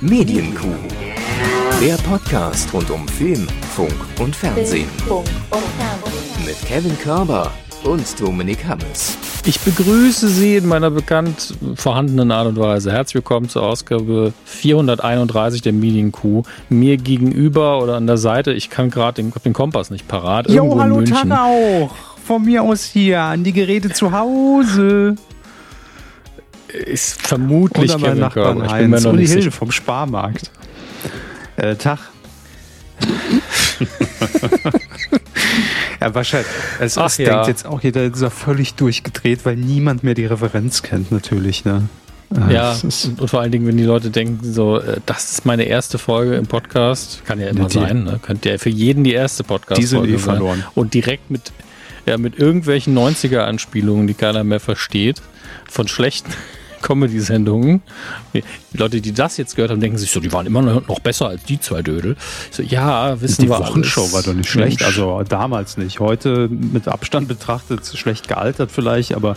[0.00, 0.68] Medienkuh.
[1.82, 4.86] Der Podcast rund um Film, Funk und Fernsehen.
[6.46, 7.50] Mit Kevin Körber
[7.82, 9.18] und Dominik Hammes.
[9.44, 12.92] Ich begrüße Sie in meiner bekannt vorhandenen Art und Weise.
[12.92, 16.44] Herzlich willkommen zur Ausgabe 431 der Medienkuh.
[16.68, 20.48] Mir gegenüber oder an der Seite, ich kann gerade den, den Kompass nicht parat.
[20.48, 21.90] Jo, hallo Tag auch.
[22.24, 25.16] Von mir aus hier an die Geräte zu Hause.
[26.72, 29.50] Ist vermutlich Oder mein Nachbarn Ich bin mir noch Uli nicht sicher.
[29.50, 30.50] vom Sparmarkt.
[31.56, 31.98] Äh, Tag.
[36.00, 36.48] ja, wahrscheinlich.
[36.80, 37.30] Es, Ach ja.
[37.30, 41.64] denkt jetzt auch jeder, ist ja völlig durchgedreht, weil niemand mehr die Referenz kennt, natürlich.
[41.64, 41.88] Ne?
[42.34, 45.64] Äh, Ja, und vor allen Dingen, wenn die Leute denken, so, äh, das ist meine
[45.64, 48.20] erste Folge im Podcast, kann ja immer Die- sein, ne?
[48.22, 50.20] könnte ja für jeden die erste Die sind Podcast-Folge eh sein.
[50.36, 50.64] verloren.
[50.74, 51.52] Und direkt mit,
[52.06, 55.22] ja, mit irgendwelchen 90er-Anspielungen, die keiner mehr versteht,
[55.68, 56.32] von schlechten
[56.82, 57.82] Comedy-Sendungen.
[58.34, 58.42] Die
[58.72, 61.44] Leute, die das jetzt gehört haben, denken sich so, die waren immer noch besser als
[61.44, 62.16] die zwei Dödel.
[62.50, 64.12] So, ja, wissen die wir Wochenshow alles.
[64.14, 64.80] war doch nicht schlecht.
[64.80, 64.98] Mensch.
[64.98, 66.00] Also damals nicht.
[66.00, 69.36] Heute mit Abstand betrachtet schlecht gealtert vielleicht, aber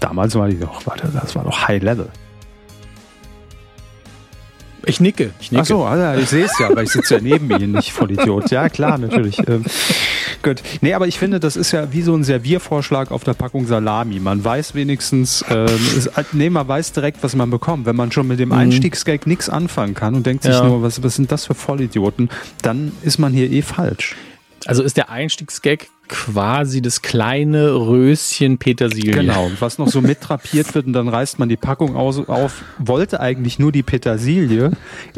[0.00, 2.08] damals war die doch, warte, das war doch High Level.
[4.86, 5.62] ich nicke, ich nicke.
[5.62, 8.10] Ach so, also ich sehe es ja, weil ich sitze ja neben Ihnen, nicht voll
[8.10, 8.50] Idiot.
[8.50, 9.36] Ja, klar, natürlich.
[10.42, 10.62] Gut.
[10.80, 14.20] Nee, aber ich finde, das ist ja wie so ein Serviervorschlag auf der Packung Salami.
[14.20, 17.84] Man weiß wenigstens, ähm, ist, nee, man weiß direkt, was man bekommt.
[17.86, 20.64] Wenn man schon mit dem Einstiegsgag nichts anfangen kann und denkt sich Ja.
[20.64, 22.30] nur, was, was sind das für Vollidioten,
[22.62, 24.16] dann ist man hier eh falsch.
[24.66, 29.12] Also ist der Einstiegsgag quasi das kleine Röschen Petersilie.
[29.12, 33.20] Genau, was noch so mittrapiert wird und dann reißt man die Packung aus, auf, wollte
[33.20, 34.72] eigentlich nur die Petersilie,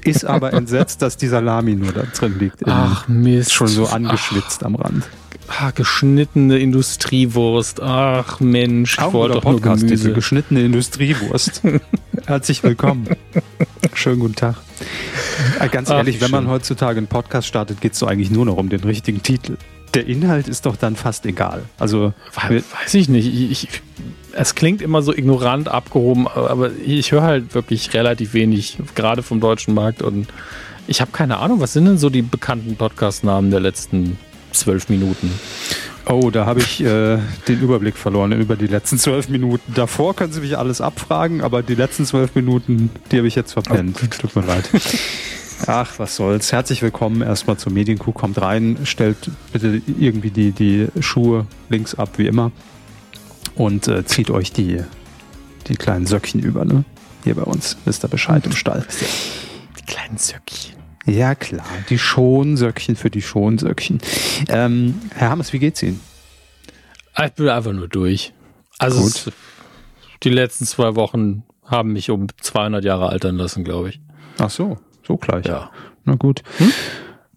[0.05, 2.67] ist aber entsetzt, dass die Salami nur da drin liegt.
[2.67, 3.55] Ach Mist.
[3.55, 5.05] schon so angeschwitzt am Rand.
[5.61, 7.83] Ah, geschnittene Industriewurst.
[7.83, 10.13] Ach Mensch, ich Auch wollte doch nur Podcast, diese Gemüse.
[10.13, 11.63] geschnittene Industriewurst.
[12.27, 13.07] Herzlich willkommen.
[13.93, 14.57] Schönen guten Tag.
[15.61, 18.47] Äh, Ganz Ach, ehrlich, wenn man heutzutage einen Podcast startet, geht es so eigentlich nur
[18.47, 19.57] noch um den richtigen Titel.
[19.95, 21.65] Der Inhalt ist doch dann fast egal.
[21.79, 22.15] Also,
[22.49, 23.27] We- Weiß ich nicht.
[23.27, 23.69] Ich, ich,
[24.33, 29.41] es klingt immer so ignorant abgehoben, aber ich höre halt wirklich relativ wenig, gerade vom
[29.41, 30.01] deutschen Markt.
[30.01, 30.29] Und
[30.87, 34.17] ich habe keine Ahnung, was sind denn so die bekannten Podcast-Namen der letzten
[34.53, 35.31] zwölf Minuten?
[36.07, 37.19] oh, da habe ich äh,
[37.49, 39.73] den Überblick verloren über die letzten zwölf Minuten.
[39.75, 43.53] Davor können Sie mich alles abfragen, aber die letzten zwölf Minuten, die habe ich jetzt
[43.53, 43.99] verpennt.
[44.19, 44.69] Tut mir leid.
[45.67, 46.51] Ach, was soll's.
[46.51, 48.13] Herzlich willkommen erstmal zur Medienkuh.
[48.13, 52.51] Kommt rein, stellt bitte irgendwie die, die Schuhe links ab, wie immer.
[53.55, 54.81] Und äh, zieht euch die,
[55.69, 56.85] die kleinen Söckchen über, ne?
[57.23, 57.77] Hier bei uns.
[57.85, 58.85] Wisst ihr Bescheid im Stall.
[59.79, 60.82] Die kleinen Söckchen.
[61.07, 61.65] Ja, klar.
[61.91, 63.99] Die Schonsöckchen für die Schonsöckchen.
[64.49, 66.01] Ähm, Herr Hammes, wie geht's Ihnen?
[67.15, 68.33] Ah, Ich bin einfach nur durch.
[68.79, 69.31] Also es,
[70.23, 74.01] die letzten zwei Wochen haben mich um 200 Jahre altern lassen, glaube ich.
[74.39, 75.47] Ach so, so gleich.
[75.47, 75.71] Ja.
[76.05, 76.43] Na gut.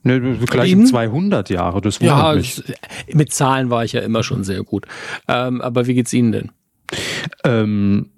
[0.04, 2.62] Ne, gleich um 200 Jahre, das wundert Ja, mich.
[3.14, 4.86] mit Zahlen war ich ja immer schon sehr gut.
[5.28, 6.52] Ähm, aber wie geht's Ihnen denn?
[7.44, 8.12] Ähm,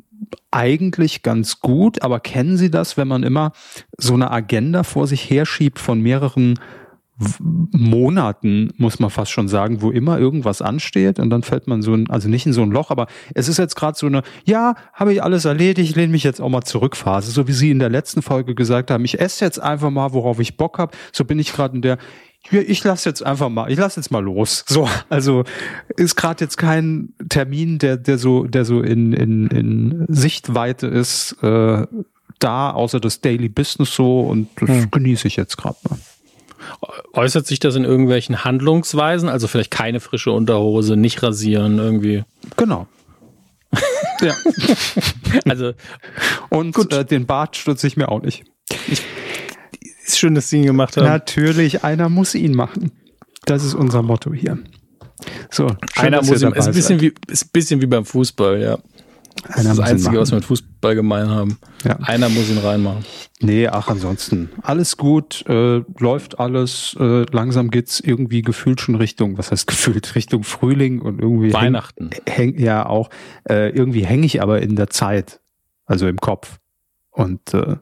[0.52, 3.52] eigentlich ganz gut, aber kennen Sie das, wenn man immer
[3.98, 6.60] so eine Agenda vor sich herschiebt von mehreren
[7.40, 11.96] Monaten, muss man fast schon sagen, wo immer irgendwas ansteht und dann fällt man so
[11.96, 14.76] ein, also nicht in so ein Loch, aber es ist jetzt gerade so eine, ja,
[14.94, 17.80] habe ich alles erledigt, lehne mich jetzt auch mal zurück Phase, so wie Sie in
[17.80, 21.26] der letzten Folge gesagt haben, ich esse jetzt einfach mal, worauf ich Bock habe, so
[21.26, 21.98] bin ich gerade in der,
[22.52, 24.64] ich lasse jetzt einfach mal, ich lasse jetzt mal los.
[24.68, 25.44] So, also
[25.96, 31.36] ist gerade jetzt kein Termin, der, der so, der so in, in, in Sichtweite ist,
[31.44, 31.86] äh,
[32.40, 34.92] da, außer das Daily Business so und das Hm.
[34.92, 35.98] genieße ich jetzt gerade mal.
[37.14, 39.30] Äußert sich das in irgendwelchen Handlungsweisen?
[39.30, 42.24] Also vielleicht keine frische Unterhose, nicht rasieren irgendwie.
[42.58, 42.88] Genau.
[44.22, 44.34] ja.
[45.46, 45.74] Also
[46.50, 48.44] Und äh, den Bart stutze ich mir auch nicht.
[50.08, 51.06] Ist schön, dass Sie ihn gemacht haben.
[51.06, 52.92] Natürlich, einer muss ihn machen.
[53.46, 54.58] Das ist unser Motto hier.
[55.50, 58.62] So, schön, Einer muss ihm, ist ein bisschen wie, ist ein bisschen wie beim Fußball,
[58.62, 58.78] ja.
[59.44, 61.60] Das Einer ist das ihn Einzige, was wir mit Fußball gemein haben.
[61.84, 61.98] Ja.
[62.02, 63.06] Einer muss ihn reinmachen.
[63.40, 64.50] Nee, ach, ansonsten.
[64.64, 66.96] Alles gut, äh, läuft alles.
[67.00, 71.54] Äh, langsam geht's irgendwie gefühlt schon Richtung, was heißt gefühlt, Richtung Frühling und irgendwie.
[71.54, 72.10] Weihnachten.
[72.26, 73.10] Häng, häng, ja, auch.
[73.48, 75.40] Äh, irgendwie hänge ich aber in der Zeit,
[75.86, 76.58] also im Kopf.
[77.12, 77.78] Und äh,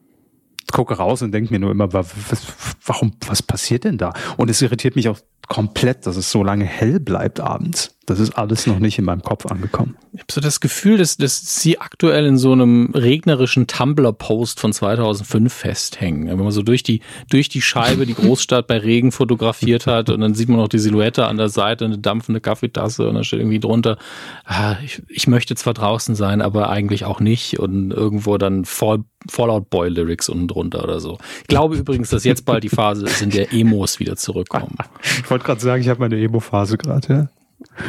[0.72, 2.42] gucke raus und denke mir nur immer, wa- was,
[2.86, 4.14] warum, was passiert denn da?
[4.38, 7.96] Und es irritiert mich auch komplett, dass es so lange hell bleibt abends.
[8.06, 9.98] Das ist alles noch nicht in meinem Kopf angekommen.
[10.14, 14.74] Ich habe so das Gefühl, dass, dass sie aktuell in so einem regnerischen Tumblr-Post von
[14.74, 16.28] 2005 festhängen.
[16.28, 17.02] Wenn man so durch die,
[17.32, 20.78] durch die Scheibe die Großstadt bei Regen fotografiert hat und dann sieht man noch die
[20.78, 23.98] Silhouette an der Seite, eine dampfende Kaffeetasse und dann steht irgendwie drunter,
[24.46, 29.04] ah, ich, ich möchte zwar draußen sein, aber eigentlich auch nicht und irgendwo dann Fall,
[29.28, 31.18] Fallout Boy Lyrics unten drunter oder so.
[31.42, 34.76] Ich glaube übrigens, dass jetzt bald die Phase ist, in der Emos wieder zurückkommen.
[35.36, 37.28] Ich wollte gerade sagen, ich habe meine Emo-Phase gerade, ja.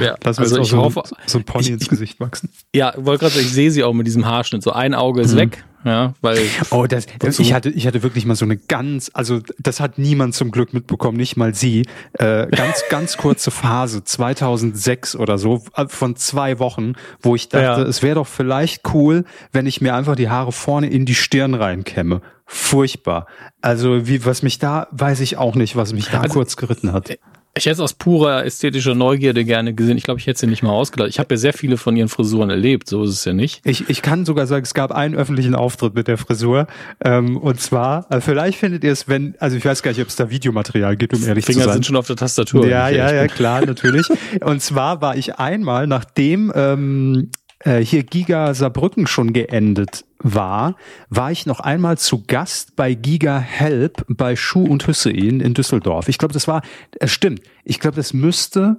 [0.01, 2.51] Ja, Lass also ich so, hoffe, so ein Pony ich, ins Gesicht wachsen.
[2.75, 4.63] Ja, wollte gerade sagen, ich sehe sie auch mit diesem Haarschnitt.
[4.63, 5.39] So ein Auge ist mhm.
[5.39, 6.39] weg, ja, weil.
[6.71, 7.07] Oh, das,
[7.39, 10.75] ich hatte, ich hatte wirklich mal so eine ganz, also das hat niemand zum Glück
[10.75, 11.87] mitbekommen, nicht mal sie.
[12.15, 17.83] Äh, ganz, ganz kurze Phase, 2006 oder so, äh, von zwei Wochen, wo ich dachte,
[17.83, 17.87] ja.
[17.87, 21.55] es wäre doch vielleicht cool, wenn ich mir einfach die Haare vorne in die Stirn
[21.55, 22.23] reinkämme.
[22.47, 23.27] Furchtbar.
[23.61, 26.93] Also wie, was mich da, weiß ich auch nicht, was mich da also, kurz geritten
[26.93, 27.19] hat.
[27.57, 29.97] Ich hätte es aus purer ästhetischer Neugierde gerne gesehen.
[29.97, 31.09] Ich glaube, ich hätte sie nicht mal ausgeladen.
[31.09, 33.63] Ich habe ja sehr viele von ihren Frisuren erlebt, so ist es ja nicht.
[33.65, 36.67] Ich, ich kann sogar sagen, es gab einen öffentlichen Auftritt mit der Frisur.
[37.03, 40.09] Ähm, und zwar, also vielleicht findet ihr es, wenn, also ich weiß gar nicht, ob
[40.09, 41.63] es da Videomaterial gibt, um ehrlich Finger zu sein.
[41.63, 42.67] Finger sind schon auf der Tastatur.
[42.67, 44.07] Ja, ja, ja, klar, natürlich.
[44.43, 47.31] und zwar war ich einmal, nachdem ähm,
[47.61, 50.77] äh, hier Giga Saarbrücken schon geendet war,
[51.09, 56.09] war ich noch einmal zu Gast bei Giga Help bei Schuh und Hüssein in Düsseldorf.
[56.09, 56.63] Ich glaube, das war,
[56.99, 57.43] es stimmt.
[57.65, 58.77] Ich glaube, das müsste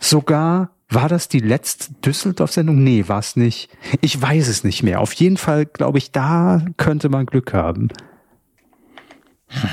[0.00, 2.82] sogar, war das die letzte Düsseldorf-Sendung?
[2.82, 3.70] Nee, war es nicht.
[4.00, 5.00] Ich weiß es nicht mehr.
[5.00, 7.88] Auf jeden Fall, glaube ich, da könnte man Glück haben.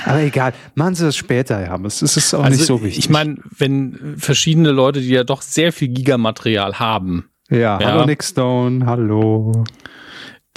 [0.06, 2.02] Aber egal, machen Sie das später, Herr Hammes.
[2.02, 3.00] Es ist auch also, nicht so wichtig.
[3.00, 7.80] Ich meine, wenn verschiedene Leute, die ja doch sehr viel Gigamaterial haben, ja, ja.
[7.80, 9.64] hallo Nick Stone, hallo.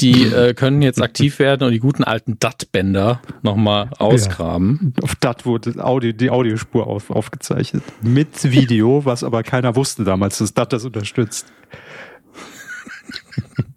[0.03, 4.95] Die äh, können jetzt aktiv werden und die guten alten DAT-Bänder nochmal ausgraben.
[4.97, 5.05] Ja.
[5.05, 7.83] Auf DAT wurde Audio, die Audiospur auf, aufgezeichnet.
[8.03, 11.47] Mit Video, was aber keiner wusste damals, dass DAT das unterstützt.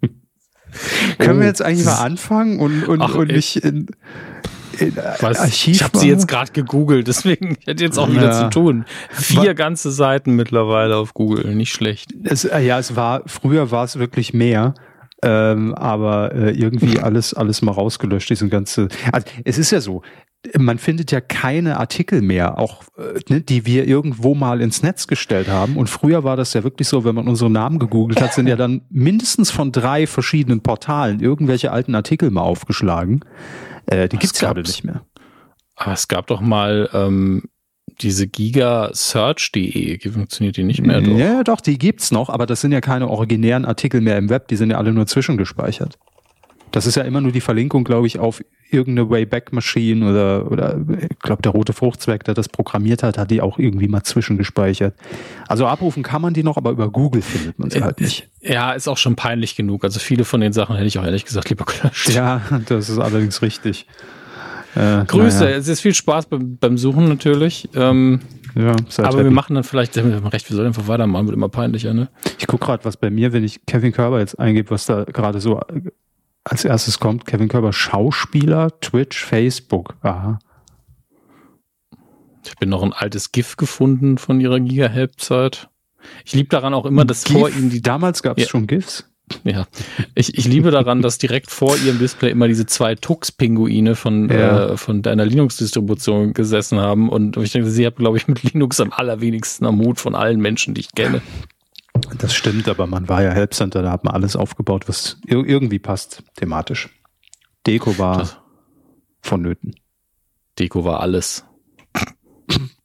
[1.18, 1.48] Können wir oh.
[1.48, 3.86] jetzt eigentlich mal anfangen und, und, Ach, und nicht in,
[5.20, 5.38] was?
[5.38, 8.32] Archiv ich habe sie jetzt gerade gegoogelt, deswegen hätte jetzt auch wieder ja.
[8.32, 8.84] zu tun.
[9.10, 9.56] Vier Was?
[9.56, 12.12] ganze Seiten mittlerweile auf Google, nicht schlecht.
[12.24, 14.74] Es, äh, ja, es war früher war es wirklich mehr.
[15.28, 20.02] Ähm, aber äh, irgendwie alles alles mal rausgelöscht diesen ganze also es ist ja so
[20.56, 25.06] man findet ja keine Artikel mehr, auch äh, ne, die wir irgendwo mal ins Netz
[25.06, 25.76] gestellt haben.
[25.76, 28.56] Und früher war das ja wirklich so, wenn man unsere Namen gegoogelt hat, sind ja
[28.56, 33.24] dann mindestens von drei verschiedenen Portalen irgendwelche alten Artikel mal aufgeschlagen.
[33.86, 35.02] Äh, die gibt's gerade nicht mehr.
[35.74, 37.44] Aber es gab doch mal ähm,
[38.00, 41.00] diese Giga Search.de, funktioniert die nicht mehr?
[41.00, 41.16] Doch?
[41.16, 44.48] Ja, doch, die gibt's noch, aber das sind ja keine originären Artikel mehr im Web,
[44.48, 45.98] die sind ja alle nur zwischengespeichert.
[46.72, 51.18] Das ist ja immer nur die Verlinkung, glaube ich, auf irgendeine Wayback-Maschine oder, oder ich
[51.20, 54.94] glaube, der rote Fruchtzwerg, der das programmiert hat, hat die auch irgendwie mal zwischengespeichert.
[55.46, 58.28] Also abrufen kann man die noch, aber über Google findet man sie halt nicht.
[58.42, 59.84] Ja, ist auch schon peinlich genug.
[59.84, 62.10] Also viele von den Sachen hätte ich auch ehrlich gesagt lieber gelöscht.
[62.10, 63.86] Ja, das ist allerdings richtig.
[64.76, 65.56] Äh, Grüße, naja.
[65.56, 67.68] es ist viel Spaß beim, beim Suchen natürlich.
[67.74, 68.20] Ähm,
[68.54, 69.24] ja, aber happy.
[69.24, 72.08] wir machen dann vielleicht, wir haben recht, wir sollen einfach weitermachen, wird immer peinlicher, ne?
[72.38, 75.40] Ich gucke gerade, was bei mir, wenn ich Kevin Körber jetzt eingebe, was da gerade
[75.40, 75.60] so
[76.44, 79.94] als erstes kommt Kevin Körber Schauspieler, Twitch, Facebook.
[80.02, 80.38] Aha.
[82.44, 85.68] Ich habe noch ein altes GIF gefunden von ihrer Giga-Help-Zeit.
[86.24, 87.36] Ich liebe daran auch immer, dass GIF?
[87.36, 87.82] vor ihnen die.
[87.82, 88.50] Damals gab es ja.
[88.50, 89.10] schon GIFs.
[89.44, 89.66] Ja,
[90.14, 94.70] ich, ich liebe daran, dass direkt vor ihrem Display immer diese zwei Tux-Pinguine von, ja.
[94.70, 97.08] äh, von deiner Linux-Distribution gesessen haben.
[97.08, 100.40] Und ich denke, sie hat, glaube ich, mit Linux am allerwenigsten am Mut von allen
[100.40, 101.22] Menschen, die ich kenne.
[102.18, 106.22] Das stimmt, aber man war ja Helpcenter, da hat man alles aufgebaut, was irgendwie passt,
[106.36, 106.90] thematisch.
[107.66, 108.36] Deko war das.
[109.22, 109.74] vonnöten.
[110.58, 111.44] Deko war alles.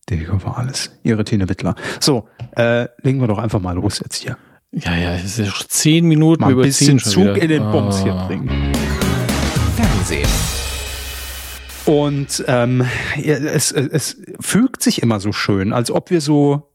[0.09, 0.97] Deko war alles.
[1.03, 1.75] Ihre Tine Wittler.
[1.99, 4.37] So, äh, legen wir doch einfach mal los jetzt hier.
[4.73, 7.41] Ja, ja, es ist ja schon zehn Minuten mal ein bisschen Zug wieder.
[7.41, 7.71] in den ah.
[7.73, 8.71] Bums hier bringen.
[9.75, 10.29] Fernsehen.
[11.85, 12.85] Und ähm,
[13.21, 16.71] es, es fügt sich immer so schön, als ob wir so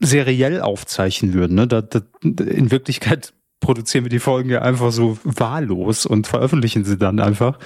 [0.00, 1.54] seriell aufzeichnen würden.
[1.54, 1.68] Ne?
[1.68, 6.96] Da, da, in Wirklichkeit produzieren wir die Folgen ja einfach so wahllos und veröffentlichen sie
[6.96, 7.58] dann einfach.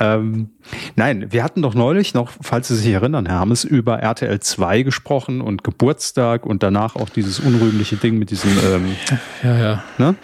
[0.00, 0.50] Ähm,
[0.96, 4.82] nein, wir hatten doch neulich noch, falls Sie sich erinnern, Herr Hammes, über RTL 2
[4.82, 8.96] gesprochen und Geburtstag und danach auch dieses unrühmliche Ding mit diesem ähm,
[9.42, 9.84] ja, ja.
[9.98, 10.16] Ne?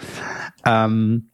[0.65, 1.31] Ähm,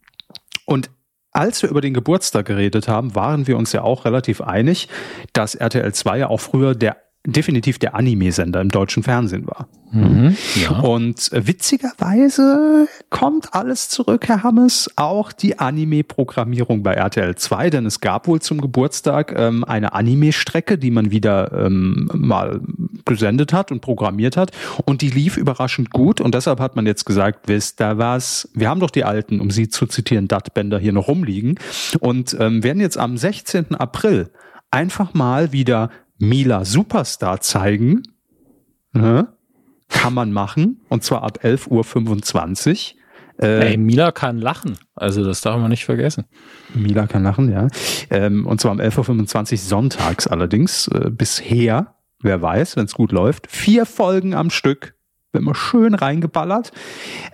[0.65, 0.89] und
[1.31, 4.89] als wir über den Geburtstag geredet haben, waren wir uns ja auch relativ einig,
[5.33, 9.67] dass RTL 2 ja auch früher der definitiv der Anime-Sender im deutschen Fernsehen war.
[9.91, 10.79] Mhm, ja.
[10.79, 17.99] Und witzigerweise kommt alles zurück, Herr Hammes, auch die Anime-Programmierung bei RTL 2, denn es
[17.99, 22.61] gab wohl zum Geburtstag ähm, eine Anime-Strecke, die man wieder ähm, mal
[23.05, 24.51] gesendet hat und programmiert hat
[24.85, 28.69] und die lief überraschend gut und deshalb hat man jetzt gesagt, wisst ihr was, wir
[28.69, 31.59] haben doch die alten, um sie zu zitieren, Dat-Bänder hier noch rumliegen
[31.99, 33.75] und ähm, werden jetzt am 16.
[33.75, 34.29] April
[34.71, 35.89] einfach mal wieder
[36.21, 38.03] Mila Superstar zeigen.
[38.93, 39.27] Ne?
[39.89, 40.81] Kann man machen.
[40.87, 43.43] Und zwar ab 11.25 Uhr.
[43.43, 44.77] Äh, Ey, Mila kann lachen.
[44.93, 46.25] Also das darf man nicht vergessen.
[46.75, 47.67] Mila kann lachen, ja.
[48.11, 50.87] Ähm, und zwar um 11.25 Uhr sonntags allerdings.
[50.89, 54.93] Äh, bisher, wer weiß, wenn es gut läuft, vier Folgen am Stück.
[55.33, 56.71] Wenn man schön reingeballert.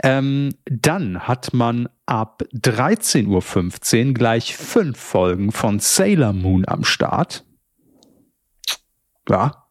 [0.02, 7.44] Ähm, dann hat man ab 13.15 Uhr gleich fünf Folgen von Sailor Moon am Start.
[9.30, 9.68] Ja.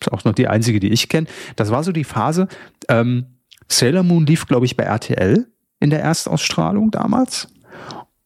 [0.00, 1.26] Ist auch noch die einzige, die ich kenne.
[1.56, 2.48] Das war so die Phase.
[2.88, 5.46] Ähm, Sailor Moon lief, glaube ich, bei RTL
[5.80, 7.48] in der Erstausstrahlung damals.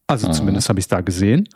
[0.06, 0.32] Also mhm.
[0.32, 1.48] zumindest habe ich es da gesehen.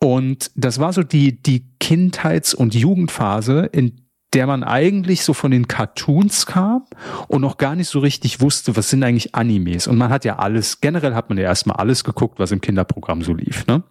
[0.00, 5.50] Und das war so die, die Kindheits- und Jugendphase, in der man eigentlich so von
[5.50, 6.84] den Cartoons kam
[7.28, 9.86] und noch gar nicht so richtig wusste, was sind eigentlich Animes.
[9.86, 13.22] Und man hat ja alles, generell hat man ja erstmal alles geguckt, was im Kinderprogramm
[13.22, 13.66] so lief.
[13.66, 13.82] Ne?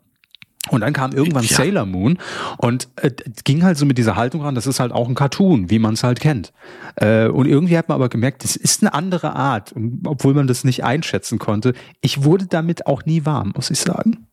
[0.70, 1.56] Und dann kam irgendwann ja.
[1.56, 2.18] Sailor Moon
[2.58, 3.12] und äh,
[3.44, 5.94] ging halt so mit dieser Haltung ran, das ist halt auch ein Cartoon, wie man
[5.94, 6.54] es halt kennt.
[6.96, 9.72] Äh, und irgendwie hat man aber gemerkt, das ist eine andere Art.
[9.72, 13.80] Und obwohl man das nicht einschätzen konnte, ich wurde damit auch nie warm, muss ich
[13.80, 14.28] sagen.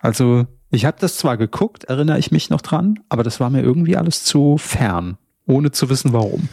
[0.00, 3.62] Also ich habe das zwar geguckt, erinnere ich mich noch dran, aber das war mir
[3.62, 6.48] irgendwie alles zu fern, ohne zu wissen warum.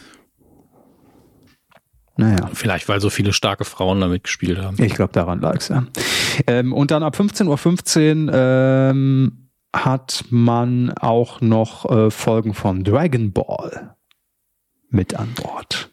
[2.18, 2.50] Naja.
[2.54, 4.82] Vielleicht, weil so viele starke Frauen damit gespielt haben.
[4.82, 5.86] Ich glaube, daran lag es, ja.
[6.48, 13.32] Ähm, und dann ab 15.15 Uhr ähm, hat man auch noch äh, Folgen von Dragon
[13.32, 13.96] Ball
[14.90, 15.92] mit an Bord.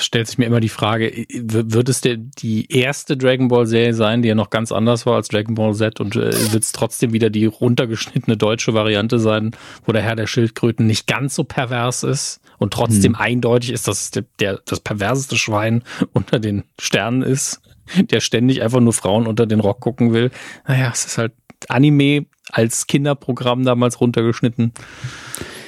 [0.00, 4.22] Stellt sich mir immer die Frage, wird es der, die erste Dragon Ball Serie sein,
[4.22, 7.12] die ja noch ganz anders war als Dragon Ball Z und äh, wird es trotzdem
[7.12, 9.50] wieder die runtergeschnittene deutsche Variante sein,
[9.84, 12.40] wo der Herr der Schildkröten nicht ganz so pervers ist?
[12.58, 13.20] Und trotzdem hm.
[13.20, 17.60] eindeutig ist, dass der, der, das perverseste Schwein unter den Sternen ist,
[17.96, 20.30] der ständig einfach nur Frauen unter den Rock gucken will.
[20.66, 21.32] Naja, es ist halt
[21.68, 24.72] Anime als Kinderprogramm damals runtergeschnitten.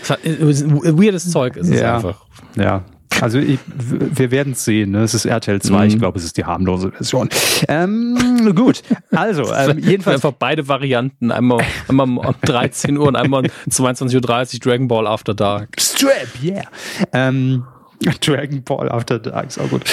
[0.08, 2.26] Weirdes Zeug ist es ja, einfach.
[2.56, 2.84] Ja,
[3.20, 4.92] also ich, wir werden es sehen.
[4.92, 5.02] Ne?
[5.02, 5.78] Es ist RTL 2.
[5.78, 5.88] Mhm.
[5.88, 7.28] Ich glaube, es ist die harmlose Version.
[7.68, 11.30] Ähm, gut, also ähm, jedenfalls einfach beide Varianten.
[11.30, 15.76] Einmal, einmal um 13 Uhr und einmal um 22.30 Uhr Dragon Ball After Dark.
[15.78, 16.64] Strap, yeah.
[17.12, 17.64] Ähm,
[18.20, 19.84] Dragon Ball After Dark auch gut.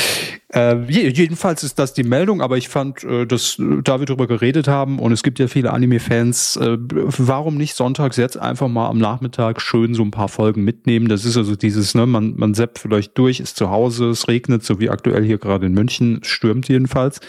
[0.53, 4.27] Äh, jedenfalls ist das die Meldung, aber ich fand, äh, dass äh, da wir drüber
[4.27, 8.87] geredet haben und es gibt ja viele Anime-Fans, äh, warum nicht sonntags jetzt einfach mal
[8.87, 11.09] am Nachmittag schön so ein paar Folgen mitnehmen?
[11.09, 14.63] Das ist also dieses, ne, man, man seppt vielleicht durch, ist zu Hause, es regnet,
[14.63, 17.19] so wie aktuell hier gerade in München, stürmt jedenfalls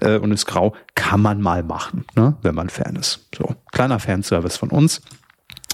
[0.00, 3.26] äh, und ist grau, kann man mal machen, ne, wenn man Fan ist.
[3.34, 5.00] So, kleiner Fanservice von uns.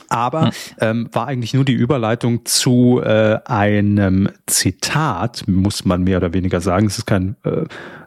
[0.09, 0.53] Aber hm.
[0.81, 6.61] ähm, war eigentlich nur die Überleitung zu äh, einem Zitat, muss man mehr oder weniger
[6.61, 6.87] sagen.
[6.87, 7.65] Es ist kein äh,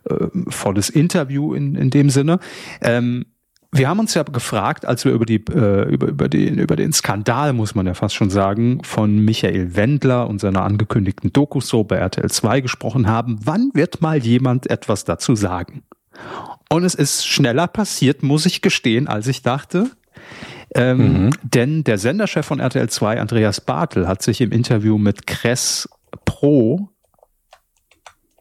[0.10, 2.39] äh, volles Interview in, in dem Sinne.
[2.82, 3.25] Ähm,
[3.72, 6.91] wir haben uns ja gefragt, als wir über die äh, über über den über den
[6.91, 11.98] Skandal muss man ja fast schon sagen von Michael Wendler und seiner angekündigten Doku-Show bei
[11.98, 15.84] RTL 2 gesprochen haben, wann wird mal jemand etwas dazu sagen?
[16.70, 19.91] Und es ist schneller passiert, muss ich gestehen, als ich dachte.
[20.76, 21.30] Ähm, mhm.
[21.44, 25.90] Denn der Senderchef von RTL 2, Andreas Bartel, hat sich im Interview mit Kress
[26.26, 26.90] Pro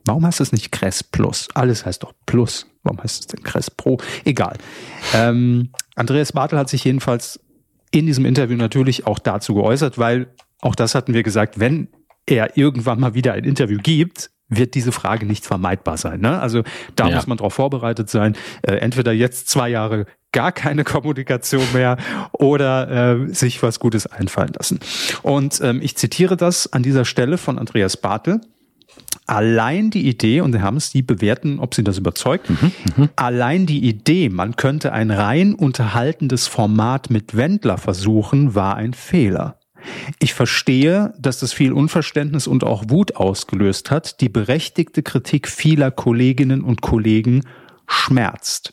[0.09, 1.49] Warum heißt es nicht Kress Plus?
[1.53, 2.67] Alles heißt doch Plus.
[2.83, 3.99] Warum heißt es denn Kress Pro?
[4.25, 4.57] Egal.
[5.15, 7.41] Ähm, Andreas Bartel hat sich jedenfalls
[7.91, 11.89] in diesem Interview natürlich auch dazu geäußert, weil auch das hatten wir gesagt, wenn
[12.25, 16.21] er irgendwann mal wieder ein Interview gibt, wird diese Frage nicht vermeidbar sein.
[16.21, 16.41] Ne?
[16.41, 16.63] Also
[16.97, 17.17] da ja.
[17.17, 18.35] muss man darauf vorbereitet sein.
[18.63, 21.97] Äh, entweder jetzt zwei Jahre gar keine Kommunikation mehr
[22.33, 24.81] oder äh, sich was Gutes einfallen lassen.
[25.23, 28.41] Und ähm, ich zitiere das an dieser Stelle von Andreas Bartel.
[29.27, 33.09] Allein die Idee, und wir haben es die bewerten, ob sie das überzeugt, mhm, mhm,
[33.17, 39.59] allein die Idee, man könnte ein rein unterhaltendes Format mit Wendler versuchen, war ein Fehler.
[40.19, 44.21] Ich verstehe, dass das viel Unverständnis und auch Wut ausgelöst hat.
[44.21, 47.43] Die berechtigte Kritik vieler Kolleginnen und Kollegen
[47.89, 48.73] schmerzt.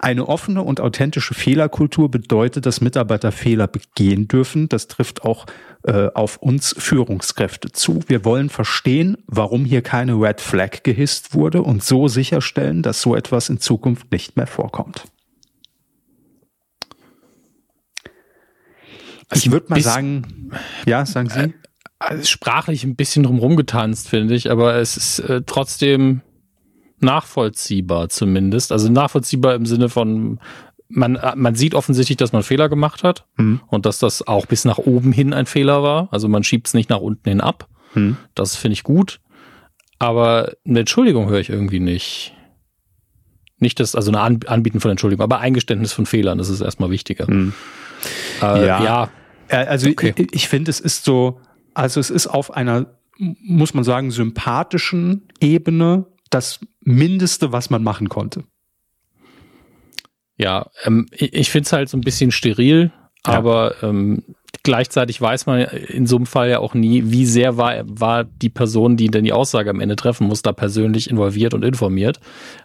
[0.00, 4.68] Eine offene und authentische Fehlerkultur bedeutet, dass Mitarbeiter Fehler begehen dürfen.
[4.68, 5.46] Das trifft auch
[5.84, 8.00] äh, auf uns Führungskräfte zu.
[8.08, 13.14] Wir wollen verstehen, warum hier keine Red Flag gehisst wurde und so sicherstellen, dass so
[13.14, 15.04] etwas in Zukunft nicht mehr vorkommt.
[19.32, 20.50] ich würde mal sagen,
[20.86, 21.40] ja, sagen Sie.
[21.40, 21.52] Äh,
[21.98, 26.20] also sprachlich ein bisschen drumherum getanzt, finde ich, aber es ist äh, trotzdem
[27.00, 28.72] nachvollziehbar zumindest.
[28.72, 30.40] Also nachvollziehbar im Sinne von,
[30.88, 33.60] man, man sieht offensichtlich, dass man Fehler gemacht hat mhm.
[33.68, 36.08] und dass das auch bis nach oben hin ein Fehler war.
[36.10, 37.68] Also man schiebt es nicht nach unten hin ab.
[37.94, 38.16] Mhm.
[38.34, 39.20] Das finde ich gut.
[39.98, 42.34] Aber eine Entschuldigung höre ich irgendwie nicht.
[43.58, 47.30] Nicht das, also ein Anbieten von Entschuldigung, aber Eingeständnis von Fehlern, das ist erstmal wichtiger.
[47.30, 47.54] Mhm.
[48.42, 48.84] Äh, ja.
[48.84, 49.10] ja.
[49.48, 50.12] Äh, also okay.
[50.14, 51.40] ich, ich finde, es ist so,
[51.72, 52.86] also es ist auf einer,
[53.18, 58.44] muss man sagen, sympathischen Ebene das Mindeste, was man machen konnte.
[60.36, 62.92] Ja, ähm, ich, ich finde es halt so ein bisschen steril,
[63.26, 63.32] ja.
[63.32, 64.22] aber ähm,
[64.62, 68.48] gleichzeitig weiß man in so einem Fall ja auch nie, wie sehr war, war die
[68.48, 72.20] Person, die denn die Aussage am Ende treffen muss, da persönlich involviert und informiert,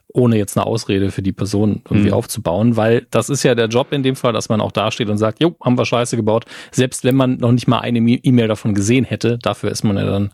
[0.07, 2.13] ohne jetzt eine Ausrede für die Person irgendwie mhm.
[2.13, 5.17] aufzubauen, weil das ist ja der Job in dem Fall, dass man auch dasteht und
[5.17, 8.73] sagt, jo, haben wir Scheiße gebaut, selbst wenn man noch nicht mal eine E-Mail davon
[8.73, 10.31] gesehen hätte, dafür ist man ja dann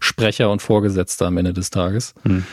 [0.00, 2.14] Sprecher und Vorgesetzter am Ende des Tages.
[2.24, 2.44] Mhm.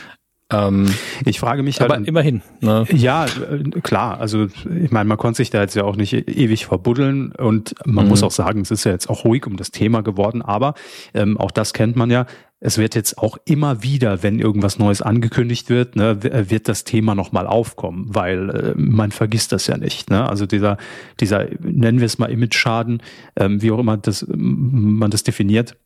[0.52, 1.90] Ähm, ich frage mich halt.
[1.90, 2.42] Aber immerhin.
[2.60, 2.86] Ne?
[2.92, 4.20] Ja, äh, klar.
[4.20, 8.04] Also ich meine, man konnte sich da jetzt ja auch nicht ewig verbuddeln und man
[8.04, 8.10] mhm.
[8.10, 10.42] muss auch sagen, es ist ja jetzt auch ruhig um das Thema geworden.
[10.42, 10.74] Aber
[11.14, 12.26] ähm, auch das kennt man ja.
[12.58, 17.14] Es wird jetzt auch immer wieder, wenn irgendwas Neues angekündigt wird, ne, wird das Thema
[17.14, 20.10] nochmal aufkommen, weil äh, man vergisst das ja nicht.
[20.10, 20.26] Ne?
[20.26, 20.78] Also dieser,
[21.20, 23.02] dieser, nennen wir es mal Image-Schaden,
[23.36, 25.76] ähm, wie auch immer das, man das definiert,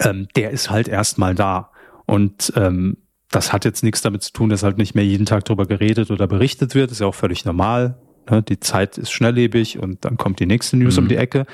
[0.00, 1.70] ähm, der ist halt erstmal da.
[2.06, 2.96] Und ähm,
[3.30, 6.10] das hat jetzt nichts damit zu tun, dass halt nicht mehr jeden Tag darüber geredet
[6.10, 6.90] oder berichtet wird.
[6.90, 7.96] Das ist ja auch völlig normal.
[8.30, 8.42] Ne?
[8.42, 11.04] Die Zeit ist schnelllebig und dann kommt die nächste News mhm.
[11.04, 11.46] um die Ecke.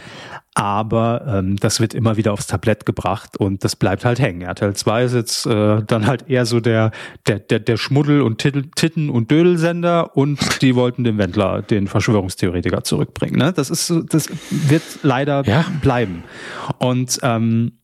[0.54, 4.42] Aber ähm, das wird immer wieder aufs Tablett gebracht und das bleibt halt hängen.
[4.42, 6.90] RTL 2 ist jetzt äh, dann halt eher so der,
[7.26, 12.82] der, der, der Schmuddel- und Titten- und Dödelsender und die wollten den Wendler, den Verschwörungstheoretiker,
[12.82, 13.36] zurückbringen.
[13.36, 13.52] Ne?
[13.52, 15.64] Das ist das wird leider ja.
[15.80, 16.24] bleiben.
[16.78, 17.79] Und ähm,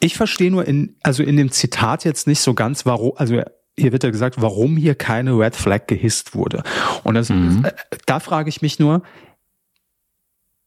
[0.00, 3.42] ich verstehe nur in, also in dem Zitat jetzt nicht so ganz, warum, also
[3.76, 6.62] hier wird ja gesagt, warum hier keine Red Flag gehisst wurde.
[7.04, 7.64] Und das, mhm.
[7.64, 7.72] Äh,
[8.06, 9.02] da frage ich mich nur,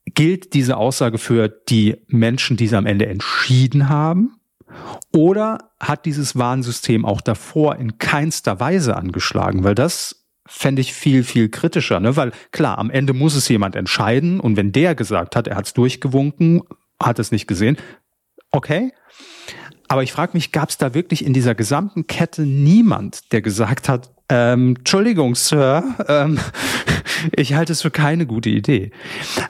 [0.05, 4.38] gilt diese Aussage für die Menschen, die es am Ende entschieden haben?
[5.13, 9.63] Oder hat dieses Warnsystem auch davor in keinster Weise angeschlagen?
[9.63, 12.15] Weil das fände ich viel, viel kritischer, ne?
[12.15, 15.67] Weil klar, am Ende muss es jemand entscheiden und wenn der gesagt hat, er hat
[15.67, 16.61] es durchgewunken,
[17.01, 17.77] hat es nicht gesehen,
[18.51, 18.93] okay.
[19.88, 23.89] Aber ich frage mich, gab es da wirklich in dieser gesamten Kette niemand, der gesagt
[23.89, 26.39] hat, ähm, Entschuldigung, Sir, ähm,
[27.36, 28.91] ich halte es für keine gute Idee.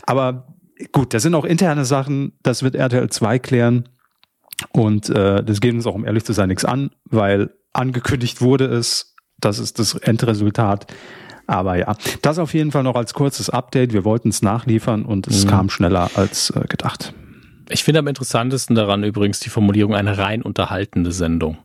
[0.04, 0.48] Aber
[0.92, 3.90] gut, das sind auch interne Sachen, das wird RTL 2 klären.
[4.72, 8.66] Und äh, das geht uns auch, um ehrlich zu sein, nichts an, weil angekündigt wurde
[8.66, 10.88] es, das ist das Endresultat.
[11.48, 13.94] Aber ja, das auf jeden Fall noch als kurzes Update.
[13.94, 15.50] Wir wollten es nachliefern und es mhm.
[15.50, 17.14] kam schneller als äh, gedacht.
[17.72, 21.58] Ich finde am interessantesten daran übrigens die Formulierung eine rein unterhaltende Sendung.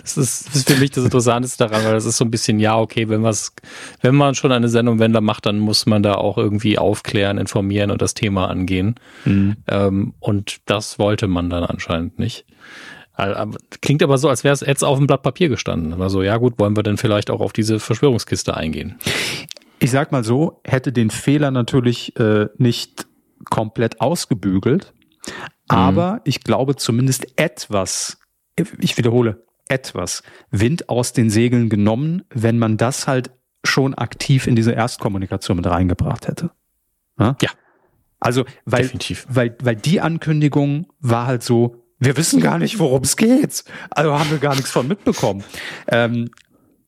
[0.00, 2.60] Das ist, das ist für mich das Interessanteste daran, weil das ist so ein bisschen,
[2.60, 3.52] ja, okay, wenn was,
[4.00, 7.90] wenn man schon eine Sendung Wender macht, dann muss man da auch irgendwie aufklären, informieren
[7.90, 8.94] und das Thema angehen.
[9.24, 9.56] Mhm.
[9.66, 12.46] Ähm, und das wollte man dann anscheinend nicht.
[13.80, 16.00] Klingt aber so, als wäre es jetzt auf dem Blatt Papier gestanden.
[16.00, 18.96] Also ja gut, wollen wir denn vielleicht auch auf diese Verschwörungskiste eingehen?
[19.80, 23.07] Ich sag mal so, hätte den Fehler natürlich äh, nicht
[23.50, 24.92] komplett ausgebügelt,
[25.68, 26.20] aber mhm.
[26.24, 28.18] ich glaube zumindest etwas,
[28.78, 33.30] ich wiederhole, etwas Wind aus den Segeln genommen, wenn man das halt
[33.64, 36.50] schon aktiv in diese Erstkommunikation mit reingebracht hätte.
[37.18, 37.36] Ja.
[37.42, 37.50] ja.
[38.20, 39.26] Also, weil, Definitiv.
[39.28, 43.64] weil, weil die Ankündigung war halt so, wir wissen gar nicht, worum es geht.
[43.90, 45.44] Also haben wir gar nichts von mitbekommen.
[45.88, 46.30] Ähm,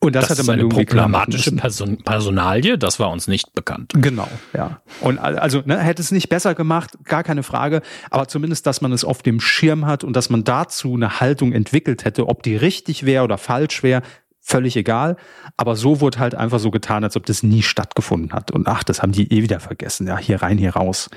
[0.03, 3.93] und das, das hatte man ist eine problematische Person Personalie, das war uns nicht bekannt.
[3.95, 4.81] Genau, ja.
[5.03, 8.93] Und also ne, hätte es nicht besser gemacht, gar keine Frage, aber zumindest, dass man
[8.93, 12.57] es auf dem Schirm hat und dass man dazu eine Haltung entwickelt hätte, ob die
[12.57, 14.01] richtig wäre oder falsch wäre,
[14.41, 15.17] völlig egal.
[15.59, 18.51] Aber so wurde halt einfach so getan, als ob das nie stattgefunden hat.
[18.51, 20.07] Und ach, das haben die eh wieder vergessen.
[20.07, 21.11] Ja, hier rein, hier raus.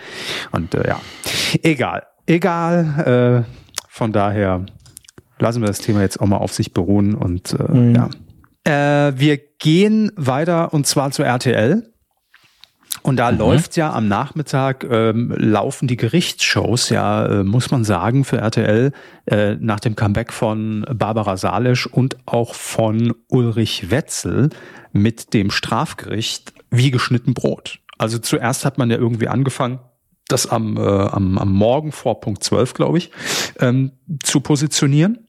[0.51, 0.99] Und äh, ja,
[1.61, 3.45] egal, egal.
[3.47, 3.53] Äh,
[3.87, 4.65] von daher
[5.39, 7.95] lassen wir das Thema jetzt auch mal auf sich beruhen und äh, mhm.
[7.95, 8.09] ja.
[8.63, 11.89] Äh, wir gehen weiter und zwar zu RTL.
[13.01, 13.39] Und da mhm.
[13.39, 18.93] läuft ja am Nachmittag, ähm, laufen die Gerichtsshows, ja, äh, muss man sagen, für RTL
[19.25, 24.49] äh, nach dem Comeback von Barbara Salisch und auch von Ulrich Wetzel
[24.93, 27.79] mit dem Strafgericht wie geschnitten Brot.
[27.97, 29.79] Also zuerst hat man ja irgendwie angefangen,
[30.27, 33.11] das am, äh, am, am Morgen vor Punkt 12, glaube ich,
[33.59, 33.91] ähm,
[34.23, 35.22] zu positionieren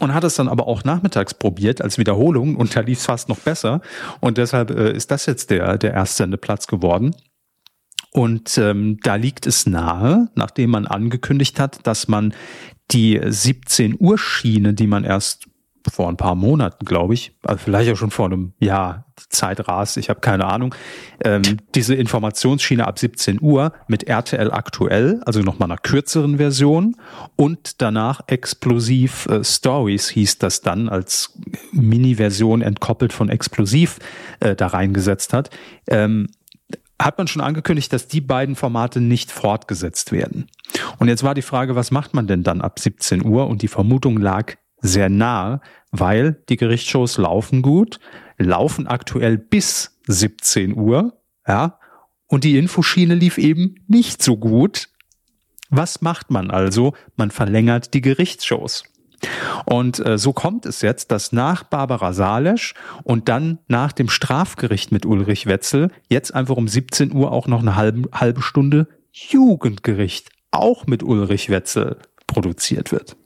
[0.00, 3.28] und hat es dann aber auch nachmittags probiert als Wiederholung und da lief es fast
[3.28, 3.80] noch besser
[4.20, 7.14] und deshalb äh, ist das jetzt der der Erstsendeplatz geworden.
[8.12, 12.32] Und ähm, da liegt es nahe, nachdem man angekündigt hat, dass man
[12.90, 15.48] die 17 Uhr Schiene, die man erst
[15.90, 19.66] vor ein paar Monaten, glaube ich, also vielleicht auch schon vor einem Jahr, die Zeit
[19.68, 20.74] rast, ich habe keine Ahnung,
[21.24, 21.42] ähm,
[21.74, 26.96] diese Informationsschiene ab 17 Uhr mit RTL aktuell, also nochmal einer kürzeren Version
[27.36, 31.38] und danach explosiv äh, Stories hieß das dann als
[31.72, 33.98] Mini-Version entkoppelt von explosiv
[34.40, 35.50] äh, da reingesetzt hat.
[35.86, 36.28] Ähm,
[37.00, 40.48] hat man schon angekündigt, dass die beiden Formate nicht fortgesetzt werden.
[40.98, 43.48] Und jetzt war die Frage, was macht man denn dann ab 17 Uhr?
[43.48, 44.54] Und die Vermutung lag
[44.86, 47.98] sehr nah, weil die Gerichtsshows laufen gut,
[48.38, 51.78] laufen aktuell bis 17 Uhr, ja,
[52.26, 54.88] und die Infoschiene lief eben nicht so gut.
[55.70, 56.94] Was macht man also?
[57.16, 58.84] Man verlängert die Gerichtsshows.
[59.64, 64.92] Und äh, so kommt es jetzt, dass nach Barbara Salesch und dann nach dem Strafgericht
[64.92, 70.30] mit Ulrich Wetzel jetzt einfach um 17 Uhr auch noch eine halbe, halbe Stunde Jugendgericht
[70.50, 73.16] auch mit Ulrich Wetzel produziert wird.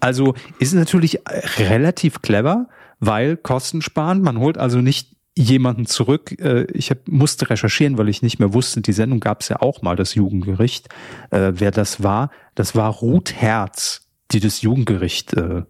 [0.00, 1.20] Also ist natürlich
[1.58, 2.68] relativ clever,
[3.00, 4.22] weil Kosten sparen.
[4.22, 6.38] Man holt also nicht jemanden zurück.
[6.40, 9.60] Äh, ich hab, musste recherchieren, weil ich nicht mehr wusste, die Sendung gab es ja
[9.60, 10.88] auch mal, das Jugendgericht.
[11.30, 15.62] Äh, wer das war, das war Ruth Herz, die das Jugendgericht äh,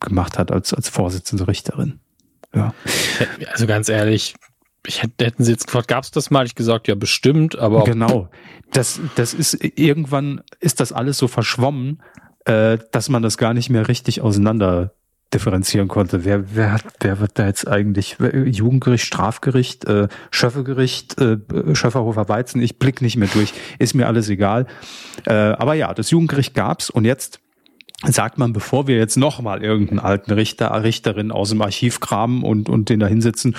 [0.00, 2.00] gemacht hat als, als Vorsitzende Richterin.
[2.54, 2.72] Ja.
[3.50, 4.34] Also ganz ehrlich,
[4.86, 6.46] ich hätte, hätten sie jetzt gefragt, gab es das mal?
[6.46, 7.84] Ich gesagt, ja, bestimmt, aber.
[7.84, 8.28] Genau.
[8.72, 12.02] Das, das ist, irgendwann ist das alles so verschwommen,
[12.44, 14.94] äh, dass man das gar nicht mehr richtig auseinander
[15.32, 16.24] differenzieren konnte.
[16.24, 21.38] Wer, wer hat, wer wird da jetzt eigentlich Jugendgericht, Strafgericht, äh, Schöffegericht, äh,
[21.74, 22.62] Schöfferhofer Weizen?
[22.62, 23.52] Ich blick nicht mehr durch.
[23.78, 24.66] Ist mir alles egal.
[25.26, 27.40] Äh, aber ja, das Jugendgericht gab's und jetzt
[28.02, 32.68] sagt man, bevor wir jetzt nochmal irgendeinen alten Richter, Richterin aus dem Archiv kramen und,
[32.68, 33.56] und den da hinsetzen,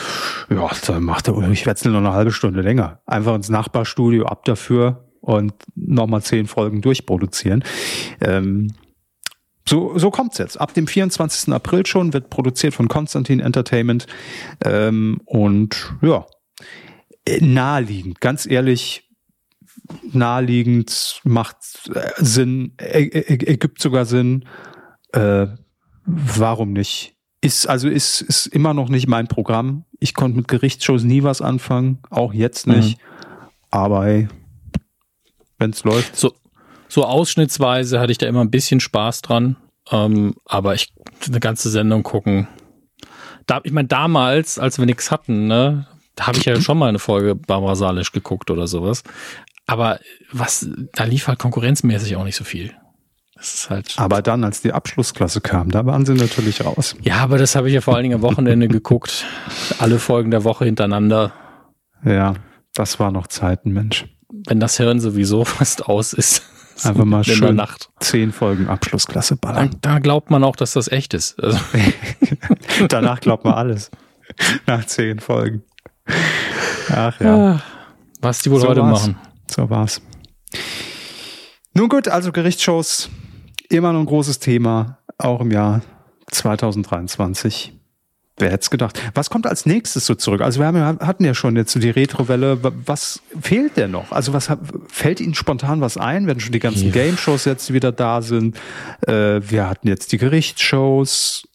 [0.49, 3.01] ja, dann macht der Ulrich Wetzel noch eine halbe Stunde länger.
[3.05, 7.63] Einfach ins Nachbarstudio ab dafür und nochmal zehn Folgen durchproduzieren.
[8.21, 8.73] Ähm,
[9.67, 10.61] so, so kommt's jetzt.
[10.61, 11.51] Ab dem 24.
[11.51, 14.05] April schon wird produziert von Konstantin Entertainment.
[14.63, 16.25] Ähm, und ja,
[17.39, 19.04] naheliegend, ganz ehrlich,
[20.11, 21.57] naheliegend, macht
[21.93, 24.45] äh, Sinn, ergibt sogar Sinn.
[25.11, 25.47] Äh,
[26.05, 27.15] warum nicht?
[27.41, 29.85] Ist, also ist, ist immer noch nicht mein Programm.
[29.99, 32.97] Ich konnte mit Gerichtsshows nie was anfangen, auch jetzt nicht.
[32.97, 33.03] Mhm.
[33.69, 34.27] Aber
[35.57, 36.15] wenn es läuft.
[36.15, 36.33] So,
[36.87, 39.57] so ausschnittsweise hatte ich da immer ein bisschen Spaß dran.
[39.91, 40.93] Ähm, aber ich
[41.27, 42.47] eine ganze Sendung gucken.
[43.45, 45.87] Da, ich meine, damals, als wir nichts hatten, ne,
[46.19, 49.03] habe ich ja schon mal eine Folge Barbara Salisch geguckt oder sowas.
[49.67, 49.99] Aber
[50.31, 52.73] was, da lief halt konkurrenzmäßig auch nicht so viel.
[53.35, 56.95] Das ist halt aber dann, als die Abschlussklasse kam, da waren sie natürlich raus.
[57.01, 59.25] Ja, aber das habe ich ja vor allen Dingen am Wochenende geguckt.
[59.79, 61.33] Alle Folgen der Woche hintereinander.
[62.05, 62.35] Ja,
[62.73, 64.05] das war noch Zeiten, Mensch.
[64.47, 66.43] Wenn das Hirn sowieso fast aus ist.
[66.83, 67.89] Einfach mal schön Nacht.
[67.99, 69.71] zehn Folgen Abschlussklasse ballern.
[69.81, 71.41] Da, da glaubt man auch, dass das echt ist.
[71.41, 71.57] Also.
[72.89, 73.91] Danach glaubt man alles.
[74.67, 75.63] Nach zehn Folgen.
[76.89, 77.35] Ach ja.
[77.35, 77.61] Ah,
[78.21, 79.07] was die wohl so heute war's.
[79.07, 79.17] machen.
[79.49, 80.01] So war's.
[81.73, 83.09] Nun gut, also Gerichtsshows
[83.69, 85.81] immer noch ein großes Thema, auch im Jahr
[86.27, 87.73] 2023.
[88.37, 89.01] Wer hätte es gedacht?
[89.13, 90.41] Was kommt als nächstes so zurück?
[90.41, 92.59] Also wir haben, hatten ja schon jetzt so die Retrowelle.
[92.85, 94.11] Was fehlt denn noch?
[94.11, 94.49] Also was
[94.87, 96.91] fällt Ihnen spontan was ein, wenn schon die ganzen ja.
[96.91, 98.57] Game-Shows jetzt wieder da sind?
[99.07, 101.47] Äh, wir hatten jetzt die Gerichtsshows.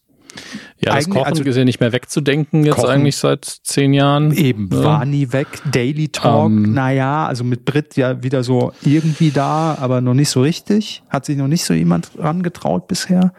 [0.79, 4.33] Ja, das Kochen also, ist ja nicht mehr wegzudenken jetzt Kochen, eigentlich seit zehn Jahren.
[4.33, 4.83] Eben, ja.
[4.83, 5.47] war nie weg.
[5.71, 10.31] Daily Talk, ähm, naja, also mit Brit ja wieder so irgendwie da, aber noch nicht
[10.31, 11.03] so richtig.
[11.09, 13.33] Hat sich noch nicht so jemand rangetraut bisher.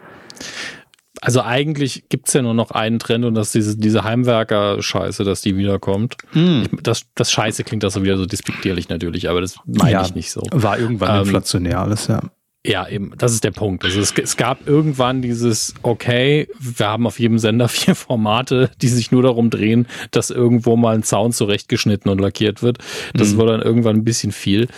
[1.20, 5.40] Also eigentlich gibt's ja nur noch einen Trend und das ist diese, diese Heimwerker-Scheiße, dass
[5.40, 6.16] die wiederkommt.
[6.32, 6.64] Mm.
[6.82, 10.16] das, das Scheiße klingt das so wieder so despektierlich natürlich, aber das meine ja, ich
[10.16, 10.42] nicht so.
[10.50, 12.22] War irgendwann ähm, inflationär alles, ja.
[12.64, 13.84] Ja, eben, das ist der Punkt.
[13.84, 18.88] Also es, es, gab irgendwann dieses, okay, wir haben auf jedem Sender vier Formate, die
[18.88, 22.78] sich nur darum drehen, dass irgendwo mal ein Zaun zurechtgeschnitten und lackiert wird.
[23.14, 23.38] Das mhm.
[23.38, 24.68] war dann irgendwann ein bisschen viel.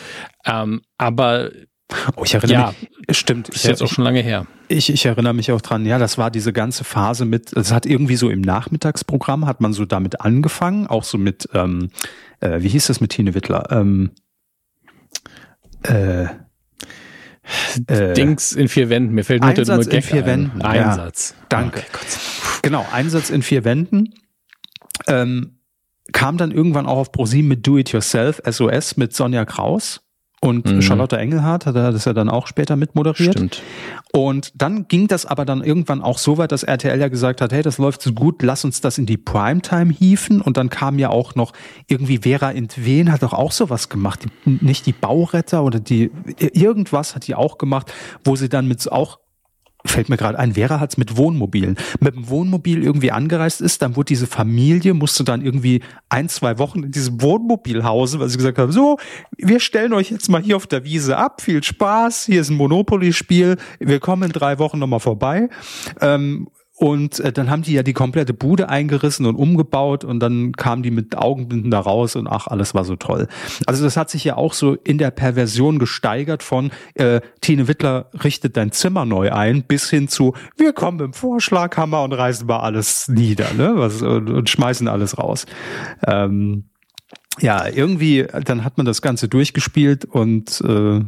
[0.46, 1.50] Ähm, aber
[2.16, 2.74] Oh, ich erinnere ja,
[3.06, 3.16] mich.
[3.16, 3.50] Stimmt.
[3.50, 4.46] Ist jetzt auch schon lange her.
[4.68, 5.84] Ich, ich erinnere mich auch dran.
[5.84, 9.74] Ja, das war diese ganze Phase mit, es hat irgendwie so im Nachmittagsprogramm hat man
[9.74, 11.90] so damit angefangen, auch so mit, ähm,
[12.40, 13.70] äh, wie hieß das mit Tine Wittler?
[13.70, 14.12] Ähm,
[15.82, 16.26] äh,
[17.86, 19.14] äh, Dings in vier Wänden.
[19.14, 20.62] Mir fällt nur Einsatz der nur Gag in vier Wänden.
[20.62, 21.34] Einsatz.
[21.36, 21.80] Ja, danke.
[21.80, 22.18] Okay,
[22.62, 24.14] genau, Einsatz in vier Wänden.
[25.06, 25.58] Ähm,
[26.12, 30.03] kam dann irgendwann auch auf ProSieben mit Do It Yourself SOS mit Sonja Kraus.
[30.44, 30.82] Und mhm.
[30.82, 33.32] Charlotte Engelhardt hat das ja dann auch später mitmoderiert.
[33.32, 33.62] Stimmt.
[34.12, 37.50] Und dann ging das aber dann irgendwann auch so weit, dass RTL ja gesagt hat,
[37.50, 40.42] hey, das läuft so gut, lass uns das in die Primetime hieven.
[40.42, 41.54] Und dann kam ja auch noch
[41.88, 44.26] irgendwie Vera Entwen hat doch auch sowas gemacht.
[44.26, 47.90] Die, nicht die Bauretter oder die, irgendwas hat die auch gemacht,
[48.22, 49.20] wo sie dann mit auch
[49.86, 51.76] fällt mir gerade ein, Vera hat's mit Wohnmobilen.
[52.00, 56.58] Mit dem Wohnmobil irgendwie angereist ist, dann wurde diese Familie, musste dann irgendwie ein, zwei
[56.58, 58.98] Wochen in diesem Wohnmobil hausen, weil sie gesagt haben, so,
[59.36, 62.56] wir stellen euch jetzt mal hier auf der Wiese ab, viel Spaß, hier ist ein
[62.56, 65.48] Monopoly-Spiel, wir kommen in drei Wochen nochmal vorbei.
[66.00, 70.52] Ähm, und äh, dann haben die ja die komplette Bude eingerissen und umgebaut und dann
[70.52, 73.28] kamen die mit Augenbinden da raus und ach, alles war so toll.
[73.66, 78.10] Also das hat sich ja auch so in der Perversion gesteigert von äh, Tine Wittler
[78.24, 82.60] richtet dein Zimmer neu ein bis hin zu wir kommen im Vorschlaghammer und reißen mal
[82.60, 83.74] alles nieder ne?
[83.76, 85.46] Was, und, und schmeißen alles raus.
[86.06, 86.64] Ähm,
[87.40, 91.00] ja, irgendwie, dann hat man das Ganze durchgespielt und äh,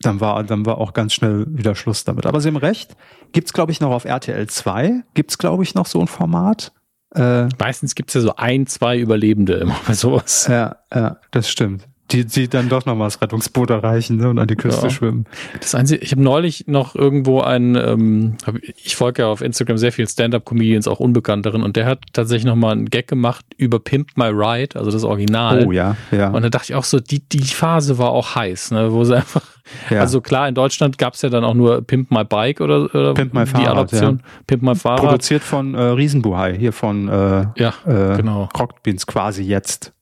[0.00, 2.26] dann war, dann war auch ganz schnell wieder Schluss damit.
[2.26, 2.96] Aber Sie haben recht.
[3.32, 5.02] Gibt's glaube ich, noch auf RTL 2.
[5.14, 6.72] Gibt's glaube ich, noch so ein Format.
[7.14, 10.46] Äh, Meistens gibt's ja so ein, zwei Überlebende immer bei sowas.
[10.48, 14.38] Ja, ja, das stimmt die, die dann doch noch mal das Rettungsboot erreichen ne, und
[14.38, 14.90] an die Küste ja.
[14.90, 15.26] schwimmen.
[15.60, 18.36] Das Einzige, ich habe neulich noch irgendwo einen, ähm,
[18.76, 22.54] ich folge ja auf Instagram sehr viel Stand-up-Comedians, auch Unbekannteren, und der hat tatsächlich noch
[22.54, 25.66] mal einen Gag gemacht über Pimp My Ride, also das Original.
[25.66, 26.30] Oh ja, ja.
[26.30, 29.16] Und da dachte ich auch so, die, die Phase war auch heiß, ne, wo sie
[29.16, 29.42] einfach,
[29.90, 30.00] ja.
[30.00, 33.34] also klar, in Deutschland gab's ja dann auch nur Pimp My Bike oder, oder Pimp
[33.34, 34.18] My Fahrrad, die Adoption.
[34.18, 34.30] Ja.
[34.46, 35.00] Pimp My Fahrrad.
[35.00, 38.48] Produziert von äh, Riesenbuhai, hier von äh, ja, äh, genau.
[38.56, 39.92] Rockbeans quasi jetzt.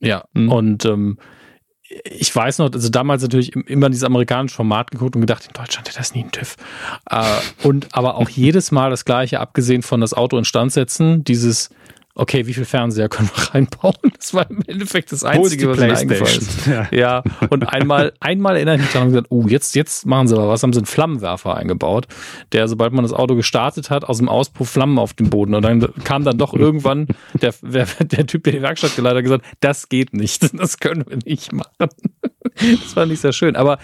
[0.00, 0.52] Ja, mhm.
[0.52, 1.18] und ähm,
[2.04, 5.88] ich weiß noch, also damals natürlich immer dieses amerikanische Format geguckt und gedacht, in Deutschland
[5.88, 6.56] hätte das nie einen TÜV.
[7.10, 7.24] Äh,
[7.62, 11.70] und aber auch jedes Mal das gleiche, abgesehen von das Auto instand setzen, dieses
[12.16, 13.94] okay, wie viel Fernseher können wir reinbauen?
[14.16, 16.66] Das war im Endeffekt das Einzige, was mir eingefallen ist.
[16.66, 16.88] Ja.
[16.90, 17.22] ja.
[17.50, 20.62] Und einmal, einmal erinnere ich mich daran gesagt, oh, jetzt, jetzt machen sie aber was,
[20.62, 22.06] haben sie einen Flammenwerfer eingebaut,
[22.52, 25.54] der, sobald man das Auto gestartet hat, aus dem Auspuff Flammen auf den Boden.
[25.54, 27.06] Und dann kam dann doch irgendwann
[27.40, 31.04] der, der, der Typ, der die Werkstatt geleitet hat, gesagt, das geht nicht, das können
[31.06, 31.90] wir nicht machen.
[32.54, 33.56] Das war nicht sehr schön.
[33.56, 33.78] Aber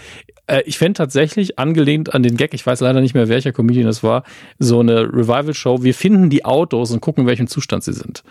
[0.47, 3.85] äh, ich fände tatsächlich, angelehnt an den Gag, ich weiß leider nicht mehr, welcher Comedian
[3.85, 4.23] das war,
[4.59, 5.83] so eine Revival-Show.
[5.83, 8.22] Wir finden die Autos und gucken, in welchem Zustand sie sind.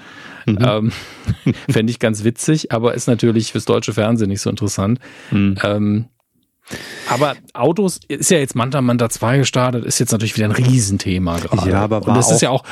[0.47, 0.59] Mhm.
[0.61, 0.93] Ähm,
[1.71, 4.99] fände ich ganz witzig, aber ist natürlich fürs deutsche Fernsehen nicht so interessant.
[5.31, 5.57] Mhm.
[5.63, 6.05] Ähm,
[7.09, 11.39] aber Autos ist ja jetzt Manta Manta 2 gestartet, ist jetzt natürlich wieder ein Riesenthema
[11.39, 11.71] gerade.
[11.71, 12.65] Ja, aber und das ist ja auch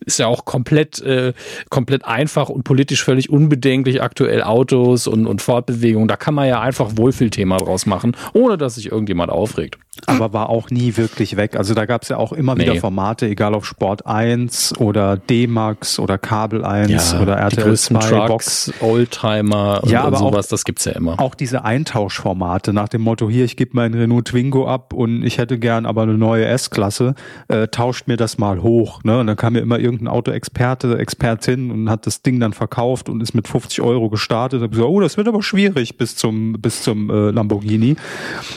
[0.00, 1.32] ist ja auch komplett, äh,
[1.70, 6.08] komplett einfach und politisch völlig unbedenklich aktuell Autos und, und Fortbewegung.
[6.08, 9.78] Da kann man ja einfach Wohlfühlthema draus machen, ohne dass sich irgendjemand aufregt.
[10.06, 11.56] Aber war auch nie wirklich weg.
[11.56, 12.62] Also da gab es ja auch immer nee.
[12.62, 17.98] wieder Formate, egal auf Sport 1 oder D-Max oder Kabel 1 ja, oder RTL 2
[17.98, 18.72] Trucks, Box.
[18.80, 21.18] Oldtimer ja, und, aber sowas, auch, das gibt's ja immer.
[21.20, 25.38] Auch diese Eintauschformate nach dem Motto, hier, ich gebe meinen Renault Twingo ab und ich
[25.38, 27.14] hätte gern aber eine neue S-Klasse,
[27.48, 29.02] äh, tauscht mir das mal hoch.
[29.04, 29.20] Ne?
[29.20, 33.22] Und dann kam mir immer irgendein Autoexperte, Expertin und hat das Ding dann verkauft und
[33.22, 34.62] ist mit 50 Euro gestartet.
[34.62, 37.96] Und gesagt, oh, das wird aber schwierig bis zum, bis zum äh, Lamborghini.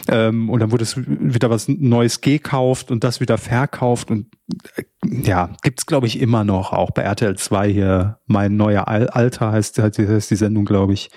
[0.08, 1.00] Ähm, und dann wurde es
[1.34, 4.28] wieder was Neues gekauft und das wieder verkauft und
[4.76, 9.52] äh, ja, gibt's glaube ich immer noch, auch bei RTL 2 hier, mein neuer Alter
[9.52, 11.10] heißt, heißt die Sendung, glaube ich,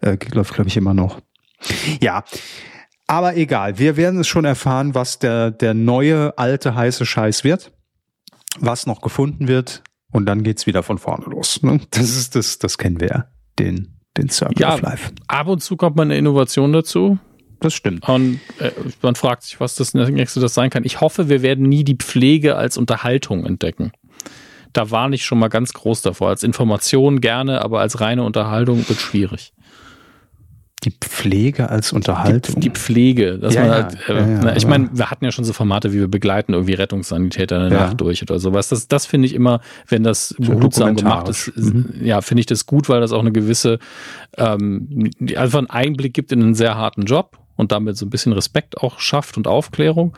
[0.00, 1.20] äh, läuft glaube ich immer noch.
[2.00, 2.24] Ja,
[3.06, 7.72] aber egal, wir werden es schon erfahren, was der, der neue alte heiße Scheiß wird,
[8.60, 11.62] was noch gefunden wird und dann geht's wieder von vorne los.
[11.62, 11.80] Ne?
[11.90, 13.24] Das ist das, das kennen wir ja,
[13.58, 15.12] den, den Circle ja, of Life.
[15.26, 17.18] Ab und zu kommt mal eine Innovation dazu
[17.60, 18.08] das stimmt.
[18.08, 18.70] Und äh,
[19.02, 20.84] man fragt sich, was das nächste das sein kann.
[20.84, 23.92] Ich hoffe, wir werden nie die Pflege als Unterhaltung entdecken.
[24.72, 26.28] Da war ich schon mal ganz groß davor.
[26.28, 29.52] Als Information gerne, aber als reine Unterhaltung wird schwierig.
[30.84, 32.54] Die Pflege als Unterhaltung.
[32.54, 35.24] Die, die Pflege, dass ja, man halt, äh, ja, ja, na, ich meine, wir hatten
[35.24, 38.68] ja schon so Formate, wie wir begleiten irgendwie Rettungssanitäter in der Nacht durch oder sowas.
[38.68, 41.94] Das, das finde ich immer, wenn das behutsam gemacht ist, mhm.
[42.00, 43.80] ja, finde ich das gut, weil das auch eine gewisse,
[44.36, 48.32] ähm, einfach einen Einblick gibt in einen sehr harten Job und damit so ein bisschen
[48.32, 50.16] Respekt auch schafft und Aufklärung.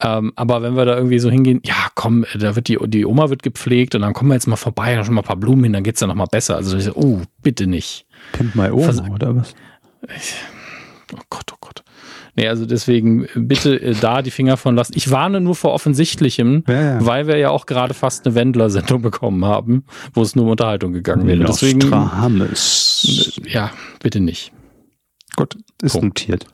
[0.00, 3.30] Ähm, aber wenn wir da irgendwie so hingehen, ja, komm, da wird die, die Oma
[3.30, 5.64] wird gepflegt und dann kommen wir jetzt mal vorbei, da schon mal ein paar Blumen
[5.64, 6.56] hin, dann geht's ja noch mal besser.
[6.56, 8.06] Also ich so, oh, bitte nicht.
[8.32, 9.54] Pimp my Oma, Vers oder was?
[10.16, 10.34] Ich,
[11.14, 11.82] oh Gott, oh Gott.
[12.34, 14.92] Nee, also deswegen bitte äh, da die Finger von lassen.
[14.94, 17.06] Ich warne nur vor Offensichtlichem, ja, ja.
[17.06, 20.92] weil wir ja auch gerade fast eine Wendler-Sendung bekommen haben, wo es nur um Unterhaltung
[20.92, 21.44] gegangen wäre.
[21.44, 21.90] Deswegen,
[23.48, 23.70] ja,
[24.02, 24.52] bitte nicht.
[25.36, 26.20] Gut, ist Punkt.
[26.20, 26.46] notiert.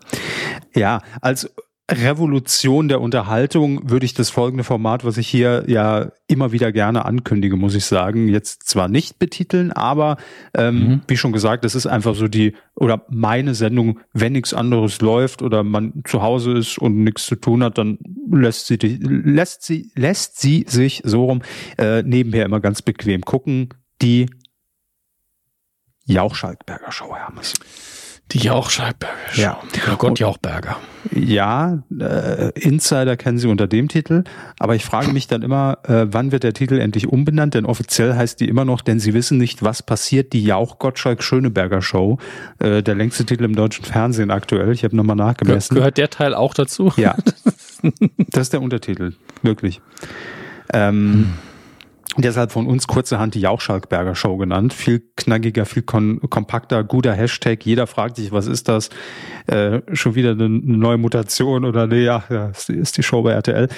[0.75, 1.49] Ja, also
[1.91, 7.05] Revolution der Unterhaltung würde ich das folgende Format, was ich hier ja immer wieder gerne
[7.05, 10.17] ankündige, muss ich sagen, jetzt zwar nicht betiteln, aber
[10.55, 11.01] ähm, mhm.
[11.07, 15.43] wie schon gesagt, das ist einfach so die oder meine Sendung, wenn nichts anderes läuft
[15.43, 17.99] oder man zu Hause ist und nichts zu tun hat, dann
[18.31, 21.43] lässt sie lässt sie lässt sie sich so rum
[21.79, 23.69] äh, nebenher immer ganz bequem gucken.
[24.01, 24.31] Die
[26.05, 27.55] Jauch-Schalkberger Show, Hermes.
[28.33, 29.43] Die Jauch-Schalkberger Show.
[29.43, 29.61] Ja.
[29.93, 30.77] Oh Gott, Jauchberger.
[31.15, 34.25] Ja, äh, Insider kennen sie unter dem Titel,
[34.59, 37.55] aber ich frage mich dann immer, äh, wann wird der Titel endlich umbenannt?
[37.55, 42.19] Denn offiziell heißt die immer noch, denn sie wissen nicht, was passiert, die Jauch-Gottschalk-Schöneberger Show.
[42.59, 44.73] Äh, der längste Titel im deutschen Fernsehen aktuell.
[44.73, 45.75] Ich habe nochmal nachgemessen.
[45.75, 46.93] Gehört der Teil auch dazu?
[46.97, 47.17] Ja.
[48.31, 49.81] das ist der Untertitel, wirklich.
[50.73, 51.33] Ähm, hm.
[52.19, 54.75] Deshalb von uns kurzerhand die Jauchschalkberger Show genannt.
[54.75, 57.65] Viel knackiger, viel kompakter, guter Hashtag.
[57.65, 58.91] Jeder fragt sich, was ist das?
[59.47, 63.69] Äh, schon wieder eine neue Mutation oder nee, ja, ja ist die Show bei RTL.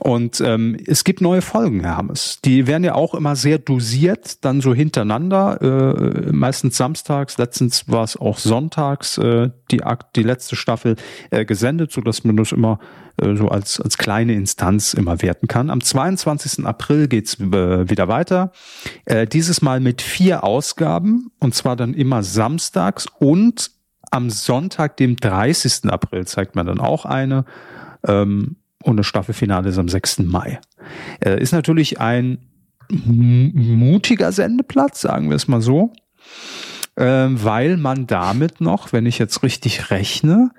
[0.00, 2.40] Und ähm, es gibt neue Folgen, Herr Hammes.
[2.44, 8.04] Die werden ja auch immer sehr dosiert, dann so hintereinander, äh, meistens samstags, letztens war
[8.04, 9.80] es auch sonntags, äh, die,
[10.14, 10.96] die letzte Staffel
[11.30, 12.80] äh, gesendet, so dass man das immer
[13.20, 15.70] so als, als kleine Instanz immer werten kann.
[15.70, 16.64] Am 22.
[16.64, 18.52] April geht's äh, wieder weiter.
[19.04, 23.70] Äh, dieses Mal mit vier Ausgaben und zwar dann immer samstags und
[24.10, 25.90] am Sonntag, dem 30.
[25.90, 27.44] April, zeigt man dann auch eine.
[28.06, 30.20] Ähm, und das Staffelfinale ist am 6.
[30.20, 30.60] Mai.
[31.20, 32.38] Äh, ist natürlich ein
[32.90, 35.92] mutiger Sendeplatz, sagen wir es mal so,
[36.96, 40.50] äh, weil man damit noch, wenn ich jetzt richtig rechne,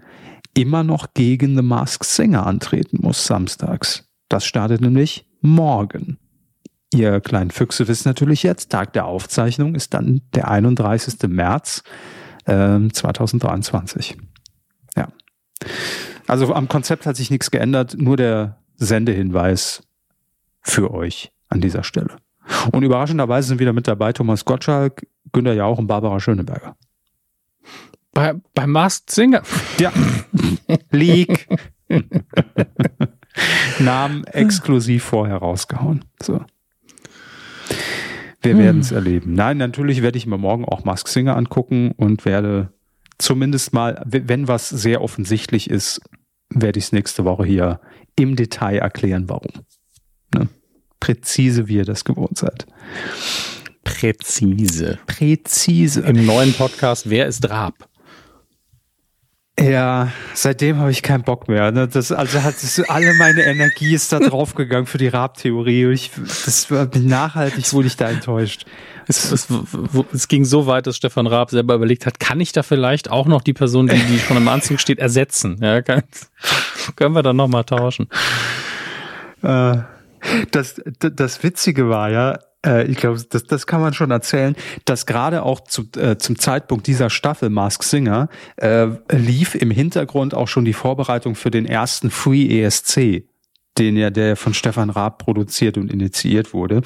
[0.53, 4.09] immer noch gegen The Masked Singer antreten muss samstags.
[4.27, 6.17] Das startet nämlich morgen.
[6.93, 11.29] Ihr kleinen Füchse wisst natürlich jetzt, Tag der Aufzeichnung ist dann der 31.
[11.29, 11.83] März
[12.45, 14.17] äh, 2023.
[14.95, 15.09] Ja.
[16.27, 19.83] Also am Konzept hat sich nichts geändert, nur der Sendehinweis
[20.61, 22.17] für euch an dieser Stelle.
[22.71, 26.75] Und überraschenderweise sind wieder mit dabei Thomas Gottschalk, Günter Jauch und Barbara Schöneberger.
[28.19, 29.43] Bei, bei Masked Singer?
[29.77, 29.93] Ja.
[30.91, 31.47] Leak.
[33.79, 36.03] Namen exklusiv vorher rausgehauen.
[36.21, 36.43] So.
[38.41, 38.59] Wir hm.
[38.59, 39.35] werden es erleben.
[39.35, 42.73] Nein, natürlich werde ich mir morgen auch Mask Singer angucken und werde
[43.19, 46.01] zumindest mal, wenn was sehr offensichtlich ist,
[46.49, 47.79] werde ich es nächste Woche hier
[48.17, 49.63] im Detail erklären, warum.
[50.35, 50.49] Ne?
[50.99, 52.67] Präzise, wie ihr das gewohnt seid.
[53.85, 54.99] Präzise.
[55.07, 56.01] Präzise.
[56.01, 57.89] Im neuen Podcast Wer ist Raab?
[59.61, 61.71] Ja, seitdem habe ich keinen Bock mehr.
[61.71, 61.87] Ne?
[61.87, 65.91] Das, also hat das, alle meine Energie ist da draufgegangen für die Raab-Theorie.
[65.91, 66.11] Ich,
[66.45, 68.65] das war nachhaltig, wurde ich da enttäuscht.
[69.07, 69.47] Es, es,
[70.13, 73.25] es, ging so weit, dass Stefan Raab selber überlegt hat, kann ich da vielleicht auch
[73.25, 75.57] noch die Person, die, die schon im Anzug steht, ersetzen?
[75.61, 76.03] Ja, kann,
[76.95, 78.07] können wir dann nochmal tauschen.
[79.41, 79.77] Äh,
[80.51, 85.05] das, das Witzige war ja, äh, ich glaube, das, das kann man schon erzählen, dass
[85.05, 90.47] gerade auch zu, äh, zum Zeitpunkt dieser Staffel Mask Singer äh, lief im Hintergrund auch
[90.47, 93.27] schon die Vorbereitung für den ersten Free ESC,
[93.77, 96.81] den ja der von Stefan Raab produziert und initiiert wurde.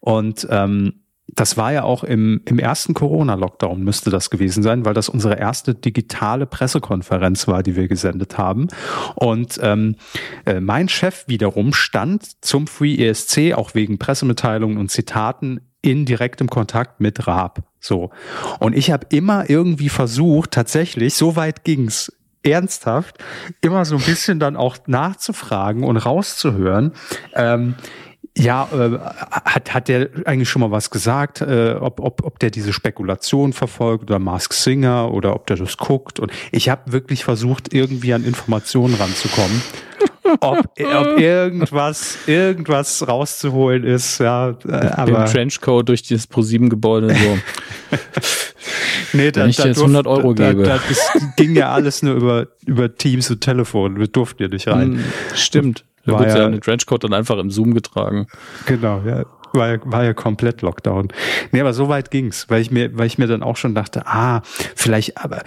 [0.00, 1.05] Und ähm,
[1.36, 5.38] das war ja auch im, im ersten Corona-Lockdown müsste das gewesen sein, weil das unsere
[5.38, 8.68] erste digitale Pressekonferenz war, die wir gesendet haben.
[9.14, 9.96] Und ähm,
[10.46, 16.48] äh, mein Chef wiederum stand zum Free ESC, auch wegen Pressemitteilungen und Zitaten, in direktem
[16.48, 17.62] Kontakt mit Raab.
[17.78, 18.10] So.
[18.58, 22.10] Und ich habe immer irgendwie versucht, tatsächlich, so weit ging's,
[22.42, 23.18] ernsthaft,
[23.60, 26.92] immer so ein bisschen dann auch nachzufragen und rauszuhören.
[27.34, 27.74] Ähm,
[28.38, 28.98] ja, äh,
[29.44, 33.52] hat, hat der eigentlich schon mal was gesagt, äh, ob, ob, ob der diese Spekulation
[33.52, 36.20] verfolgt oder Mask Singer oder ob der das guckt.
[36.20, 39.62] Und ich habe wirklich versucht, irgendwie an Informationen ranzukommen.
[40.40, 44.50] ob, ob irgendwas, irgendwas rauszuholen ist, ja.
[44.68, 47.38] Äh, aber Im Trenchcoat durch dieses Pro7-Gebäude so.
[49.14, 50.64] nee, da, Wenn ich da jetzt 100 Euro da, gebe.
[50.64, 53.98] Da, das ging ja alles nur über, über Teams und Telefon.
[53.98, 54.96] Wir durften ja nicht rein.
[54.96, 55.84] Hm, stimmt.
[56.06, 58.26] Da war ja, ja eine Trenchcoat dann einfach im Zoom getragen.
[58.66, 59.24] Genau, ja.
[59.52, 61.08] War ja, war ja komplett Lockdown.
[61.50, 64.06] Nee, aber so weit ging's, weil ich mir, weil ich mir dann auch schon dachte,
[64.06, 64.42] ah,
[64.74, 65.42] vielleicht, aber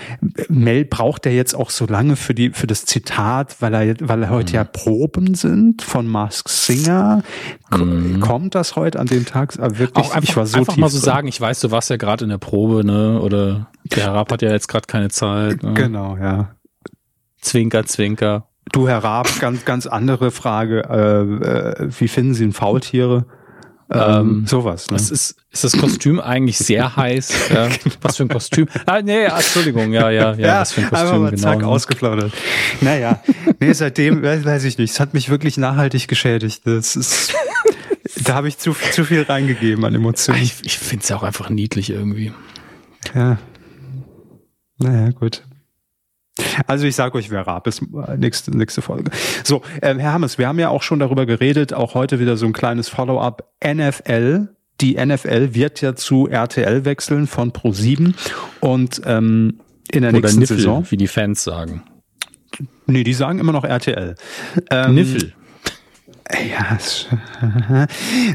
[0.47, 4.23] Mel braucht er jetzt auch so lange für die, für das Zitat, weil er, weil
[4.23, 4.55] er heute mhm.
[4.55, 7.23] ja Proben sind von Mask Singer.
[7.71, 8.19] Mhm.
[8.19, 9.59] Kommt das heute an dem Tag?
[9.59, 11.05] Aber wirklich, auch einfach, ich war so einfach mal so drin.
[11.05, 13.21] sagen, ich weiß, du warst ja gerade in der Probe, ne?
[13.21, 15.61] Oder der Raab hat ja jetzt gerade keine Zeit.
[15.61, 15.73] Ne?
[15.73, 16.55] Genau, ja.
[17.41, 18.48] Zwinker, Zwinker.
[18.71, 20.83] Du, Herr Raab, ganz, ganz andere Frage.
[20.89, 23.25] Äh, äh, wie finden Sie Faultiere?
[23.91, 24.91] Ähm, sowas.
[24.91, 24.97] Ne?
[24.97, 27.49] Ist, ist das Kostüm eigentlich sehr heiß?
[27.49, 27.69] Ja.
[28.01, 28.67] Was für ein Kostüm?
[28.85, 30.37] Ah, nee, Entschuldigung, ja, ja, ja.
[30.37, 31.41] ja was für ein Kostüm, einfach mal genau.
[31.41, 32.33] Zack, ausgeplaudert.
[32.81, 33.23] Naja,
[33.59, 34.91] nee, seitdem weiß ich nicht.
[34.91, 36.61] Es hat mich wirklich nachhaltig geschädigt.
[36.65, 37.33] Das ist,
[38.23, 40.41] da habe ich zu, zu viel reingegeben an Emotionen.
[40.41, 42.31] Ich, ich finde es ja auch einfach niedlich irgendwie.
[43.15, 43.39] Ja.
[44.77, 45.43] Naja, gut.
[46.67, 47.81] Also ich sage euch, wer rab ist,
[48.17, 49.11] nächste, nächste Folge.
[49.43, 52.45] So, ähm, Herr Hammes, wir haben ja auch schon darüber geredet, auch heute wieder so
[52.45, 53.51] ein kleines Follow-up.
[53.65, 54.49] NFL,
[54.81, 58.13] die NFL wird ja zu RTL wechseln von Pro7
[58.61, 59.59] und ähm,
[59.91, 60.85] in der Oder nächsten Niffel, Saison.
[60.89, 61.83] wie die Fans sagen.
[62.85, 64.15] Nee, die sagen immer noch RTL.
[64.71, 65.33] Ähm, Niffel.
[66.31, 66.77] Ja,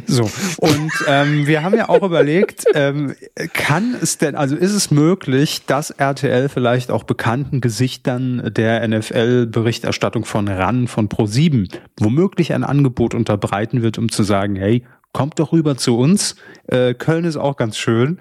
[0.06, 0.28] so.
[0.56, 3.14] Und ähm, wir haben ja auch überlegt, ähm,
[3.52, 10.24] kann es denn, also ist es möglich, dass RTL vielleicht auch bekannten Gesichtern der NFL-Berichterstattung
[10.24, 11.68] von RAN, von Pro7,
[12.00, 14.84] womöglich ein Angebot unterbreiten wird, um zu sagen, hey,
[15.14, 16.34] kommt doch rüber zu uns.
[16.66, 18.18] Äh, Köln ist auch ganz schön.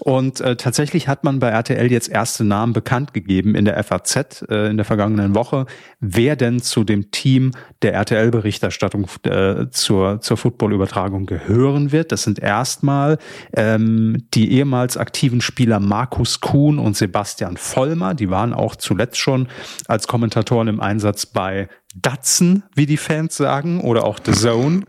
[0.00, 4.44] Und äh, tatsächlich hat man bei RTL jetzt erste Namen bekannt gegeben in der FAZ
[4.48, 5.66] äh, in der vergangenen Woche,
[5.98, 12.12] wer denn zu dem Team der RTL-Berichterstattung äh, zur, zur Football-Übertragung gehören wird.
[12.12, 13.18] Das sind erstmal
[13.54, 18.12] ähm, die ehemals aktiven Spieler Markus Kuhn und Sebastian Vollmer.
[18.14, 19.48] Die waren auch zuletzt schon
[19.88, 24.82] als Kommentatoren im Einsatz bei Datsen, wie die Fans sagen, oder auch The Zone.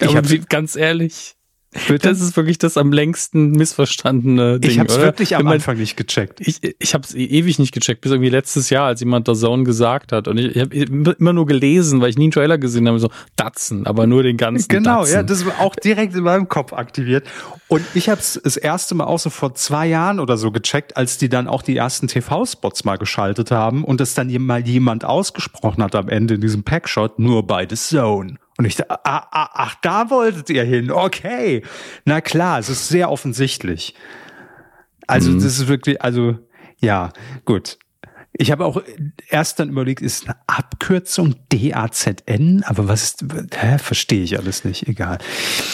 [0.00, 1.36] Ich habe ganz ehrlich.
[1.86, 2.08] Bitte?
[2.08, 4.72] Das ist wirklich das am längsten missverstandene Ding.
[4.72, 6.40] Ich habe es wirklich am Anfang nicht gecheckt.
[6.40, 9.62] Ich, ich habe es ewig nicht gecheckt, bis irgendwie letztes Jahr, als jemand der Zone
[9.62, 10.26] gesagt hat.
[10.26, 13.10] Und ich, ich habe immer nur gelesen, weil ich nie einen Trailer gesehen habe, so
[13.36, 15.14] Datsen, aber nur den ganzen Genau, Datsen.
[15.14, 17.24] ja, das war auch direkt in meinem Kopf aktiviert.
[17.68, 20.96] Und ich habe es das erste Mal auch so vor zwei Jahren oder so gecheckt,
[20.96, 25.04] als die dann auch die ersten TV-Spots mal geschaltet haben und es dann mal jemand
[25.04, 28.38] ausgesprochen hat am Ende in diesem Packshot, nur bei The Zone.
[28.60, 30.90] Und ich dachte, ah, ah, ach, da wolltet ihr hin.
[30.90, 31.62] Okay.
[32.04, 33.94] Na klar, es ist sehr offensichtlich.
[35.06, 35.36] Also, mhm.
[35.36, 36.36] das ist wirklich, also,
[36.78, 37.10] ja,
[37.46, 37.78] gut.
[38.34, 38.82] Ich habe auch
[39.30, 42.62] erst dann überlegt, ist eine Abkürzung DAZN?
[42.66, 45.16] Aber was ist, hä, verstehe ich alles nicht, egal.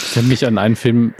[0.09, 1.13] Ich habe mich an einen Film,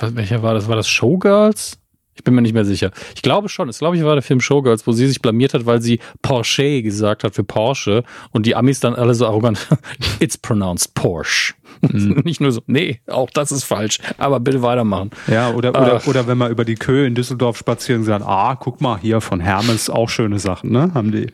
[0.00, 0.68] welcher war das?
[0.68, 1.79] War das Showgirls?
[2.14, 2.90] Ich bin mir nicht mehr sicher.
[3.14, 3.68] Ich glaube schon.
[3.68, 6.82] Es glaube ich war der Film Showgirls, wo sie sich blamiert hat, weil sie Porsche
[6.82, 9.66] gesagt hat für Porsche und die Amis dann alle so arrogant.
[10.20, 11.54] It's pronounced Porsche.
[11.80, 12.20] Mhm.
[12.24, 13.98] nicht nur so, nee, auch das ist falsch.
[14.18, 15.10] Aber bitte weitermachen.
[15.28, 18.56] Ja, oder, oder, äh, oder wenn man über die Köhe in Düsseldorf spazieren sagt, ah,
[18.56, 20.92] guck mal, hier von Hermes auch schöne Sachen, ne?
[20.94, 21.28] Haben die.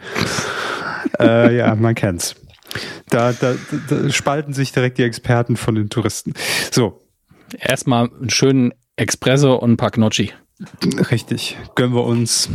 [1.21, 2.37] äh, ja, man kennt's.
[3.09, 3.55] Da, da,
[3.89, 6.35] da spalten sich direkt die Experten von den Touristen.
[6.71, 7.03] So.
[7.59, 10.33] Erstmal einen schönen Espresso und ein paar Gnocchi.
[11.11, 12.49] Richtig, gönnen wir uns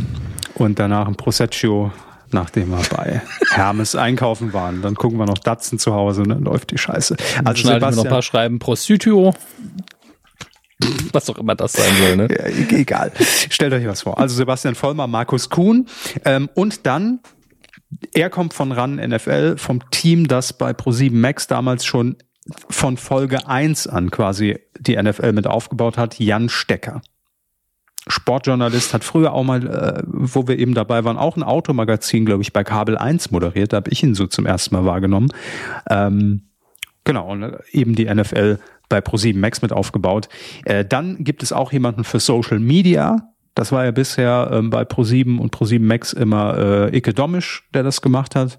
[0.54, 1.92] und danach ein Proseccio,
[2.32, 3.22] nachdem wir bei
[3.52, 4.82] Hermes einkaufen waren.
[4.82, 7.16] Dann gucken wir noch Datsen zu Hause und dann läuft die Scheiße.
[7.44, 9.34] Also schneiden wir noch ein paar Schreiben Prosciutto.
[11.12, 12.28] Was auch immer das sein soll, ne?
[12.28, 13.12] Ja, e-, egal.
[13.50, 14.18] Stellt euch was vor.
[14.18, 15.86] Also Sebastian Vollmer, Markus Kuhn
[16.24, 17.20] ähm, und dann
[18.14, 22.16] er kommt von RAN NFL, vom Team, das bei Pro7 Max damals schon
[22.68, 27.02] von Folge 1 an quasi die NFL mit aufgebaut hat, Jan Stecker.
[28.08, 32.42] Sportjournalist, hat früher auch mal, äh, wo wir eben dabei waren, auch ein Automagazin, glaube
[32.42, 33.72] ich, bei Kabel 1 moderiert.
[33.72, 35.28] Da habe ich ihn so zum ersten Mal wahrgenommen.
[35.88, 36.42] Ähm,
[37.04, 40.28] genau, und äh, eben die NFL bei Pro7 Max mit aufgebaut.
[40.64, 43.28] Äh, dann gibt es auch jemanden für Social Media.
[43.54, 46.58] Das war ja bisher ähm, bei Pro7 und Pro7 Max immer
[46.92, 48.58] äh, Ike Domisch, der das gemacht hat.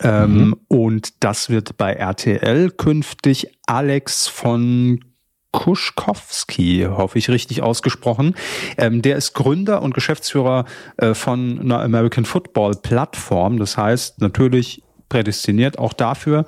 [0.00, 0.56] Ähm, mhm.
[0.68, 5.04] Und das wird bei RTL künftig Alex von
[5.52, 8.34] Kuschkowski, hoffe ich richtig ausgesprochen.
[8.78, 10.64] Ähm, der ist Gründer und Geschäftsführer
[10.96, 13.58] äh, von einer American Football Plattform.
[13.58, 16.46] Das heißt natürlich prädestiniert auch dafür.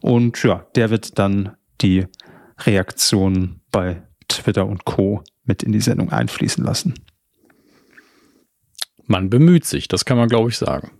[0.00, 2.06] Und ja, der wird dann die
[2.60, 5.22] Reaktion bei Twitter und Co.
[5.44, 6.94] mit in die Sendung einfließen lassen.
[9.06, 10.92] Man bemüht sich, das kann man, glaube ich, sagen.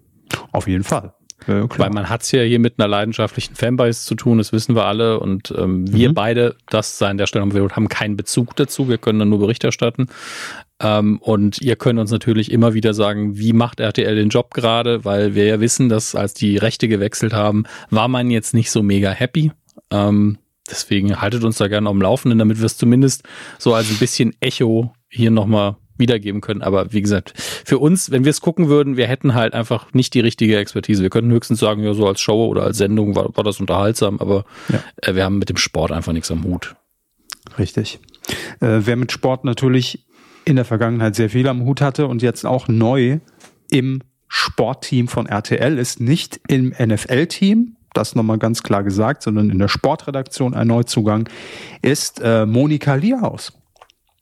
[0.52, 1.14] Auf jeden Fall.
[1.47, 4.74] Ja, Weil man hat es ja hier mit einer leidenschaftlichen Fanbase zu tun, das wissen
[4.74, 5.20] wir alle.
[5.20, 6.14] Und ähm, wir mhm.
[6.14, 8.88] beide, das sei an der Stelle, haben keinen Bezug dazu.
[8.88, 10.07] Wir können dann nur Bericht erstatten.
[10.80, 15.05] Ähm, und ihr könnt uns natürlich immer wieder sagen, wie macht RTL den Job gerade,
[15.05, 18.82] weil wir ja wissen, dass als die Rechte gewechselt haben, war man jetzt nicht so
[18.82, 19.53] mega happy.
[19.90, 20.38] Ähm,
[20.68, 23.22] deswegen haltet uns da gerne am Laufenden, damit wir es zumindest
[23.59, 26.62] so als ein bisschen Echo hier nochmal wiedergeben können.
[26.62, 30.14] Aber wie gesagt, für uns, wenn wir es gucken würden, wir hätten halt einfach nicht
[30.14, 31.03] die richtige Expertise.
[31.03, 34.18] Wir könnten höchstens sagen, ja, so als Show oder als Sendung war, war das unterhaltsam,
[34.18, 34.80] aber ja.
[35.03, 36.74] äh, wir haben mit dem Sport einfach nichts am Hut.
[37.59, 38.01] Richtig.
[38.61, 40.07] Äh, wer mit Sport natürlich
[40.45, 43.20] in der Vergangenheit sehr viel am Hut hatte und jetzt auch neu
[43.70, 49.59] im Sportteam von RTL ist, nicht im NFL-Team, das nochmal ganz klar gesagt, sondern in
[49.59, 51.28] der Sportredaktion ein Neuzugang,
[51.82, 53.53] ist äh, Monika Lierhaus.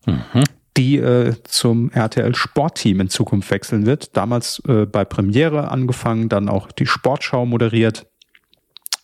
[0.07, 0.45] Mhm.
[0.77, 4.17] Die äh, zum RTL Sportteam in Zukunft wechseln wird.
[4.17, 8.07] Damals äh, bei Premiere angefangen, dann auch die Sportschau moderiert.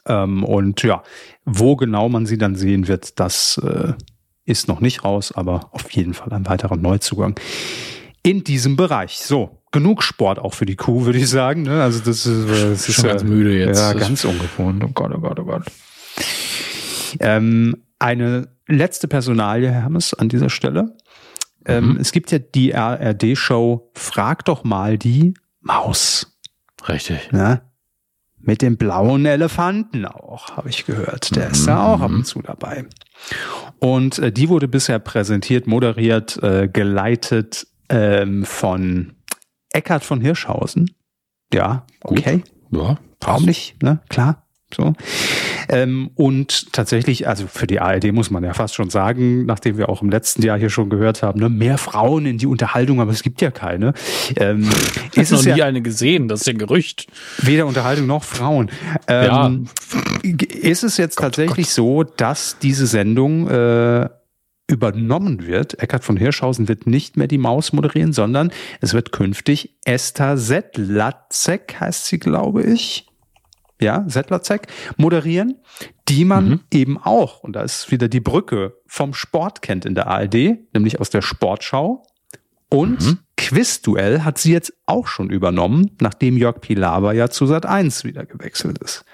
[0.07, 1.03] Ähm, und ja,
[1.45, 3.93] wo genau man sie dann sehen wird, das äh,
[4.45, 7.39] ist noch nicht raus, aber auf jeden Fall ein weiterer Neuzugang
[8.23, 9.19] in diesem Bereich.
[9.19, 11.63] So, genug Sport auch für die Kuh, würde ich sagen.
[11.63, 11.83] Ne?
[11.83, 13.79] Also das ist, äh, das ist schon ganz müde jetzt.
[13.79, 14.83] Ja, ganz ungewohnt.
[14.85, 15.65] Oh Gott, oh Gott, oh Gott.
[17.21, 20.97] Ähm, eine letzte Personalie, Hermes, an dieser Stelle.
[21.69, 21.97] Ähm, mhm.
[22.01, 26.39] Es gibt ja die RRD-Show Frag doch mal die Maus.
[26.89, 27.31] Richtig.
[27.33, 27.63] Ne?
[28.41, 31.35] Mit dem blauen Elefanten auch, habe ich gehört.
[31.37, 31.53] Der mhm.
[31.53, 32.87] ist da auch ab und zu dabei.
[33.79, 39.15] Und äh, die wurde bisher präsentiert, moderiert, äh, geleitet ähm, von
[39.71, 40.95] Eckhard von Hirschhausen.
[41.53, 42.43] Ja, okay.
[42.71, 42.81] Gut.
[42.81, 43.83] Ja, Warum nicht?
[43.83, 44.01] Ne?
[44.09, 44.47] Klar.
[44.75, 44.93] So.
[45.71, 49.89] Ähm, und tatsächlich, also für die ARD muss man ja fast schon sagen, nachdem wir
[49.89, 53.11] auch im letzten Jahr hier schon gehört haben, ne, mehr Frauen in die Unterhaltung, aber
[53.11, 53.95] es gibt ja keine.
[54.37, 54.69] Ähm,
[55.15, 57.07] ist noch nie ja, eine gesehen, das ist ja ein Gerücht.
[57.39, 58.71] Weder Unterhaltung noch Frauen.
[59.07, 59.69] Ähm,
[60.23, 60.31] ja.
[60.61, 61.75] Ist es jetzt Gott, tatsächlich Gott.
[61.75, 64.09] so, dass diese Sendung äh,
[64.69, 65.83] übernommen wird.
[65.83, 71.77] Eckhard von Hirschhausen wird nicht mehr die Maus moderieren, sondern es wird künftig Esther Settlatzek,
[71.81, 73.08] heißt sie, glaube ich.
[73.81, 74.67] Ja, Settlatzek,
[74.97, 75.57] moderieren,
[76.09, 76.61] die man mhm.
[76.73, 81.01] eben auch, und da ist wieder die Brücke vom Sport kennt in der ARD, nämlich
[81.01, 82.03] aus der Sportschau.
[82.71, 83.19] Und mhm.
[83.39, 88.27] Quizduell hat sie jetzt auch schon übernommen, nachdem Jörg Pilawa ja zu Sat 1 wieder
[88.27, 89.05] gewechselt ist.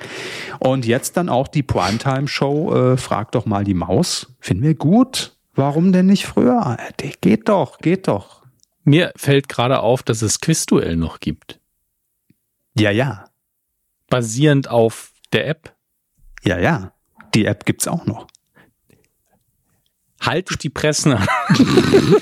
[0.59, 4.35] Und jetzt dann auch die Primetime-Show, äh, Frag doch mal die Maus.
[4.41, 5.37] Finden wir gut.
[5.55, 6.67] Warum denn nicht früher?
[6.67, 7.21] ARD?
[7.21, 8.43] Geht doch, geht doch.
[8.83, 11.61] Mir fällt gerade auf, dass es Quizduell noch gibt.
[12.79, 13.27] Ja, ja.
[14.09, 15.75] Basierend auf der App.
[16.45, 16.93] Ja, ja.
[17.35, 18.27] Die App gibt's auch noch.
[20.21, 21.27] Haltet die Pressen an.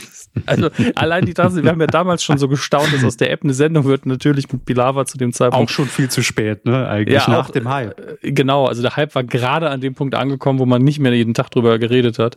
[0.47, 3.43] Also allein die Tasse, wir haben ja damals schon so gestaunt, dass aus der App
[3.43, 5.71] eine Sendung wird, natürlich mit Pilava zu dem Zeitpunkt.
[5.71, 6.89] Auch schon viel zu spät, ne?
[6.89, 8.23] Eigentlich ja, nach auch, dem Hype.
[8.23, 11.13] Äh, genau, also der Hype war gerade an dem Punkt angekommen, wo man nicht mehr
[11.13, 12.37] jeden Tag drüber geredet hat.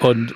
[0.00, 0.34] Und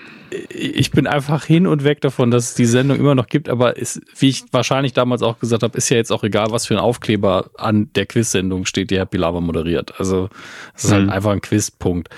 [0.49, 3.77] ich bin einfach hin und weg davon, dass es die Sendung immer noch gibt, aber
[3.77, 6.75] ist, wie ich wahrscheinlich damals auch gesagt habe, ist ja jetzt auch egal, was für
[6.75, 9.99] ein Aufkleber an der Quiz-Sendung steht, die Herr Pilava moderiert.
[9.99, 10.29] Also
[10.75, 11.07] es ist halt mhm.
[11.09, 12.09] halt einfach ein Quiz-Punkt.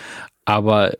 [0.44, 0.92] Aber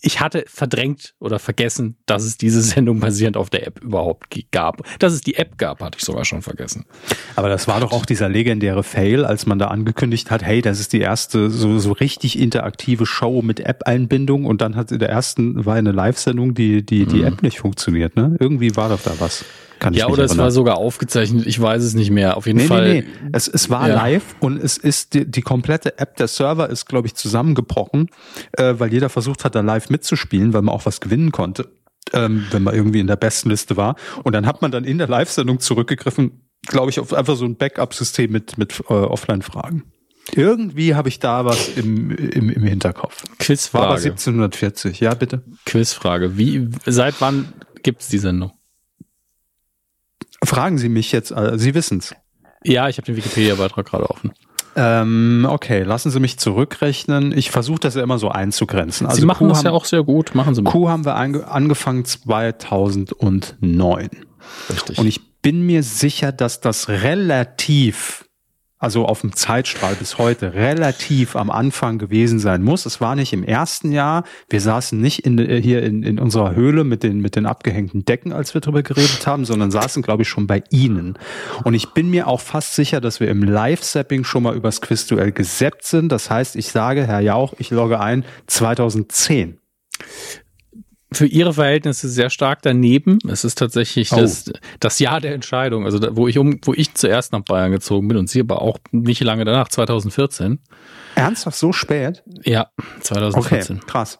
[0.00, 4.82] ich hatte verdrängt oder vergessen, dass es diese Sendung basierend auf der App überhaupt gab.
[4.98, 6.84] Dass es die App gab, hatte ich sogar schon vergessen.
[7.34, 10.78] Aber das war doch auch dieser legendäre Fail, als man da angekündigt hat, hey, das
[10.78, 15.10] ist die erste so, so richtig interaktive Show mit App-Einbindung und dann hat in der
[15.10, 17.24] ersten war eine Live-Sendung, die, die, die mhm.
[17.24, 18.36] App nicht funktioniert, ne?
[18.38, 19.44] Irgendwie war doch da was.
[19.78, 22.36] Kann ja, oder es war sogar aufgezeichnet, ich weiß es nicht mehr.
[22.36, 22.92] Auf jeden nee, Fall.
[22.92, 23.30] Nee, nee.
[23.32, 23.94] Es, es war ja.
[23.94, 28.10] live und es ist die, die komplette App, der Server ist, glaube ich, zusammengebrochen,
[28.52, 31.68] äh, weil jeder versucht hat, da live mitzuspielen, weil man auch was gewinnen konnte,
[32.12, 33.94] ähm, wenn man irgendwie in der besten Liste war.
[34.24, 37.56] Und dann hat man dann in der Live-Sendung zurückgegriffen, glaube ich, auf einfach so ein
[37.56, 39.84] Backup-System mit, mit äh, Offline-Fragen.
[40.34, 43.22] Irgendwie habe ich da was im, im, im Hinterkopf.
[43.38, 43.82] Quizfrage.
[43.82, 45.42] War aber 1740, ja bitte.
[45.64, 46.36] Quizfrage.
[46.36, 47.52] Wie, seit wann
[47.82, 48.52] gibt's die Sendung?
[50.44, 52.14] Fragen Sie mich jetzt, äh, Sie wissen's.
[52.64, 54.32] Ja, ich habe den Wikipedia-Beitrag gerade offen.
[54.76, 57.36] Ähm, okay, lassen Sie mich zurückrechnen.
[57.36, 59.08] Ich versuche das ja immer so einzugrenzen.
[59.08, 60.34] Also Sie machen Kuh das haben, ja auch sehr gut.
[60.34, 60.70] Machen Sie mal.
[60.70, 64.08] Q haben wir angefangen 2009.
[64.70, 64.98] Richtig.
[64.98, 68.27] Und ich bin mir sicher, dass das relativ
[68.78, 72.86] also auf dem Zeitstrahl bis heute relativ am Anfang gewesen sein muss.
[72.86, 74.24] Es war nicht im ersten Jahr.
[74.48, 78.04] Wir saßen nicht in, äh, hier in, in unserer Höhle mit den, mit den abgehängten
[78.04, 81.18] Decken, als wir darüber geredet haben, sondern saßen, glaube ich, schon bei Ihnen.
[81.64, 85.32] Und ich bin mir auch fast sicher, dass wir im Live-Sapping schon mal übers Quizduell
[85.32, 86.12] gesäppt sind.
[86.12, 89.58] Das heißt, ich sage, Herr Jauch, ich logge ein 2010
[91.10, 93.18] für ihre Verhältnisse sehr stark daneben.
[93.28, 94.16] Es ist tatsächlich oh.
[94.16, 94.50] das,
[94.80, 98.08] das Jahr der Entscheidung, also da, wo ich um, wo ich zuerst nach Bayern gezogen
[98.08, 100.60] bin und sie aber auch nicht lange danach, 2014.
[101.14, 102.22] Ernsthaft so spät?
[102.44, 102.68] Ja,
[103.00, 103.76] 2014.
[103.76, 104.18] Okay, krass.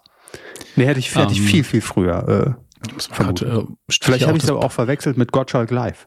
[0.76, 2.56] Nee, hätte ich, hätte ich um, ähm, viel, viel früher.
[2.56, 6.06] Äh, grad, äh, Vielleicht habe ich es aber auch verwechselt mit Gottschalk Live.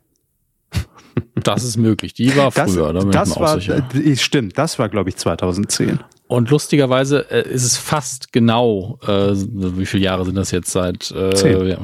[1.36, 2.14] Das ist möglich.
[2.14, 2.94] Die war früher.
[2.94, 4.58] Das, das war, äh, stimmt.
[4.58, 6.00] Das war, glaube ich, 2010.
[6.32, 11.12] Und lustigerweise äh, ist es fast genau, äh, wie viele Jahre sind das jetzt seit?
[11.12, 11.68] Äh, Zehn.
[11.68, 11.78] Ja,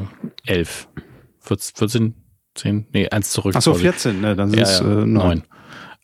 [0.45, 0.87] elf.
[1.41, 2.13] 14,
[2.55, 2.87] 10?
[2.93, 3.55] Nee, eins zurück.
[3.57, 5.43] Ach so, 14, ne, dann sind es ja, ja, äh, neun.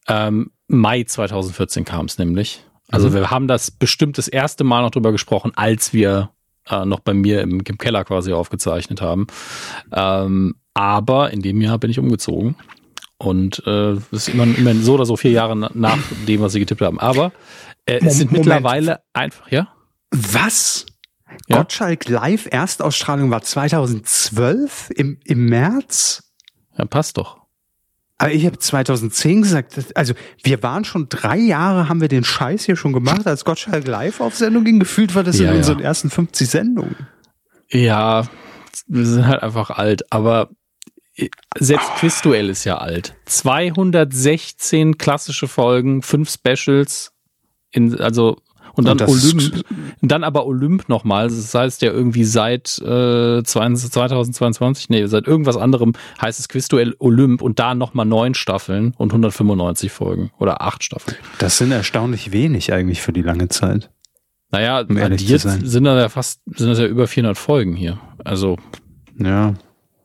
[0.10, 2.66] Ähm, Mai 2014 kam es nämlich.
[2.92, 3.14] Also mhm.
[3.14, 6.32] wir haben das bestimmt das erste Mal noch drüber gesprochen, als wir
[6.70, 9.26] äh, noch bei mir im, im Keller quasi aufgezeichnet haben.
[9.94, 12.58] Ähm, aber in dem Jahr bin ich umgezogen
[13.20, 16.60] Und äh, das ist immer, immer so oder so vier Jahre nach dem, was sie
[16.60, 17.00] getippt haben.
[17.00, 17.32] Aber
[17.86, 18.46] äh, es sind Moment.
[18.46, 19.68] mittlerweile einfach, ja?
[20.12, 20.86] Was?
[21.48, 21.58] Ja.
[21.58, 26.32] Gottschalk Live Erstausstrahlung war 2012 im, im März?
[26.78, 27.42] Ja, passt doch.
[28.20, 30.14] Aber ich habe 2010 gesagt, also
[30.44, 34.22] wir waren schon drei Jahre, haben wir den Scheiß hier schon gemacht, als Gottschalk Live
[34.22, 34.80] auf Sendung ging.
[34.80, 35.58] Gefühlt war das Ja, in ja.
[35.58, 36.96] unseren ersten 50 Sendungen.
[37.70, 38.28] Ja,
[38.88, 40.50] wir sind halt einfach alt, aber
[41.58, 43.16] selbst Quizduell ist ja alt.
[43.26, 47.13] 216 klassische Folgen, fünf Specials,
[47.74, 48.38] in, also
[48.76, 49.66] und dann Und Olymp,
[50.02, 51.28] dann aber Olymp nochmal.
[51.28, 56.96] Das heißt ja irgendwie seit äh, 20 2022, nee, seit irgendwas anderem heißt es Quizduell
[56.98, 61.18] Olymp und da nochmal neun Staffeln und 195 Folgen oder acht Staffeln.
[61.38, 63.92] Das sind erstaunlich wenig eigentlich für die lange Zeit.
[64.50, 68.00] Naja, Um addiert sind da ja fast, sind das ja über 400 Folgen hier.
[68.24, 68.58] Also
[69.18, 69.54] Ja.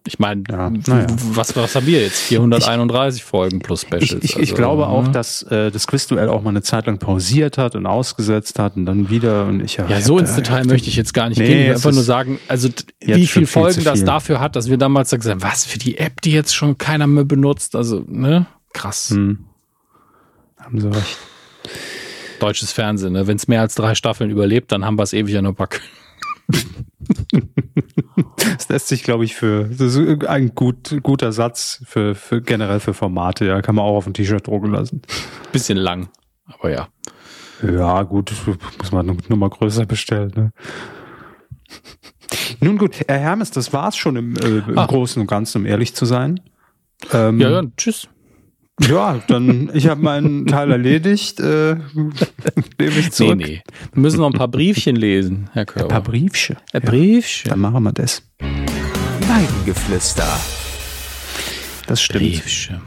[0.09, 1.07] Ich meine, Ja, naja.
[1.33, 2.19] was, was haben wir jetzt?
[2.23, 4.25] 431 Folgen plus Ich, Specials.
[4.25, 5.13] ich, ich also, glaube auch, ne?
[5.13, 8.87] dass äh, das Quizduell auch mal eine Zeit lang pausiert hat und ausgesetzt hat und
[8.87, 11.47] dann wieder und ich Ja, ich so ins Detail möchte ich jetzt gar nicht Nee,
[11.47, 11.59] gehen.
[11.61, 12.69] Ich will einfach nur sagen, also
[13.01, 14.07] wie viel Folgen zu das viel.
[14.07, 17.07] dafür hat, dass wir damals gesagt haben, was für die App, die jetzt schon keiner
[17.07, 17.77] mehr benutzt.
[17.77, 18.47] Also, ne?
[18.73, 19.11] Krass.
[19.11, 19.45] Hm.
[20.59, 21.19] Haben Sie recht.
[22.41, 23.27] Deutsches Fernsehen, ne?
[23.27, 25.81] Wenn es mehr als drei Staffeln überlebt, dann haben wir es ewig an der Backe.
[28.57, 32.81] Das lässt sich, glaube ich, für das ist ein gut, guter Satz für, für generell
[32.81, 33.45] für Formate.
[33.47, 35.03] Ja, kann man auch auf ein T-Shirt drucken lassen.
[35.53, 36.09] Bisschen lang,
[36.47, 36.89] aber ja.
[37.63, 38.33] Ja, gut,
[38.79, 40.33] muss man eine Nummer größer bestellen.
[40.35, 40.53] Ne?
[42.61, 44.87] Nun gut, Herr Hermes, das war's schon im, äh, im Ah.
[44.87, 46.41] Großen und Ganzen, um ehrlich zu sein.
[47.13, 48.09] Ähm, Ja, ja, tschüss.
[48.81, 51.41] Ja, dann ich habe meinen Teil erledigt.
[51.41, 52.13] Äh, nehme
[52.79, 53.37] ich Nee, zurück.
[53.37, 53.63] nee.
[53.93, 55.89] Wir müssen noch ein paar Briefchen lesen, Herr Körber.
[55.89, 56.57] Ein paar Briefchen.
[56.73, 57.51] Ein Briefchen.
[57.51, 58.23] Dann machen wir das.
[58.41, 60.27] Weidengeflüster.
[61.87, 62.23] Das stimmt.
[62.25, 62.81] Briefchen.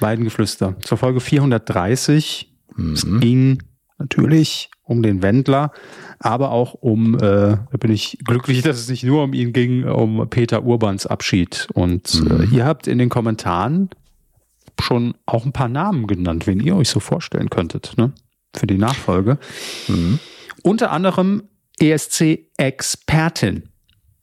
[0.00, 0.76] Weidengeflüster.
[0.80, 2.52] Zur Folge 430.
[2.92, 3.20] Es Mhm.
[3.20, 3.62] ging
[3.98, 5.72] natürlich um den Wendler,
[6.20, 9.84] aber auch um, äh, da bin ich glücklich, dass es nicht nur um ihn ging,
[9.84, 11.68] um Peter Urbans Abschied.
[11.74, 12.40] Und Mhm.
[12.52, 13.90] äh, ihr habt in den Kommentaren
[14.82, 18.12] schon auch ein paar Namen genannt, wen ihr euch so vorstellen könntet, ne?
[18.56, 19.38] Für die Nachfolge.
[19.88, 20.18] Mhm.
[20.62, 21.42] Unter anderem
[21.78, 23.68] ESC-Expertin,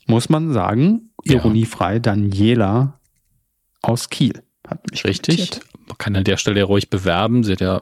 [0.07, 1.35] muss man sagen, Ja.
[1.35, 2.99] ironiefrei, Daniela
[3.81, 4.43] aus Kiel.
[4.67, 5.35] Hat mich Richtig.
[5.37, 5.65] kommentiert.
[5.87, 7.43] Man kann an der Stelle ja ruhig bewerben.
[7.43, 7.81] Sie hat ja,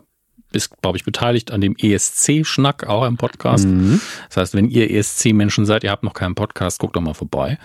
[0.56, 3.68] ist, glaube ich, beteiligt an dem ESC-Schnack, auch im Podcast.
[3.68, 4.02] Mhm.
[4.30, 7.58] Das heißt, wenn ihr ESC-Menschen seid, ihr habt noch keinen Podcast, guckt doch mal vorbei.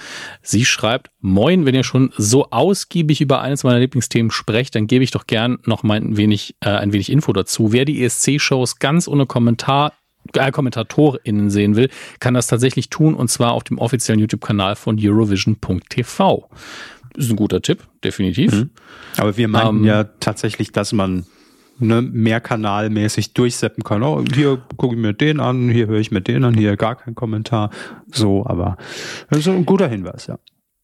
[0.43, 5.05] Sie schreibt, moin, wenn ihr schon so ausgiebig über eines meiner Lieblingsthemen sprecht, dann gebe
[5.05, 7.73] ich doch gern noch mal ein wenig, äh, ein wenig Info dazu.
[7.73, 9.93] Wer die ESC-Shows ganz ohne Kommentar
[10.35, 11.89] äh, KommentatorInnen sehen will,
[12.21, 16.49] kann das tatsächlich tun und zwar auf dem offiziellen YouTube-Kanal von Eurovision.tv.
[17.17, 18.53] Ist ein guter Tipp, definitiv.
[18.53, 18.71] Mhm.
[19.17, 21.27] Aber wir meinten Ähm, ja tatsächlich, dass man
[21.79, 24.03] ne, mehrkanalmäßig durchseppen kann.
[24.03, 26.97] Oh, hier gucke ich mir den an, hier höre ich mir den an, hier gar
[26.97, 27.71] kein Kommentar.
[28.13, 28.77] So, aber
[29.31, 30.39] das ist ein guter Hinweis, ja.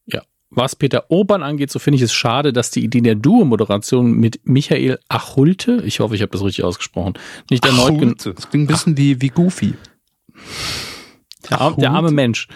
[0.07, 0.23] Ja.
[0.51, 4.41] Was Peter Urban angeht, so finde ich es schade, dass die Idee der Duo-Moderation mit
[4.45, 7.15] Michael Achulte, ich hoffe, ich habe das richtig ausgesprochen,
[7.51, 8.35] nicht erneut Achulte.
[8.35, 9.75] Das klingt ein bisschen wie, wie Goofy.
[11.51, 12.49] Der, arm- der arme Mensch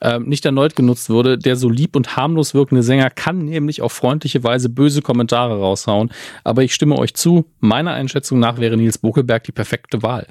[0.00, 1.38] ähm, nicht erneut genutzt wurde.
[1.38, 6.10] Der so lieb und harmlos wirkende Sänger kann nämlich auf freundliche Weise böse Kommentare raushauen.
[6.44, 10.26] Aber ich stimme euch zu, meiner Einschätzung nach wäre Nils Bokelberg die perfekte Wahl.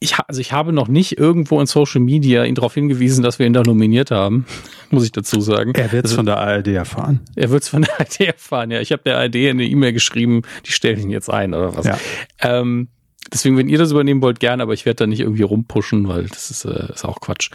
[0.00, 3.46] Ich, also ich habe noch nicht irgendwo in Social Media ihn darauf hingewiesen, dass wir
[3.46, 4.46] ihn da nominiert haben,
[4.90, 5.74] muss ich dazu sagen.
[5.74, 7.20] Er wird es Also- von der ARD erfahren.
[7.34, 8.80] Er wird es von der ARD erfahren, ja.
[8.80, 11.86] Ich habe der ARD eine E-Mail geschrieben, die stellen ihn jetzt ein oder was.
[11.86, 11.98] Ja.
[12.40, 12.88] Ähm,
[13.32, 16.26] deswegen, wenn ihr das übernehmen wollt, gerne, aber ich werde da nicht irgendwie rumpushen, weil
[16.26, 17.50] das ist, äh, ist auch Quatsch.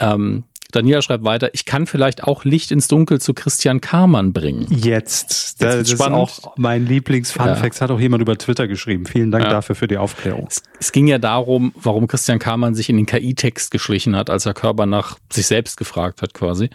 [0.00, 0.44] Ähm,
[0.74, 4.66] Daniela schreibt weiter, ich kann vielleicht auch Licht ins Dunkel zu Christian Kamann bringen.
[4.70, 5.60] Jetzt.
[5.62, 6.18] Das, wird's ist spannend.
[6.18, 7.80] auch mein Lieblings-Funfact.
[7.80, 9.06] Hat auch jemand über Twitter geschrieben.
[9.06, 9.50] Vielen Dank Ja.
[9.50, 10.46] dafür für die Aufklärung.
[10.48, 14.46] Es, es ging ja darum, warum Christian Kamann sich in den KI-Text geschlichen hat, als
[14.46, 16.70] er Körper nach sich selbst gefragt hat quasi.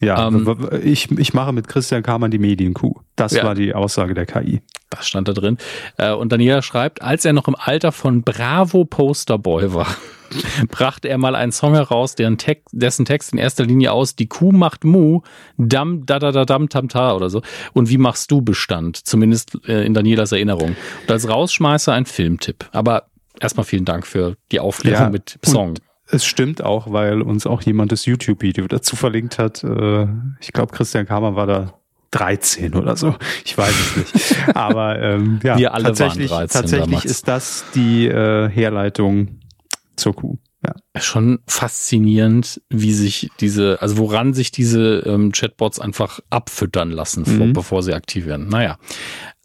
[0.00, 2.94] Ja, Ähm, ich, ich mache mit Christian Kamann die Medienkuh.
[3.16, 3.44] Das Ja.
[3.44, 4.60] war die Aussage der KI.
[4.90, 5.58] Das stand da drin.
[5.98, 9.88] Äh, Und Daniela schreibt, als er noch im Alter von Bravo Posterboy war,
[10.70, 14.26] brachte er mal einen Song heraus, deren Text, dessen Text in erster Linie aus Die
[14.28, 15.20] Kuh macht Mu,
[15.56, 17.42] dam, da, da, da, dam, tam, ta oder so.
[17.72, 18.96] Und wie machst du bestand?
[19.06, 20.76] Zumindest äh, in Danielas Erinnerung.
[21.02, 22.68] Und als Rausschmeißer ein Filmtipp.
[22.72, 23.04] Aber
[23.40, 25.74] erstmal vielen Dank für die Aufklärung Ja, mit Song.
[26.08, 29.64] Es stimmt auch, weil uns auch jemand das YouTube-Video dazu verlinkt hat.
[29.64, 30.06] Äh,
[30.40, 31.74] Ich glaube, Christian Kamann war da
[32.12, 33.16] 13 oder so.
[33.44, 34.36] Ich weiß es nicht.
[34.56, 37.04] Aber ähm, ja, Wir alle waren tatsächlich, 13 tatsächlich damals.
[37.04, 39.40] ist das die äh, Herleitung
[39.96, 40.38] zur Kuh.
[40.64, 41.00] Ja.
[41.00, 47.52] Schon faszinierend, wie sich diese, also woran sich diese ähm, Chatbots einfach abfüttern lassen, mhm.
[47.52, 48.48] bevor sie aktiv werden.
[48.48, 48.78] Naja.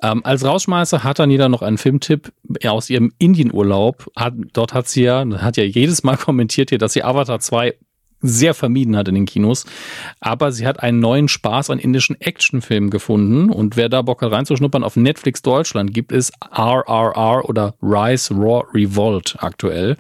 [0.02, 2.32] Ähm, als Rausschmeißer hat Anita noch einen Filmtipp
[2.66, 4.10] aus ihrem Indienurlaub.
[4.16, 7.76] Hat, dort hat sie ja, hat ja jedes Mal kommentiert hier, dass sie Avatar 2
[8.22, 9.66] sehr vermieden hat in den Kinos.
[10.20, 13.50] Aber sie hat einen neuen Spaß an indischen Actionfilmen gefunden.
[13.50, 18.64] Und wer da Bock hat reinzuschnuppern, auf Netflix Deutschland gibt es RRR oder Rise Raw
[18.74, 19.98] Revolt aktuell.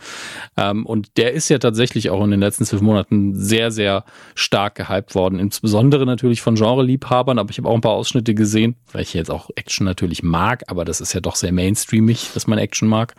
[0.57, 4.05] Ähm, und der ist ja tatsächlich auch in den letzten zwölf Monaten sehr, sehr
[4.35, 5.39] stark gehypt worden.
[5.39, 9.31] Insbesondere natürlich von Genre-Liebhabern, aber ich habe auch ein paar Ausschnitte gesehen, weil ich jetzt
[9.31, 13.15] auch Action natürlich mag, aber das ist ja doch sehr mainstreamig, dass man Action mag.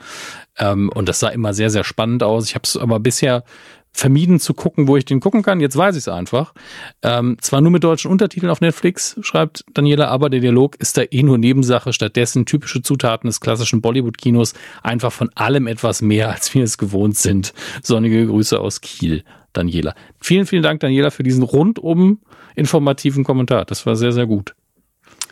[0.59, 2.47] Ähm, und das sah immer sehr, sehr spannend aus.
[2.47, 3.45] Ich habe es aber bisher
[3.93, 5.61] vermieden zu gucken, wo ich den gucken kann.
[5.61, 6.55] Jetzt weiß ich es einfach.
[7.03, 11.03] Ähm, zwar nur mit deutschen Untertiteln auf Netflix, schreibt Daniela, aber der Dialog ist da
[11.11, 11.93] eh nur Nebensache.
[11.93, 14.55] Stattdessen typische Zutaten des klassischen Bollywood-Kinos.
[14.83, 17.53] Einfach von allem etwas mehr, als wir es gewohnt sind.
[17.83, 19.95] Sonnige Grüße aus Kiel, Daniela.
[20.21, 22.21] Vielen, vielen Dank, Daniela, für diesen rundum
[22.57, 23.65] informativen Kommentar.
[23.67, 24.55] Das war sehr, sehr gut.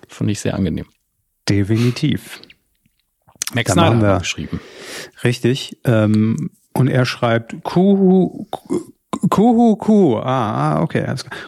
[0.09, 0.87] Fand ich sehr angenehm.
[1.49, 2.41] Definitiv.
[3.55, 4.61] Max Snyder geschrieben.
[5.25, 5.79] Richtig.
[5.85, 8.47] Ähm, und er schreibt Kuhu,
[9.29, 10.17] Kuhu, Kuhu.
[10.19, 11.05] Ah, ah, okay.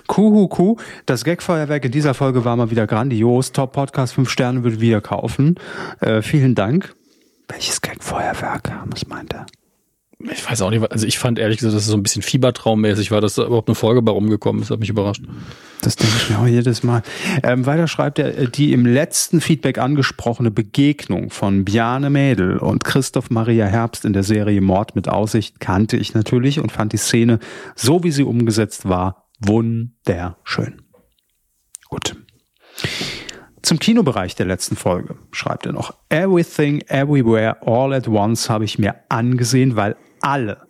[0.06, 0.76] Kuhu, Kuhu.
[1.06, 3.52] Das Gagfeuerwerk in dieser Folge war mal wieder grandios.
[3.52, 5.56] Top Podcast, fünf Sterne würde wieder kaufen.
[6.00, 6.94] Äh, vielen Dank.
[7.48, 8.72] Welches Gagfeuerwerk?
[8.86, 9.46] Was meint er?
[10.30, 13.10] ich weiß auch nicht, also ich fand ehrlich gesagt, dass es so ein bisschen Fiebertraummäßig
[13.10, 15.22] war, dass da überhaupt eine Folge bei rumgekommen ist, hat mich überrascht.
[15.82, 17.02] Das denke ich mir auch jedes Mal.
[17.42, 22.84] Ähm, weiter schreibt er, äh, die im letzten Feedback angesprochene Begegnung von Bjarne Mädel und
[22.84, 26.98] Christoph Maria Herbst in der Serie Mord mit Aussicht kannte ich natürlich und fand die
[26.98, 27.40] Szene,
[27.74, 30.82] so wie sie umgesetzt war, wunderschön.
[31.88, 32.14] Gut.
[33.62, 38.78] Zum Kinobereich der letzten Folge schreibt er noch, Everything, Everywhere, All at Once habe ich
[38.78, 40.68] mir angesehen, weil alle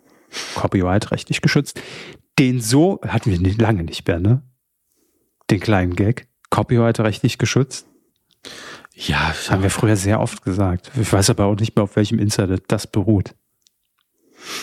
[0.55, 1.79] copyright-rechtlich geschützt,
[2.39, 4.41] den so, hatten wir lange nicht mehr, ne?
[5.49, 7.87] Den kleinen Gag, copyright-rechtlich geschützt.
[8.93, 10.91] Ja, das haben wir früher sehr oft gesagt.
[10.99, 13.33] Ich weiß aber auch nicht mehr, auf welchem Internet das beruht.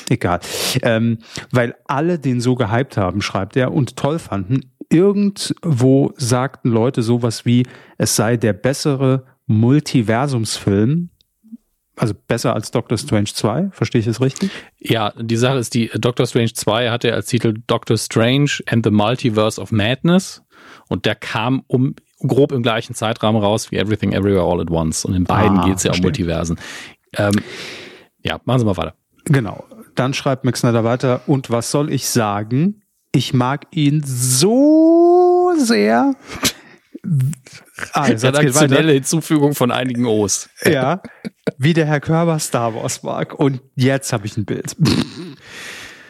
[0.08, 0.40] Egal.
[0.82, 1.18] Ähm,
[1.50, 4.72] weil alle den so gehypt haben, schreibt er, und toll fanden.
[4.90, 7.66] Irgendwo sagten Leute sowas wie,
[7.96, 11.10] es sei der bessere Multiversumsfilm
[12.00, 14.50] also besser als Doctor Strange 2, verstehe ich es richtig?
[14.78, 18.90] Ja, die Sache ist, die Doctor Strange 2 hatte als Titel Doctor Strange and the
[18.90, 20.42] Multiverse of Madness
[20.88, 21.94] und der kam um
[22.26, 25.66] grob im gleichen Zeitrahmen raus wie Everything Everywhere All at Once und in beiden ah,
[25.66, 26.58] geht es ja um Multiversen.
[27.16, 27.34] Ähm,
[28.22, 28.94] ja, machen Sie mal weiter.
[29.24, 29.64] Genau.
[29.94, 32.82] Dann schreibt Max Snyder weiter und was soll ich sagen?
[33.12, 36.14] Ich mag ihn so sehr.
[37.92, 40.48] Ah, Redaktionelle Hinzufügung von einigen O's.
[40.64, 41.02] Ja,
[41.56, 43.34] wie der Herr Körber Star Wars mag.
[43.34, 44.76] Und jetzt habe ich ein Bild.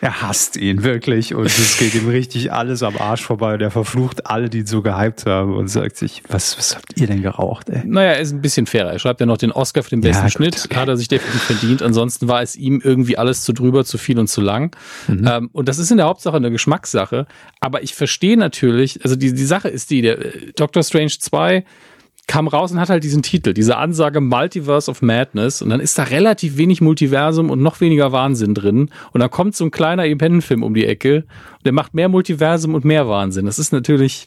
[0.00, 3.70] Er hasst ihn wirklich und es geht ihm richtig alles am Arsch vorbei und er
[3.70, 7.22] verflucht alle, die ihn so gehypt haben und sagt sich, was, was habt ihr denn
[7.22, 7.82] geraucht, ey?
[7.84, 8.92] Naja, er ist ein bisschen fairer.
[8.92, 10.76] Er schreibt ja noch den Oscar für den besten ja, Schnitt, okay.
[10.76, 11.82] hat er sich definitiv verdient.
[11.82, 14.74] Ansonsten war es ihm irgendwie alles zu drüber, zu viel und zu lang.
[15.08, 15.26] Mhm.
[15.26, 17.26] Ähm, und das ist in der Hauptsache eine Geschmackssache.
[17.60, 21.64] Aber ich verstehe natürlich, also die, die Sache ist die, der äh, Doctor Strange 2
[22.26, 25.98] kam raus und hat halt diesen Titel, diese Ansage Multiverse of Madness und dann ist
[25.98, 30.04] da relativ wenig Multiversum und noch weniger Wahnsinn drin und dann kommt so ein kleiner
[30.04, 33.46] Independent-Film um die Ecke und der macht mehr Multiversum und mehr Wahnsinn.
[33.46, 34.26] Das ist natürlich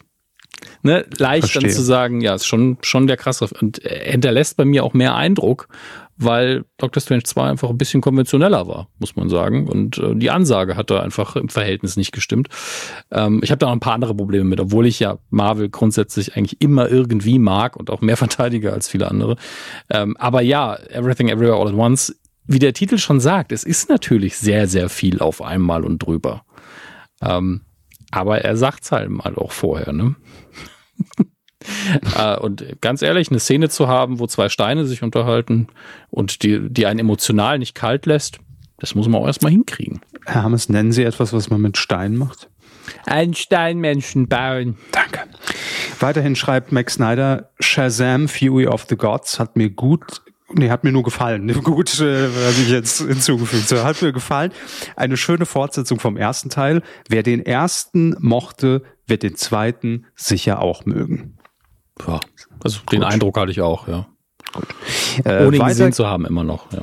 [0.82, 1.62] ne, leicht Verstehe.
[1.62, 5.16] dann zu sagen, ja, ist schon, schon der krasse und hinterlässt bei mir auch mehr
[5.16, 5.68] Eindruck,
[6.24, 9.68] weil Doctor Strange 2 einfach ein bisschen konventioneller war, muss man sagen.
[9.68, 12.50] Und äh, die Ansage hat da einfach im Verhältnis nicht gestimmt.
[13.12, 16.36] Ähm, ich habe da noch ein paar andere Probleme mit, obwohl ich ja Marvel grundsätzlich
[16.36, 19.36] eigentlich immer irgendwie mag und auch mehr verteidige als viele andere.
[19.90, 22.16] Ähm, aber ja, Everything Everywhere All at Once,
[22.46, 26.44] wie der Titel schon sagt, es ist natürlich sehr, sehr viel auf einmal und drüber.
[27.22, 27.62] Ähm,
[28.12, 30.16] aber er sagt's halt mal auch vorher, ne?
[32.18, 35.68] äh, und ganz ehrlich, eine Szene zu haben, wo zwei Steine sich unterhalten
[36.10, 38.40] und die, die einen emotional nicht kalt lässt,
[38.80, 40.02] das muss man auch erstmal hinkriegen.
[40.26, 42.50] Herr Hammes, nennen Sie etwas, was man mit Steinen macht?
[43.06, 44.78] Ein Steinmenschen bauen.
[44.92, 45.22] Danke.
[46.00, 50.22] Weiterhin schreibt Max Snyder, Shazam Fury of the Gods hat mir gut
[50.56, 51.48] Nee, hat mir nur gefallen.
[51.64, 53.68] Gut, äh, habe ich jetzt hinzugefügt.
[53.68, 54.52] So, hat mir gefallen.
[54.96, 56.84] Eine schöne Fortsetzung vom ersten Teil.
[57.10, 61.38] Wer den ersten mochte, wird den zweiten sicher auch mögen.
[62.08, 62.20] Ja,
[62.64, 62.92] also Gut.
[62.92, 64.08] den Eindruck hatte ich auch, ja.
[64.54, 64.68] Gut.
[65.26, 66.82] Äh, Ohne ihn gesehen zu haben, immer noch, ja.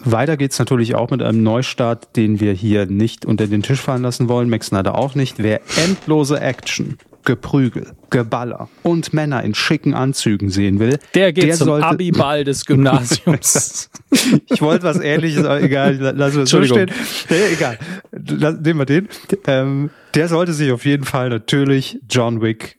[0.00, 4.02] Weiter geht's natürlich auch mit einem Neustart, den wir hier nicht unter den Tisch fallen
[4.02, 4.48] lassen wollen.
[4.48, 5.42] Max Snyder auch nicht.
[5.42, 11.56] Wer endlose Action, Geprügel, Geballer und Männer in schicken Anzügen sehen will, der geht der
[11.56, 13.90] zum sollte Abiball des Gymnasiums.
[14.48, 16.90] ich wollte was ähnliches, aber egal, lassen wir es so stehen.
[17.28, 17.78] Nee, egal.
[18.12, 19.08] nehmen wir den.
[19.48, 22.75] Ähm, der sollte sich auf jeden Fall natürlich John Wick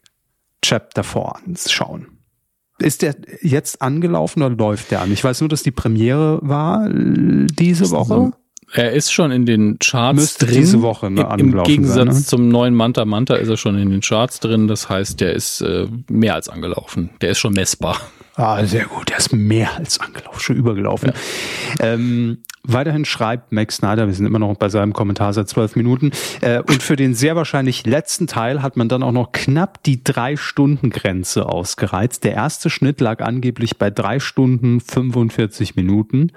[0.62, 2.08] Chapter 4 anschauen.
[2.80, 5.12] Ist der jetzt angelaufen oder läuft der an?
[5.12, 8.34] Ich weiß nur, dass die Premiere war äh, diese Woche.
[8.74, 10.56] Er ist schon in den Charts Müsste drin.
[10.58, 12.24] diese Woche ne, Im Gegensatz sein, ne?
[12.24, 14.68] zum neuen Manta Manta ist er schon in den Charts drin.
[14.68, 17.12] Das heißt, der ist äh, mehr als angelaufen.
[17.22, 18.00] Der ist schon messbar.
[18.38, 19.10] Ah, sehr gut.
[19.10, 21.12] Der ist mehr als angelaufen, schon übergelaufen.
[21.80, 21.94] Ja.
[21.94, 26.12] Ähm, weiterhin schreibt Max Snyder, wir sind immer noch bei seinem Kommentar seit zwölf Minuten.
[26.42, 30.04] Äh, und für den sehr wahrscheinlich letzten Teil hat man dann auch noch knapp die
[30.04, 32.24] Drei-Stunden-Grenze ausgereizt.
[32.26, 36.32] Der erste Schnitt lag angeblich bei drei Stunden 45 Minuten.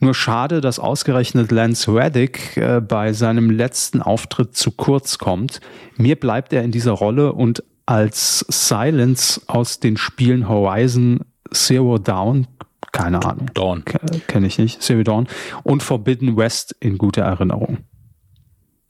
[0.00, 5.60] Nur schade, dass ausgerechnet Lance Reddick äh, bei seinem letzten Auftritt zu kurz kommt.
[5.98, 11.20] Mir bleibt er in dieser Rolle und als Silence aus den Spielen Horizon
[11.50, 12.46] Zero Dawn,
[12.92, 13.50] keine Ahnung.
[13.54, 13.82] Dawn.
[14.26, 14.82] Kenne ich nicht.
[14.82, 15.26] Zero Dawn.
[15.62, 17.78] Und Forbidden West in guter Erinnerung.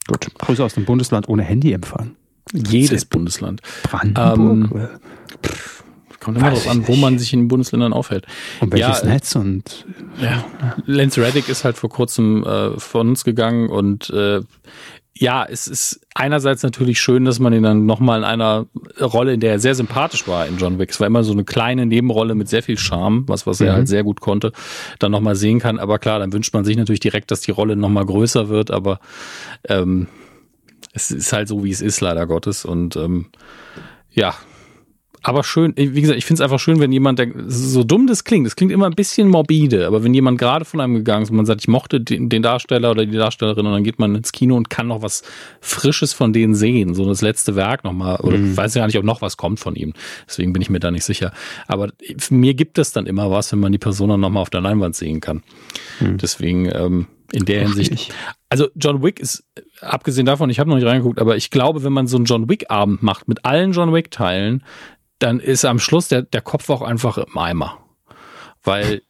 [0.05, 0.27] Gut.
[0.37, 2.17] Grüße aus dem Bundesland ohne Handyempfang.
[2.51, 3.61] Jedes Bundesland.
[3.83, 4.69] Brandenburg.
[4.73, 4.89] Ähm,
[6.19, 8.25] kommt immer darauf an, wo man sich in den Bundesländern aufhält.
[8.59, 9.85] Und welches ja, Netz und
[10.21, 10.43] ja.
[10.85, 14.41] Lance Reddick ist halt vor kurzem äh, von uns gegangen und äh,
[15.19, 18.67] ja, es ist einerseits natürlich schön, dass man ihn dann nochmal in einer
[19.01, 21.43] Rolle, in der er sehr sympathisch war in John Wick, es war immer so eine
[21.43, 23.75] kleine Nebenrolle mit sehr viel Charme, was, was er mhm.
[23.75, 24.53] halt sehr gut konnte,
[24.97, 25.77] dann nochmal sehen kann.
[25.77, 29.01] Aber klar, dann wünscht man sich natürlich direkt, dass die Rolle nochmal größer wird, aber
[29.67, 30.07] ähm,
[30.93, 32.63] es ist halt so, wie es ist, leider Gottes.
[32.63, 33.25] Und ähm,
[34.11, 34.33] ja,
[35.21, 38.23] aber schön, wie gesagt, ich finde es einfach schön, wenn jemand, der, so dumm das
[38.23, 41.29] klingt, das klingt immer ein bisschen morbide, aber wenn jemand gerade von einem gegangen ist
[41.29, 44.15] und man sagt, ich mochte den, den, Darsteller oder die Darstellerin und dann geht man
[44.15, 45.23] ins Kino und kann noch was
[45.61, 48.51] Frisches von denen sehen, so das letzte Werk nochmal, oder mhm.
[48.51, 49.93] ich weiß ja gar nicht, ob noch was kommt von ihm,
[50.27, 51.33] deswegen bin ich mir da nicht sicher.
[51.67, 51.89] Aber
[52.29, 54.95] mir gibt es dann immer was, wenn man die Person dann nochmal auf der Leinwand
[54.95, 55.43] sehen kann.
[55.99, 56.17] Mhm.
[56.17, 58.13] Deswegen, ähm, in der Hinsicht.
[58.49, 59.43] Also John Wick ist,
[59.81, 62.49] abgesehen davon, ich habe noch nicht reingeguckt, aber ich glaube, wenn man so einen John
[62.49, 64.63] Wick-Abend macht mit allen John Wick-Teilen,
[65.19, 67.77] dann ist am Schluss der, der Kopf auch einfach im Eimer.
[68.63, 69.03] Weil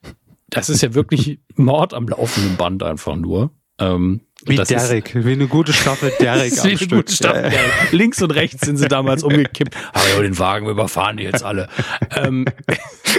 [0.48, 3.50] das ist ja wirklich Mord am laufenden Band einfach nur.
[3.78, 6.90] Ähm, wie Derek, wie eine gute Staffel Derek am Stück.
[6.90, 7.58] Gute Staffel, ja.
[7.92, 9.76] Links und rechts sind sie damals umgekippt.
[9.92, 11.68] Aber den Wagen überfahren die jetzt alle.
[12.16, 12.46] ähm,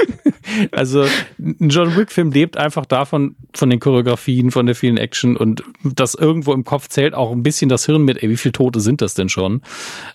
[0.71, 1.05] also
[1.39, 6.15] ein John Wick-Film lebt einfach davon, von den Choreografien, von der vielen Action und das
[6.15, 9.01] irgendwo im Kopf zählt auch ein bisschen das Hirn mit, ey, wie viele Tote sind
[9.01, 9.61] das denn schon?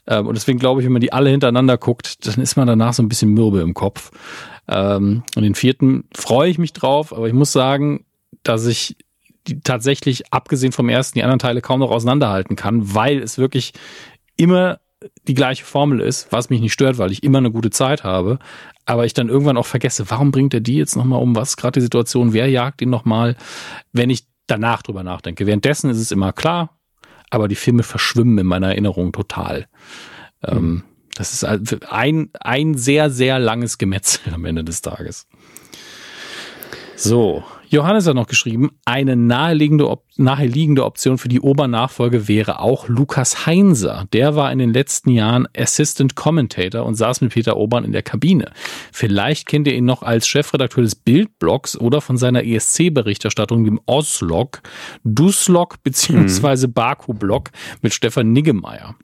[0.06, 2.94] Ähm, und deswegen glaube ich, wenn man die alle hintereinander guckt, dann ist man danach
[2.94, 4.10] so ein bisschen mürbe im Kopf.
[4.68, 8.04] Ähm, und den vierten freue ich mich drauf, aber ich muss sagen,
[8.42, 8.96] dass ich
[9.48, 13.72] die tatsächlich, abgesehen vom ersten, die anderen Teile kaum noch auseinanderhalten kann, weil es wirklich
[14.36, 14.78] immer
[15.28, 18.38] die gleiche Formel ist, was mich nicht stört, weil ich immer eine gute Zeit habe,
[18.86, 21.80] aber ich dann irgendwann auch vergesse, warum bringt er die jetzt nochmal um, was gerade
[21.80, 23.36] die Situation, wer jagt ihn nochmal,
[23.92, 25.46] wenn ich danach drüber nachdenke.
[25.46, 26.78] Währenddessen ist es immer klar,
[27.30, 29.66] aber die Filme verschwimmen in meiner Erinnerung total.
[30.48, 30.84] Mhm.
[31.16, 35.26] das ist ein, ein sehr, sehr langes Gemetzel am Ende des Tages.
[36.94, 42.88] So, Johannes hat noch geschrieben, eine naheliegende, Op naheliegende Option für die Obernachfolge wäre auch
[42.88, 44.06] Lukas Heinser.
[44.12, 48.02] Der war in den letzten Jahren Assistant Commentator und saß mit Peter Obern in der
[48.02, 48.52] Kabine.
[48.92, 54.62] Vielleicht kennt ihr ihn noch als Chefredakteur des Bildblogs oder von seiner ESC-Berichterstattung, dem Oslog,
[55.04, 56.68] Duslog bzw.
[56.68, 57.50] Baku-Blog
[57.82, 58.94] mit Stefan Niggemeier.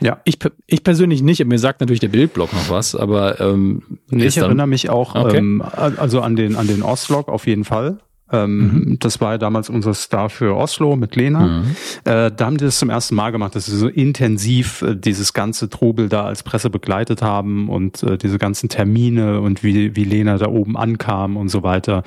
[0.00, 0.20] Ja.
[0.24, 1.44] Ich, ich persönlich nicht.
[1.44, 5.38] Mir sagt natürlich der Bildblock noch was, aber ähm, ich erinnere mich auch okay.
[5.38, 7.98] ähm, also an den an den Oslog auf jeden Fall.
[8.32, 8.98] Ähm, mhm.
[9.00, 11.46] Das war ja damals unser Star für Oslo mit Lena.
[11.46, 11.76] Mhm.
[12.04, 15.34] Äh, da haben die das zum ersten Mal gemacht, dass sie so intensiv äh, dieses
[15.34, 20.04] ganze Trubel da als Presse begleitet haben und äh, diese ganzen Termine und wie, wie
[20.04, 22.02] Lena da oben ankam und so weiter.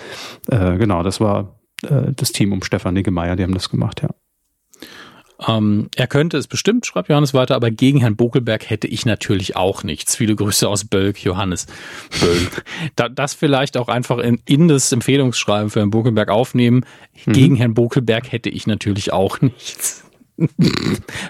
[0.48, 4.10] Äh, genau, das war äh, das Team um Stefan Niggemeier, die haben das gemacht, ja.
[5.46, 9.56] Ähm, er könnte es bestimmt, schreibt Johannes weiter, aber gegen Herrn Bokelberg hätte ich natürlich
[9.56, 10.16] auch nichts.
[10.16, 11.68] Viele Grüße aus Bölk, Johannes
[12.20, 12.64] Bölk.
[12.96, 16.86] da, das vielleicht auch einfach in, in das Empfehlungsschreiben für Herrn Bokelberg aufnehmen.
[17.26, 17.34] Mhm.
[17.34, 20.04] Gegen Herrn Bokelberg hätte ich natürlich auch nichts.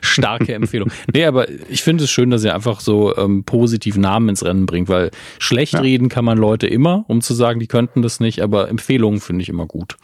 [0.01, 0.91] Starke Empfehlung.
[1.13, 4.65] Nee, aber ich finde es schön, dass er einfach so ähm, positiv Namen ins Rennen
[4.65, 5.79] bringt, weil schlecht ja.
[5.79, 9.43] reden kann man Leute immer, um zu sagen, die könnten das nicht, aber Empfehlungen finde
[9.43, 9.95] ich immer gut.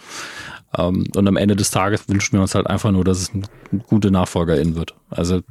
[0.78, 3.43] Ähm, und am Ende des Tages wünschen wir uns halt einfach nur, dass es eine
[3.88, 4.95] gute Nachfolgerin wird.
[5.09, 5.41] Also,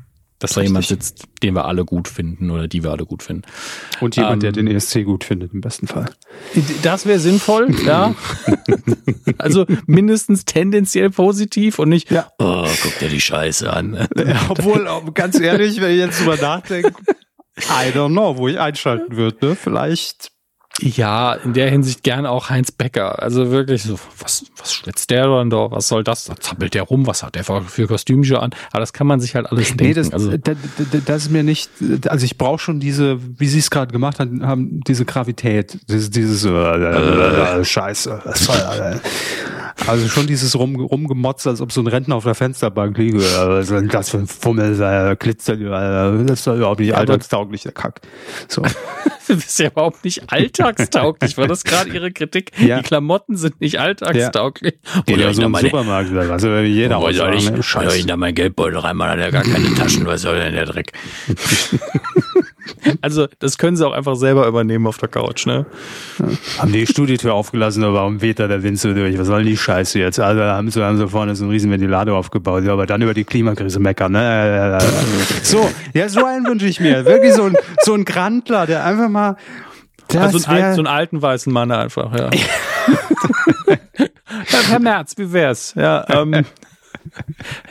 [0.43, 3.43] dass da jemand sitzt, den wir alle gut finden oder die wir alle gut finden.
[4.01, 6.07] Und jemand, ähm, der den ESC gut findet, im besten Fall.
[6.83, 8.15] Das wäre sinnvoll, ja.
[9.39, 12.29] also mindestens tendenziell positiv und nicht, ja.
[12.39, 14.09] oh, guck dir die Scheiße an.
[14.17, 16.93] Ja, obwohl, ganz ehrlich, wenn ich jetzt drüber nachdenke,
[17.59, 19.47] I don't know, wo ich einschalten würde.
[19.47, 19.55] Ne?
[19.55, 20.32] Vielleicht
[20.81, 23.23] Ja, in der Hinsicht gerne auch Heinz Becker.
[23.23, 25.71] Also wirklich so, was, was schwitzt der dann da?
[25.71, 26.25] Was soll das?
[26.25, 28.51] Da zappelt der rum, was hat der für, Kostümchen an?
[28.71, 29.85] Aber das kann man sich halt alles denken.
[29.85, 30.57] Nee, das, also, das,
[31.05, 31.71] das ist mir nicht,
[32.09, 36.11] also ich brauche schon diese, wie sie es gerade gemacht haben, haben diese Gravität, dieses,
[36.11, 38.23] dieses äh, äh, Scheiße.
[39.87, 43.19] Also schon dieses rum, rumgemotzt, als ob so ein Rentner auf der Fensterbank liege.
[43.19, 47.73] Was ist das für ein Fummel, Glitzer, äh, das ist doch überhaupt nicht alltagstauglich, der
[47.73, 48.01] Kack.
[48.49, 48.63] So.
[49.29, 51.37] das ist ja überhaupt nicht alltagstauglich.
[51.37, 52.53] War das gerade Ihre Kritik?
[52.59, 52.79] Ja.
[52.79, 54.75] Die Klamotten sind nicht alltagstauglich.
[55.09, 55.17] Ja.
[55.17, 56.35] Ja so im Supermarkt oder?
[56.35, 57.65] Oder jeder oh, soll ich?
[57.65, 57.99] Scheiße.
[57.99, 60.93] ich da mein Geldbeutel reinmachen, hat er gar keine Taschen, was soll denn der Dreck?
[63.01, 65.67] Also, das können sie auch einfach selber übernehmen auf der Couch, ne?
[66.19, 66.27] Ja.
[66.63, 69.19] Haben die Studietür aufgelassen, aber warum weht da der Wind so durch?
[69.19, 70.21] Was soll die Scheiße jetzt?
[70.21, 73.15] Also, haben sie, haben sie vorne so einen riesen Ventilator aufgebaut, ja, aber dann über
[73.15, 74.79] die Klimakrise meckern, ne?
[75.43, 77.05] So, ja, so einen wünsche ich mir.
[77.05, 79.37] Wirklich so ein, so ein Grandler, der einfach mal,
[80.17, 82.31] also einen, so einen alten weißen Mann einfach, ja.
[82.33, 83.77] ja
[84.69, 85.75] Herr Merz, wie wär's?
[85.77, 86.45] Ja, ähm,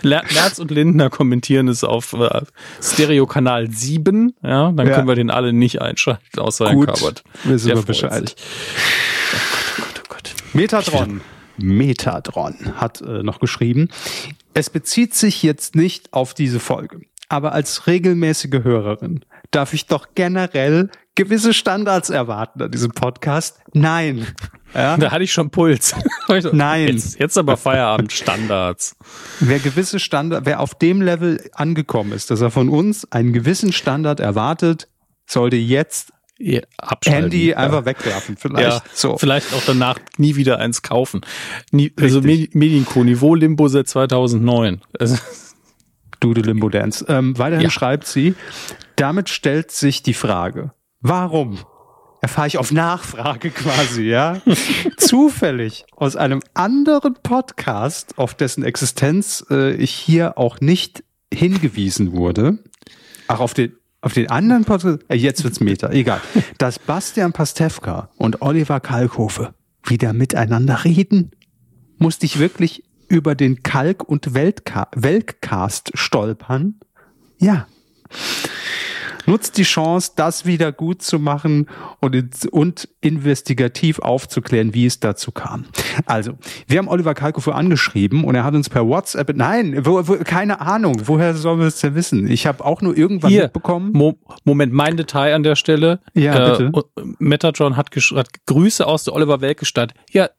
[0.04, 2.42] Merz und Lindner kommentieren es auf äh,
[2.82, 4.34] Stereo-Kanal 7.
[4.44, 4.96] Ja, dann ja.
[4.96, 7.24] können wir den alle nicht einschalten, außer Gut, Herrn Kabert.
[7.44, 8.36] Wissen wir Bescheid.
[8.36, 10.34] Oh Gott, oh Gott, oh Gott.
[10.54, 11.22] Metatron.
[11.58, 13.90] Metatron hat äh, noch geschrieben.
[14.54, 20.08] Es bezieht sich jetzt nicht auf diese Folge, aber als regelmäßige Hörerin darf ich doch
[20.16, 23.60] generell gewisse Standards erwarten an diesem Podcast?
[23.74, 24.28] Nein.
[24.74, 24.96] Ja?
[24.96, 25.94] Da hatte ich schon Puls.
[26.54, 26.88] Nein.
[26.88, 28.96] Jetzt, jetzt aber Feierabend Standards.
[29.42, 33.74] Wer gewisse Standard, wer auf dem Level angekommen ist, dass er von uns einen gewissen
[33.74, 34.88] Standard erwartet,
[35.26, 36.62] sollte jetzt ja,
[37.06, 37.58] Handy ja.
[37.58, 38.66] einfach wegwerfen, vielleicht.
[38.66, 39.18] Ja, so.
[39.18, 41.22] Vielleicht auch danach nie wieder eins kaufen.
[41.72, 44.82] Nie, also Medienco, Niveau Limbo seit 2009.
[44.98, 45.18] Also
[46.22, 47.06] Dude Limbo Dance.
[47.10, 48.36] Ähm, weiterhin schreibt sie,
[49.02, 51.58] damit stellt sich die Frage, warum
[52.22, 54.40] erfahre ich auf Nachfrage quasi, ja,
[54.98, 62.60] zufällig aus einem anderen Podcast, auf dessen Existenz äh, ich hier auch nicht hingewiesen wurde.
[63.28, 66.22] Ach, auf den, auf den anderen Podcast, äh, jetzt wird's Meta, egal.
[66.60, 71.32] Dass Bastian Pastewka und Oliver Kalkofe wieder miteinander reden,
[71.98, 76.80] musste ich wirklich über den Kalk- und Weltcast stolpern.
[77.40, 77.66] Ja
[79.26, 81.68] nutzt die Chance, das wieder gut zu machen
[82.00, 85.66] und, und investigativ aufzuklären, wie es dazu kam.
[86.06, 86.34] Also,
[86.68, 90.62] wir haben Oliver Kalkofer angeschrieben und er hat uns per WhatsApp, nein, wo, wo, keine
[90.62, 92.28] Ahnung, woher sollen wir es denn wissen?
[92.28, 93.92] Ich habe auch nur irgendwann Hier, mitbekommen.
[93.94, 96.00] Mo Moment, mein Detail an der Stelle.
[96.14, 96.84] Ja, äh, bitte.
[97.20, 99.94] Metatron hat, hat Grüße aus der Oliver Welke-Stadt.
[100.12, 100.30] Ja,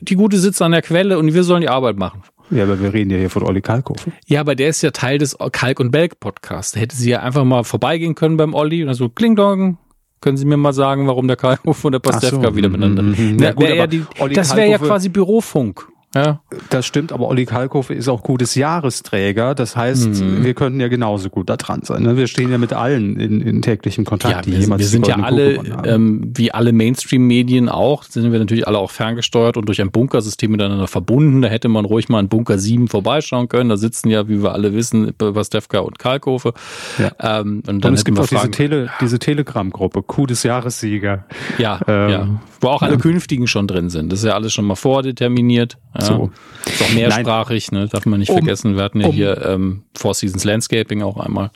[0.00, 2.22] die Gute sitzt an der Quelle und wir sollen die Arbeit machen.
[2.50, 4.12] Ja, aber wir reden ja hier von Olli Kalkofe.
[4.26, 6.72] Ja, aber der ist ja Teil des Kalk und Belk Podcasts.
[6.72, 9.78] Da hätte sie ja einfach mal vorbeigehen können beim Olli und dann so Kling Dong.
[10.20, 12.56] Können Sie mir mal sagen, warum der Kalkofe und der Pastewka so.
[12.56, 13.02] wieder miteinander?
[13.02, 13.42] -hmm.
[13.42, 15.88] Ja, gut, aber die, das wäre ja quasi Bürofunk.
[16.16, 16.40] Ja.
[16.70, 19.54] Das stimmt, aber Olli Kalkofe ist auch gutes Jahresträger.
[19.54, 20.44] Das heißt, mhm.
[20.44, 22.02] wir könnten ja genauso gut da dran sein.
[22.02, 22.16] Ne?
[22.16, 24.46] Wir stehen ja mit allen in, in täglichem Kontakt.
[24.46, 28.78] Ja, wir, wir sind ja alle, ähm, wie alle Mainstream-Medien auch, sind wir natürlich alle
[28.78, 31.42] auch ferngesteuert und durch ein Bunkersystem miteinander verbunden.
[31.42, 33.68] Da hätte man ruhig mal in Bunker 7 vorbeischauen können.
[33.68, 36.54] Da sitzen ja, wie wir alle wissen, Pastewka und Kalkofe.
[36.98, 37.40] Ja.
[37.40, 41.24] Ähm, und, dann und es gibt auch diese, Tele, diese Telegram-Gruppe, Coup des Jahressieger.
[41.58, 42.28] Ja, ähm, ja,
[42.60, 42.98] wo auch alle ja.
[43.00, 44.10] künftigen schon drin sind.
[44.12, 45.78] Das ist ja alles schon mal vordeterminiert.
[45.98, 46.04] Ja.
[46.04, 46.30] So.
[46.66, 47.88] Ist auch mehrsprachig, ne?
[47.88, 48.76] darf man nicht um, vergessen.
[48.76, 51.50] Wir hatten ja um, hier ähm, Four Seasons Landscaping auch einmal.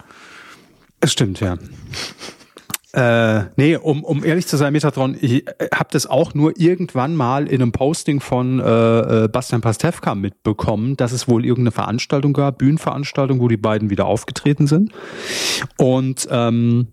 [1.00, 1.56] Es stimmt, ja.
[2.92, 7.14] Äh, nee, um, um ehrlich zu sein, Metatron, ich äh, habe das auch nur irgendwann
[7.14, 12.32] mal in einem Posting von äh, äh, Bastian Pastewka mitbekommen, dass es wohl irgendeine Veranstaltung
[12.32, 14.92] gab, Bühnenveranstaltung, wo die beiden wieder aufgetreten sind.
[15.78, 16.88] Und ähm,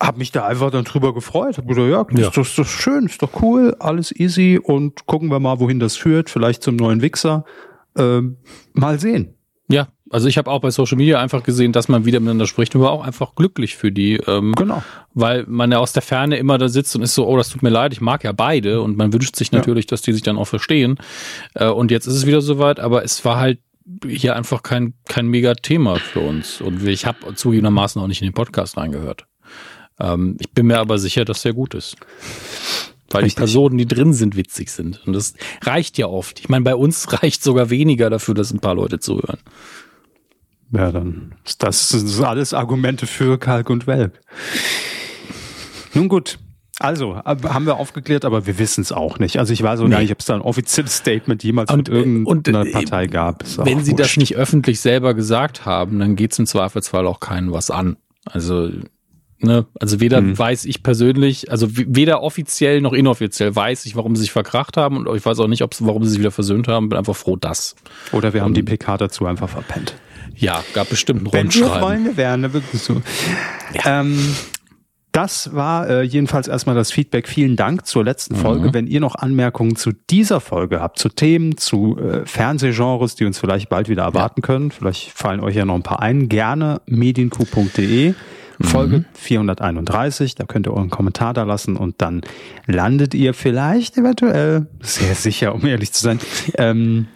[0.00, 1.58] habe mich da einfach dann drüber gefreut.
[1.58, 2.26] Hab gesagt, ja, das, ja.
[2.26, 5.96] Das, das ist schön, ist doch cool, alles easy und gucken wir mal, wohin das
[5.96, 6.30] führt.
[6.30, 7.44] Vielleicht zum neuen Wichser.
[7.96, 8.38] Ähm,
[8.72, 9.34] mal sehen.
[9.68, 12.74] Ja, also ich habe auch bei Social Media einfach gesehen, dass man wieder miteinander spricht
[12.74, 14.16] und war auch einfach glücklich für die.
[14.26, 14.82] Ähm, genau.
[15.14, 17.62] Weil man ja aus der Ferne immer da sitzt und ist so, oh, das tut
[17.62, 19.90] mir leid, ich mag ja beide und man wünscht sich natürlich, ja.
[19.90, 20.98] dass die sich dann auch verstehen.
[21.54, 23.60] Äh, und jetzt ist es wieder soweit, aber es war halt
[24.06, 26.60] hier einfach kein, kein mega Thema für uns.
[26.60, 29.26] Und ich habe zugegebenermaßen auch nicht in den Podcast reingehört.
[30.00, 31.96] Ähm, ich bin mir aber sicher, dass der gut ist.
[33.10, 33.36] Weil Richtig.
[33.36, 35.06] die Personen, die drin sind, witzig sind.
[35.06, 36.40] Und das reicht ja oft.
[36.40, 39.38] Ich meine, bei uns reicht sogar weniger dafür, dass ein paar Leute zuhören.
[40.72, 44.20] Ja, dann ist das, das alles Argumente für Kalk und Welk.
[45.92, 46.38] Nun gut,
[46.80, 49.38] also, haben wir aufgeklärt, aber wir wissen es auch nicht.
[49.38, 49.90] Also ich weiß auch nee.
[49.90, 53.06] gar nicht, ob es da ein offizielles Statement jemals und, mit irgendeiner und, äh, Partei
[53.06, 53.44] gab.
[53.58, 54.00] Wenn sie wurscht.
[54.00, 57.96] das nicht öffentlich selber gesagt haben, dann geht es im Zweifelsfall auch keinen was an.
[58.24, 58.70] Also
[59.44, 59.66] Ne?
[59.78, 60.38] Also weder hm.
[60.38, 64.96] weiß ich persönlich, also weder offiziell noch inoffiziell weiß ich, warum sie sich verkracht haben
[64.96, 66.88] und ich weiß auch nicht, warum sie sich wieder versöhnt haben.
[66.88, 67.76] Bin einfach froh, dass.
[68.12, 69.94] Oder wir haben die PK dazu einfach verpennt.
[70.36, 73.00] Ja, gab bestimmt einen Wenn wir Freunde wären, ne, wirklich so.
[73.74, 74.00] Ja.
[74.00, 74.18] Ähm,
[75.14, 77.28] das war äh, jedenfalls erstmal das Feedback.
[77.28, 78.68] Vielen Dank zur letzten Folge.
[78.68, 78.74] Mhm.
[78.74, 83.38] Wenn ihr noch Anmerkungen zu dieser Folge habt, zu Themen, zu äh, Fernsehgenres, die uns
[83.38, 84.46] vielleicht bald wieder erwarten ja.
[84.46, 88.14] können, vielleicht fallen euch ja noch ein paar ein, gerne medienku.de.
[88.60, 89.04] Folge mhm.
[89.14, 92.22] 431, da könnt ihr euren Kommentar da lassen und dann
[92.66, 96.20] landet ihr vielleicht eventuell, sehr sicher, um ehrlich zu sein,
[96.58, 97.06] ähm,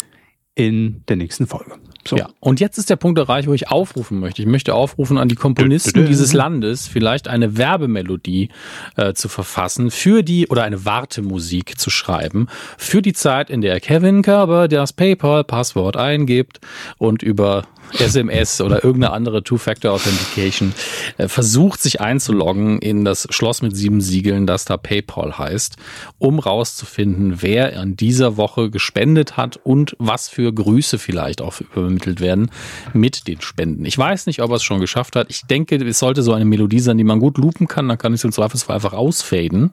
[0.55, 1.77] in der nächsten Folge.
[2.09, 2.17] So.
[2.17, 4.41] Ja, und jetzt ist der Punkt erreicht, wo ich aufrufen möchte.
[4.41, 8.49] Ich möchte aufrufen an die Komponisten dieses Landes, vielleicht eine Werbemelodie
[8.97, 12.49] äh, zu verfassen für die oder eine Wartemusik zu schreiben
[12.79, 16.61] für die Zeit, in der Kevin Kerber das PayPal-Passwort eingibt
[16.97, 20.75] und über SMS oder irgendeine andere Two-Factor-Authentication
[21.17, 25.77] äh, versucht, sich einzuloggen in das Schloss mit sieben Siegeln, das da PayPal heißt,
[26.19, 31.55] um rauszufinden, wer an dieser Woche gespendet hat und was für Grüße vielleicht auch
[31.99, 32.51] übermittelt werden
[32.93, 33.85] mit den Spenden.
[33.85, 35.27] Ich weiß nicht, ob er es schon geschafft hat.
[35.31, 37.89] Ich denke, es sollte so eine Melodie sein, die man gut loopen kann.
[37.89, 39.73] Dann kann ich es im Zweifelsfall einfach ausfaden.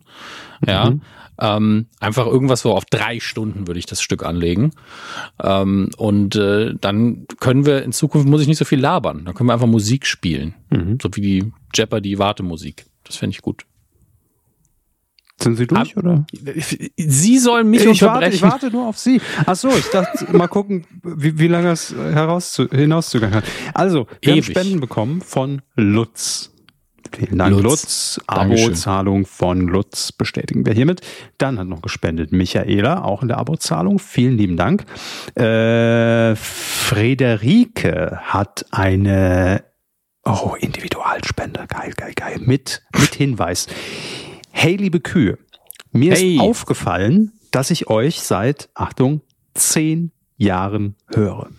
[0.65, 0.89] Ja.
[0.89, 1.01] Mhm.
[1.38, 4.71] Ähm, einfach irgendwas so auf drei Stunden würde ich das Stück anlegen.
[5.43, 9.26] Ähm, und äh, dann können wir in Zukunft, muss ich nicht so viel labern.
[9.26, 10.55] Dann können wir einfach Musik spielen.
[10.69, 10.97] Mhm.
[11.01, 12.86] So wie die Jeopardy-Wartemusik.
[13.03, 13.65] Das fände ich gut.
[15.41, 16.25] Sind Sie durch, Ab, oder?
[16.97, 18.21] Sie sollen mich ich unterbrechen.
[18.21, 19.19] Warte, ich warte nur auf Sie.
[19.45, 23.43] Ach so, ich dachte, mal gucken, wie, wie lange es heraus hinauszugangen hat.
[23.73, 24.45] Also, wir Ewig.
[24.45, 26.51] haben Spenden bekommen von Lutz.
[27.15, 27.63] Vielen Dank, Lutz.
[27.63, 28.19] Lutz.
[28.27, 31.01] Abo-Zahlung von Lutz bestätigen wir hiermit.
[31.38, 33.99] Dann hat noch gespendet Michaela, auch in der Abo-Zahlung.
[33.99, 34.86] Vielen lieben Dank.
[35.36, 39.63] Äh, Frederike hat eine
[40.27, 41.65] Oh, Individualspende.
[41.67, 42.38] Geil, geil, geil.
[42.39, 43.67] Mit, mit Hinweis.
[44.58, 45.38] Hey, liebe Kühe.
[45.91, 46.36] Mir hey.
[46.36, 49.20] ist aufgefallen, dass ich euch seit, Achtung,
[49.53, 51.49] zehn Jahren höre.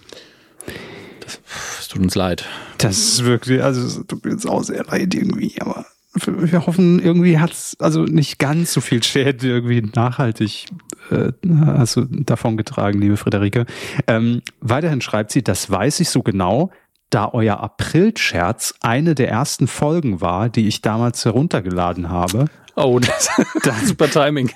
[1.79, 2.47] Es tut uns leid.
[2.79, 5.85] Das ist wirklich, also es tut mir jetzt auch sehr leid irgendwie, aber
[6.27, 10.65] wir hoffen, irgendwie hat es also nicht ganz so viel Schäden irgendwie nachhaltig
[11.11, 11.33] äh,
[11.67, 13.67] hast du davon getragen, liebe Friederike.
[14.07, 16.71] Ähm, weiterhin schreibt sie, das weiß ich so genau,
[17.11, 22.47] da euer April-Scherz eine der ersten Folgen war, die ich damals heruntergeladen habe.
[22.75, 23.31] Oh, das,
[23.63, 24.51] das super Timing.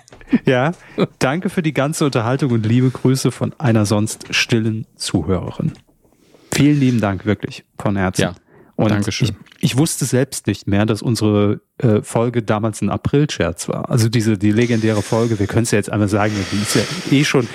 [0.44, 0.72] Ja,
[1.18, 5.72] danke für die ganze Unterhaltung und liebe Grüße von einer sonst stillen Zuhörerin.
[6.52, 8.22] Vielen lieben Dank, wirklich, von Herzen.
[8.22, 8.34] Ja,
[8.76, 9.28] und Dankeschön.
[9.58, 13.90] Ich, ich wusste selbst nicht mehr, dass unsere äh, Folge damals ein April-Scherz war.
[13.90, 16.82] Also diese, die legendäre Folge, wir können es ja jetzt einmal sagen, die ist ja
[17.10, 17.46] eh schon,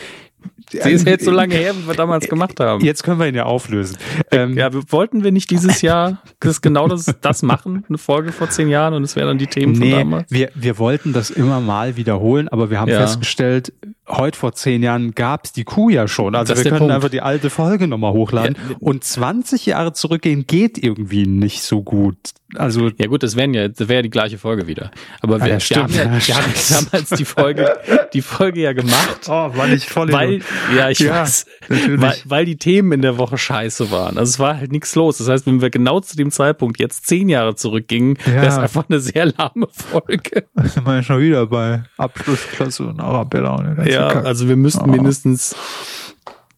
[0.70, 2.84] Sie ist jetzt so lange her, wie wir damals gemacht haben.
[2.84, 3.98] Jetzt können wir ihn ja auflösen.
[4.32, 8.50] Ähm, ja, wollten wir nicht dieses Jahr das genau das, das machen, eine Folge vor
[8.50, 10.32] zehn Jahren und es wären dann die Themen nee, von damals?
[10.32, 13.00] Wir, wir wollten das immer mal wiederholen, aber wir haben ja.
[13.00, 13.74] festgestellt,
[14.08, 16.36] heute vor zehn Jahren gab's die Kuh ja schon.
[16.36, 16.94] Also das wir können Punkt.
[16.94, 18.56] einfach die alte Folge nochmal hochladen.
[18.70, 18.76] Ja.
[18.80, 22.18] Und 20 Jahre zurückgehen geht irgendwie nicht so gut.
[22.58, 24.92] Also ja gut, das wären ja, das wäre ja die gleiche Folge wieder.
[25.22, 27.78] Aber wir, ja, wir, haben, ja, wir haben damals die Folge,
[28.14, 28.96] die Folge ja gemacht.
[29.28, 30.42] Oh, war nicht voll weil,
[30.78, 31.46] Ja, ich ja, weiß.
[31.68, 34.18] Weil, weil die Themen in der Woche scheiße waren.
[34.18, 35.18] Also es war halt nichts los.
[35.18, 38.34] Das heißt, wenn wir genau zu dem Zeitpunkt jetzt zehn Jahre zurückgingen, ja.
[38.34, 40.46] wäre es einfach eine sehr lahme Folge.
[40.54, 43.66] Da sind wir ja schon wieder bei Abschlussklasse und Arabella und
[43.96, 44.26] Ja, Kack.
[44.26, 44.92] also wir müssten oh.
[44.92, 45.56] mindestens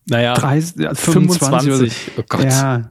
[0.10, 1.50] naja, 30, ja, 25.
[1.50, 2.12] 25.
[2.18, 2.46] Oh Gott.
[2.46, 2.90] Ja,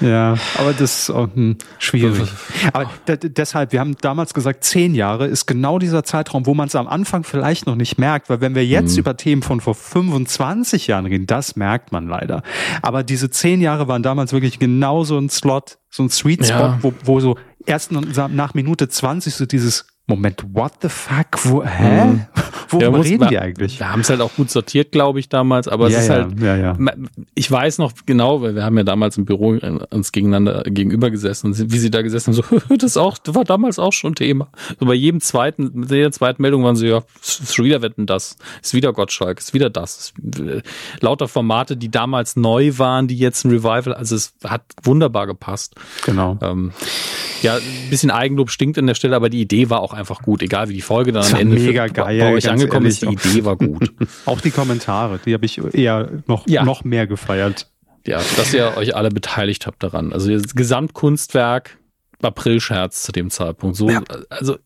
[0.00, 2.28] ja, aber das ist auch hm, schwierig.
[2.72, 6.74] Aber deshalb, wir haben damals gesagt, zehn Jahre ist genau dieser Zeitraum, wo man es
[6.74, 9.00] am Anfang vielleicht noch nicht merkt, weil wenn wir jetzt mhm.
[9.00, 12.42] über Themen von vor 25 Jahren reden, das merkt man leider.
[12.80, 16.54] Aber diese zehn Jahre waren damals wirklich genau so ein Slot, so ein Sweet Spot,
[16.54, 16.78] ja.
[16.80, 17.36] wo, wo so
[17.66, 21.44] erst nach Minute 20 so dieses Moment, what the fuck?
[21.44, 22.04] Wo, hä?
[22.04, 22.26] Mhm.
[22.68, 23.78] Worüber ja, reden wir, die eigentlich?
[23.78, 26.14] Wir haben es halt auch gut sortiert, glaube ich, damals, aber es ja, ist ja,
[26.14, 26.94] halt, ja,
[27.34, 29.56] ich weiß noch genau, weil wir haben ja damals im Büro
[29.90, 33.44] uns gegeneinander gegenüber gesessen und wie sie da gesessen haben, so, das auch, das war
[33.44, 34.48] damals auch schon Thema.
[34.78, 38.36] So bei jedem zweiten, mit jeder zweiten Meldung waren sie, ja, ist wieder Wetten das,
[38.62, 40.12] ist wieder Gottschalk, ist wieder das.
[40.18, 40.62] Ist, äh,
[41.00, 45.74] lauter Formate, die damals neu waren, die jetzt ein Revival, also es hat wunderbar gepasst.
[46.04, 46.38] Genau.
[46.42, 46.72] Ähm,
[47.44, 50.42] ja, ein bisschen Eigenlob stinkt an der Stelle, aber die Idee war auch einfach gut,
[50.42, 53.24] egal wie die Folge dann am Ende mega für, geil, bei euch angekommen ehrlich, ist,
[53.24, 53.92] die Idee war gut.
[54.26, 56.64] auch die Kommentare, die habe ich eher noch, ja.
[56.64, 57.70] noch mehr gefeiert.
[58.06, 60.12] Ja, dass ihr euch alle beteiligt habt daran.
[60.12, 61.78] Also das Gesamtkunstwerk,
[62.22, 63.76] Aprilscherz zu dem Zeitpunkt.
[63.76, 64.02] So, ja.
[64.28, 64.56] also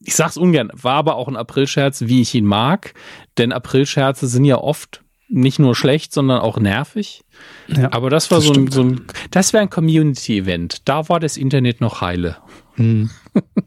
[0.00, 2.94] ich sag's ungern, war aber auch ein Aprilscherz, wie ich ihn mag,
[3.38, 7.24] denn Aprilscherze sind ja oft nicht nur schlecht, sondern auch nervig.
[7.68, 9.00] Ja, aber das war das so, ein, so ein,
[9.30, 10.88] das wäre ein Community-Event.
[10.88, 12.36] Da war das Internet noch heile.
[12.76, 13.10] Hm.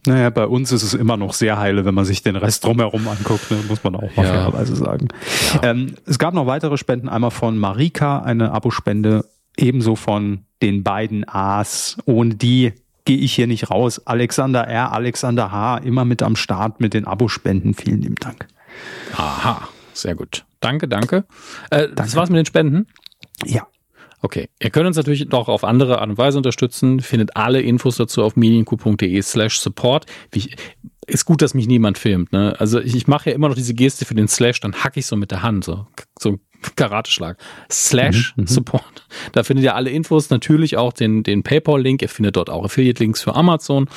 [0.05, 3.07] naja, bei uns ist es immer noch sehr heile, wenn man sich den Rest drumherum
[3.07, 4.33] anguckt, ne, muss man auch mal ja.
[4.33, 5.07] fairerweise sagen.
[5.53, 5.71] Ja.
[5.71, 9.25] Ähm, es gab noch weitere Spenden, einmal von Marika, eine Abospende,
[9.57, 11.97] ebenso von den beiden A's.
[12.05, 12.73] Ohne die
[13.05, 14.01] gehe ich hier nicht raus.
[14.05, 17.73] Alexander R., Alexander H., immer mit am Start mit den Abospenden.
[17.73, 18.47] Vielen lieben Dank.
[19.15, 20.46] Aha, sehr gut.
[20.59, 21.25] Danke, danke.
[21.69, 21.95] Äh, danke.
[21.95, 22.87] Das war's mit den Spenden?
[23.45, 23.67] Ja.
[24.21, 24.49] Okay.
[24.59, 26.99] Ihr könnt uns natürlich noch auf andere Art und Weise unterstützen.
[27.01, 30.05] Findet alle Infos dazu auf medienku.de slash support.
[31.05, 32.33] Ist gut, dass mich niemand filmt.
[32.33, 32.55] Ne?
[32.59, 35.05] Also ich, ich mache ja immer noch diese Geste für den Slash, dann hacke ich
[35.05, 35.63] so mit der Hand.
[35.63, 35.87] So,
[36.19, 36.39] so ein
[36.75, 37.37] Karateschlag.
[37.71, 39.07] Slash mhm, mhm, Support.
[39.31, 42.01] Da findet ihr alle Infos, natürlich auch den, den PayPal-Link.
[42.01, 43.87] Ihr findet dort auch Affiliate-Links für Amazon,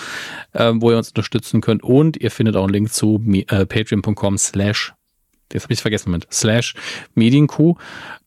[0.53, 1.83] äh, wo ihr uns unterstützen könnt.
[1.83, 4.93] Und ihr findet auch einen Link zu äh, patreon.com slash,
[5.53, 6.75] jetzt habe ich vergessen mit, slash
[7.15, 7.77] Medienkuh.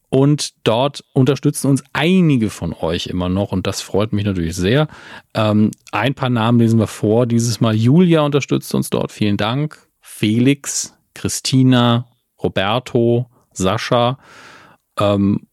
[0.10, 4.88] Und dort unterstützen uns einige von euch immer noch und das freut mich natürlich sehr.
[5.34, 7.26] Ähm, ein paar Namen lesen wir vor.
[7.26, 9.12] Dieses Mal Julia unterstützt uns dort.
[9.12, 9.80] Vielen Dank.
[10.02, 12.06] Felix, Christina,
[12.44, 14.20] Roberto, Sascha
[15.00, 15.48] ähm,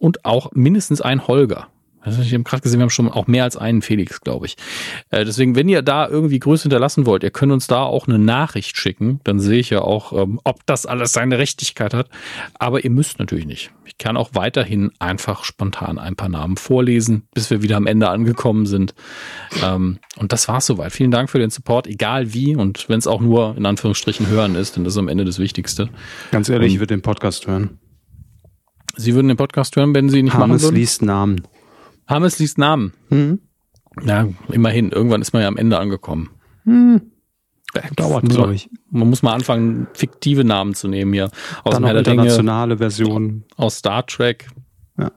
[0.00, 1.68] und auch mindestens ein Holger.
[2.04, 4.56] Also ich habe gerade gesehen, wir haben schon auch mehr als einen Felix, glaube ich.
[5.10, 8.18] Äh, deswegen, wenn ihr da irgendwie Grüße hinterlassen wollt, ihr könnt uns da auch eine
[8.18, 9.20] Nachricht schicken.
[9.24, 12.10] Dann sehe ich ja auch, ähm, ob das alles seine Richtigkeit hat.
[12.58, 13.70] Aber ihr müsst natürlich nicht.
[13.86, 18.10] Ich kann auch weiterhin einfach spontan ein paar Namen vorlesen, bis wir wieder am Ende
[18.10, 18.94] angekommen sind.
[19.62, 20.92] Ähm, und das war's soweit.
[20.92, 22.54] Vielen Dank für den Support, egal wie.
[22.54, 25.38] Und wenn es auch nur in Anführungsstrichen hören ist, denn das ist am Ende das
[25.38, 25.88] Wichtigste.
[26.32, 27.78] Ganz ehrlich, und ich würde den Podcast hören.
[28.96, 30.76] Sie würden den Podcast hören, wenn Sie nicht Hammes machen würden?
[30.76, 31.42] liest Namen.
[32.06, 32.92] Hammes liest Namen.
[33.10, 33.40] Mhm.
[34.04, 34.90] Ja, immerhin.
[34.90, 36.30] Irgendwann ist man ja am Ende angekommen.
[36.64, 37.02] Mhm.
[37.96, 38.70] Dauert, glaube ich.
[38.90, 41.30] Man muss mal anfangen, fiktive Namen zu nehmen hier.
[41.64, 43.44] Aus Dann noch internationale Versionen.
[43.56, 44.48] Aus Star Trek.
[44.96, 45.10] Ja.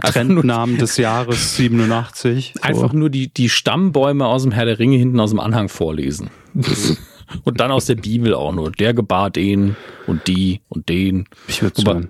[0.02, 2.54] Trendnamen des Jahres 87.
[2.56, 2.62] So.
[2.62, 6.30] Einfach nur die, die Stammbäume aus dem Herr der Ringe hinten aus dem Anhang vorlesen.
[7.44, 8.72] und dann aus der Bibel auch nur.
[8.72, 9.76] Der gebar den
[10.06, 11.26] und die und den.
[11.46, 12.08] Ich würde sagen.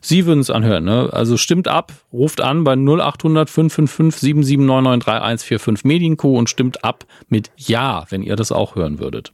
[0.00, 1.10] Sie würden es anhören, ne?
[1.12, 7.50] Also stimmt ab, ruft an bei 0800 555 7799 3145 Medienco und stimmt ab mit
[7.56, 9.32] Ja, wenn ihr das auch hören würdet.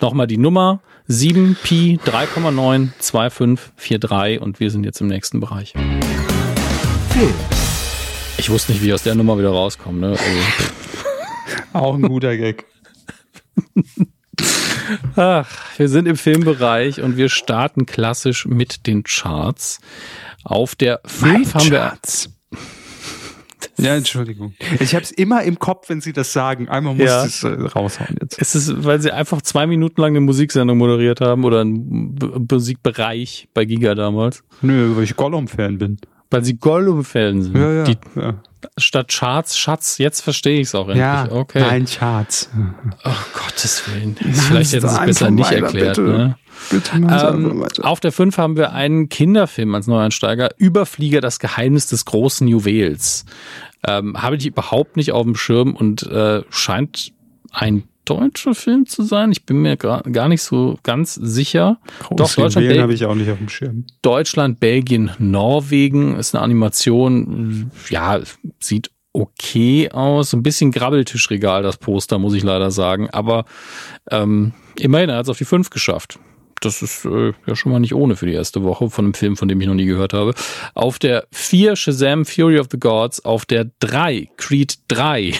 [0.00, 5.72] Nochmal die Nummer 7Pi 3,92543 und wir sind jetzt im nächsten Bereich.
[8.38, 10.08] Ich wusste nicht, wie ich aus der Nummer wieder rauskomme, ne?
[10.08, 10.22] Also.
[11.72, 12.66] Auch ein guter Gag.
[15.16, 19.80] Ach, wir sind im Filmbereich und wir starten klassisch mit den Charts.
[20.44, 22.28] Auf der 5 haben Charts.
[22.50, 22.58] wir.
[23.78, 24.54] Ja, Entschuldigung.
[24.78, 26.68] Ich habe es immer im Kopf, wenn Sie das sagen.
[26.68, 27.24] Einmal muss ja.
[27.24, 28.38] es äh, raushauen jetzt.
[28.38, 32.16] Ist es, weil Sie einfach zwei Minuten lang eine Musiksendung moderiert haben oder einen
[32.48, 34.44] Musikbereich bei Giga damals?
[34.62, 35.98] Nö, weil ich Gollum-Fan bin.
[36.34, 37.56] Weil Sie Gollum-Fan sind.
[37.56, 38.34] Ja, ja, Die, ja
[38.76, 39.98] statt Charts Schatz.
[39.98, 40.98] Jetzt verstehe ich es auch endlich.
[40.98, 41.60] Ja, okay.
[41.60, 42.50] Nein, Charts.
[43.04, 44.16] Oh Gottes Willen.
[44.20, 45.96] Nein, Vielleicht hätten sie es besser nicht erklärt.
[45.96, 46.08] Bitte.
[46.08, 46.36] Ne?
[46.70, 50.50] Bitte ähm, auf der 5 haben wir einen Kinderfilm als Neuansteiger.
[50.56, 53.24] Überflieger, das Geheimnis des großen Juwels.
[53.86, 57.12] Ähm, habe ich überhaupt nicht auf dem Schirm und äh, scheint
[57.50, 59.32] ein deutscher Film zu sein.
[59.32, 61.78] Ich bin mir gar nicht so ganz sicher.
[62.00, 63.84] Groß Doch, Deutschland habe ich auch nicht auf dem Schirm.
[64.02, 67.70] Deutschland, Belgien, Norwegen ist eine Animation.
[67.90, 68.20] Ja,
[68.60, 70.34] sieht okay aus.
[70.34, 73.08] Ein bisschen Grabbeltischregal, das Poster, muss ich leider sagen.
[73.10, 73.44] Aber
[74.10, 76.18] ähm, immerhin, er hat es auf die 5 geschafft.
[76.60, 79.36] Das ist äh, ja schon mal nicht ohne für die erste Woche von einem Film,
[79.36, 80.34] von dem ich noch nie gehört habe.
[80.74, 85.34] Auf der 4 Shazam Fury of the Gods, auf der 3 Creed 3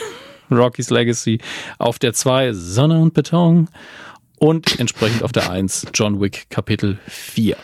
[0.57, 1.39] Rocky's Legacy,
[1.79, 3.69] auf der 2 Sonne und Beton
[4.39, 7.57] und entsprechend auf der 1 John Wick Kapitel 4.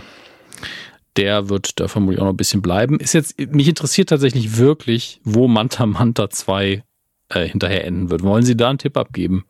[1.17, 3.01] Der wird da vermutlich auch noch ein bisschen bleiben.
[3.01, 6.85] Ist jetzt, mich interessiert tatsächlich wirklich, wo Manta Manta 2
[7.31, 8.23] äh, hinterher enden wird.
[8.23, 9.45] Wollen Sie da einen Tipp abgeben?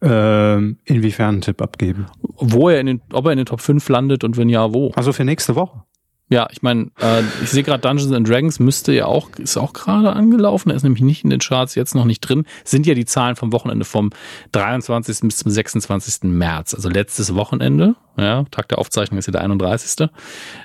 [0.00, 2.06] Ähm, inwiefern einen Tipp abgeben?
[2.20, 4.90] Wo er in den, ob er in den Top 5 landet und wenn ja, wo?
[4.94, 5.84] Also für nächste Woche.
[6.32, 9.74] Ja, ich meine, äh, ich sehe gerade Dungeons and Dragons müsste ja auch, ist auch
[9.74, 12.46] gerade angelaufen, er ist nämlich nicht in den Charts, jetzt noch nicht drin.
[12.64, 14.08] Sind ja die Zahlen vom Wochenende vom
[14.52, 15.20] 23.
[15.28, 16.30] bis zum 26.
[16.30, 17.96] März, also letztes Wochenende.
[18.16, 20.08] Ja, Tag der Aufzeichnung ist ja der 31.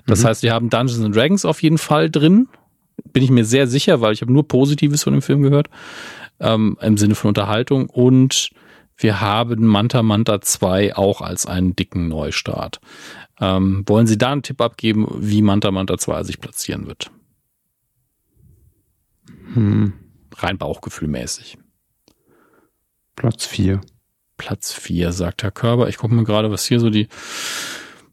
[0.06, 0.27] Das mhm.
[0.27, 2.48] heißt, wir haben Dungeons and Dragons auf jeden Fall drin.
[3.11, 5.68] Bin ich mir sehr sicher, weil ich habe nur Positives von dem Film gehört.
[6.39, 7.89] Ähm, Im Sinne von Unterhaltung.
[7.89, 8.52] Und
[8.97, 12.79] wir haben Manta Manta 2 auch als einen dicken Neustart.
[13.39, 17.11] Ähm, wollen Sie da einen Tipp abgeben, wie Manta Manta 2 sich platzieren wird?
[19.53, 19.93] Hm.
[20.35, 21.57] Rein bauchgefühlmäßig.
[23.15, 23.81] Platz 4.
[24.37, 25.89] Platz 4, sagt Herr Körber.
[25.89, 27.07] Ich gucke mir gerade, was hier so die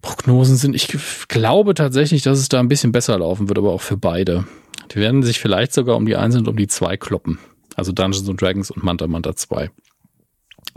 [0.00, 0.88] Prognosen sind, ich
[1.28, 4.44] glaube tatsächlich, dass es da ein bisschen besser laufen wird, aber auch für beide.
[4.90, 7.38] Die werden sich vielleicht sogar um die Eins und um die Zwei kloppen.
[7.74, 9.70] Also Dungeons and Dragons und Manta Manta 2.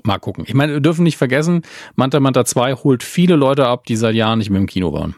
[0.04, 0.44] Mal gucken.
[0.48, 1.64] Ich meine, wir dürfen nicht vergessen,
[1.96, 5.16] Manta Manta 2 holt viele Leute ab, die seit Jahren nicht mehr im Kino waren.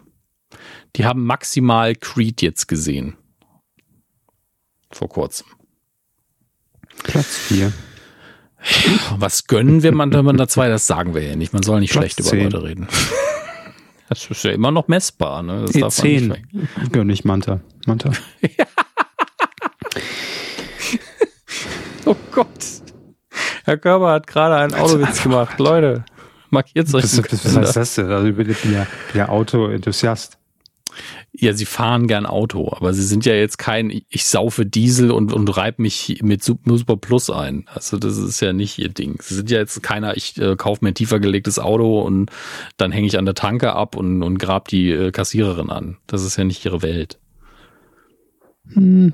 [0.95, 3.15] Die haben maximal Creed jetzt gesehen.
[4.91, 5.47] Vor kurzem.
[7.03, 7.71] Platz 4.
[9.17, 10.69] Was gönnen wir Manta Manta 2?
[10.69, 11.53] Das sagen wir ja nicht.
[11.53, 12.39] Man soll nicht Platz schlecht 10.
[12.39, 12.87] über Leute reden.
[14.09, 15.43] Das ist ja immer noch messbar.
[15.43, 15.61] Ne?
[15.67, 16.29] Das Nee, darf man nicht 10.
[16.31, 17.61] weg- Gönn ich Manta.
[17.85, 18.11] Manta.
[22.05, 22.47] Oh Gott.
[23.69, 25.59] Herr Körber hat gerade einen Autowitz gemacht.
[25.59, 26.03] Leute,
[26.49, 27.03] markiert euch.
[27.03, 28.09] Was, im was, das denn?
[28.11, 30.39] Also ich bin ja, ja Auto-Enthusiast.
[31.31, 35.31] Ja, sie fahren gern Auto, aber sie sind ja jetzt kein, ich saufe Diesel und,
[35.31, 37.65] und reib mich mit Sup- Super Plus ein.
[37.71, 39.21] Also das ist ja nicht ihr Ding.
[39.21, 42.31] Sie sind ja jetzt keiner, ich äh, kaufe mir ein tiefer gelegtes Auto und
[42.77, 45.97] dann hänge ich an der Tanke ab und, und grab die äh, Kassiererin an.
[46.07, 47.19] Das ist ja nicht ihre Welt.
[48.73, 49.13] Hm.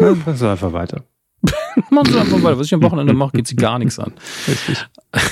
[0.00, 1.04] Ja, das ist einfach weiter.
[1.90, 2.58] Machen Sie einfach weiter.
[2.58, 4.12] Was ich am Wochenende mache, geht sie gar nichts an.
[4.48, 4.86] Richtig.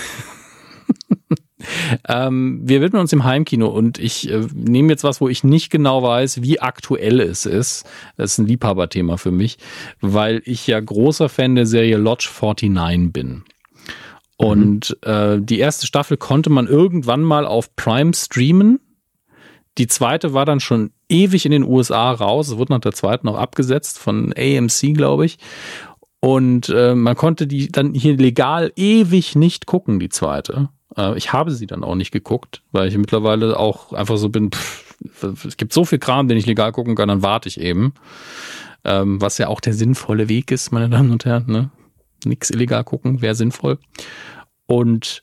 [2.07, 5.71] Ähm, wir widmen uns im Heimkino und ich äh, nehme jetzt was, wo ich nicht
[5.71, 7.85] genau weiß, wie aktuell es ist.
[8.17, 9.59] Das ist ein Liebhaberthema für mich,
[10.01, 13.45] weil ich ja großer Fan der Serie Lodge 49 bin.
[14.37, 18.81] Und äh, die erste Staffel konnte man irgendwann mal auf Prime streamen.
[19.79, 22.49] Die zweite war dann schon ewig in den USA raus.
[22.49, 25.39] Es wurde nach der zweiten auch abgesetzt von AMC, glaube ich.
[26.25, 30.71] Und äh, man konnte die dann hier legal ewig nicht gucken, die zweite.
[30.97, 34.51] Äh, ich habe sie dann auch nicht geguckt, weil ich mittlerweile auch einfach so bin,
[34.51, 37.93] pff, es gibt so viel Kram, den ich legal gucken kann, dann warte ich eben.
[38.85, 41.45] Ähm, was ja auch der sinnvolle Weg ist, meine Damen und Herren.
[41.47, 41.71] Ne?
[42.25, 43.79] Nix illegal gucken, wäre sinnvoll.
[44.65, 45.23] Und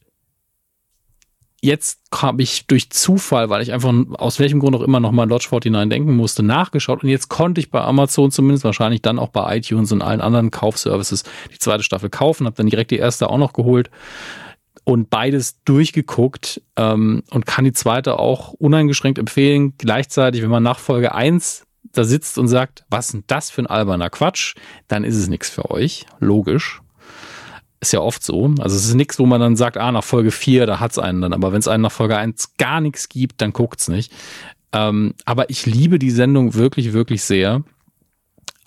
[1.62, 5.48] jetzt habe ich durch Zufall, weil ich einfach aus welchem Grund auch immer nochmal Lodge
[5.50, 9.58] 49 denken musste, nachgeschaut und jetzt konnte ich bei Amazon zumindest, wahrscheinlich dann auch bei
[9.58, 11.24] iTunes und allen anderen Kaufservices
[11.54, 13.92] die zweite Staffel kaufen, habe dann direkt die erste auch noch geholt
[14.84, 19.76] und beides durchgeguckt ähm, und kann die zweite auch uneingeschränkt empfehlen.
[19.78, 23.62] Gleichzeitig, wenn man nach Folge 1 da sitzt und sagt, was ist denn das für
[23.62, 24.56] ein alberner Quatsch,
[24.88, 26.06] dann ist es nichts für euch.
[26.20, 26.81] Logisch.
[27.82, 28.46] Ist ja oft so.
[28.60, 31.22] Also es ist nichts, wo man dann sagt, ah, nach Folge 4, da hat's einen
[31.22, 31.34] dann.
[31.34, 34.12] Aber wenn es einen nach Folge 1 gar nichts gibt, dann guckt's nicht.
[34.72, 37.64] Ähm, aber ich liebe die Sendung wirklich, wirklich sehr.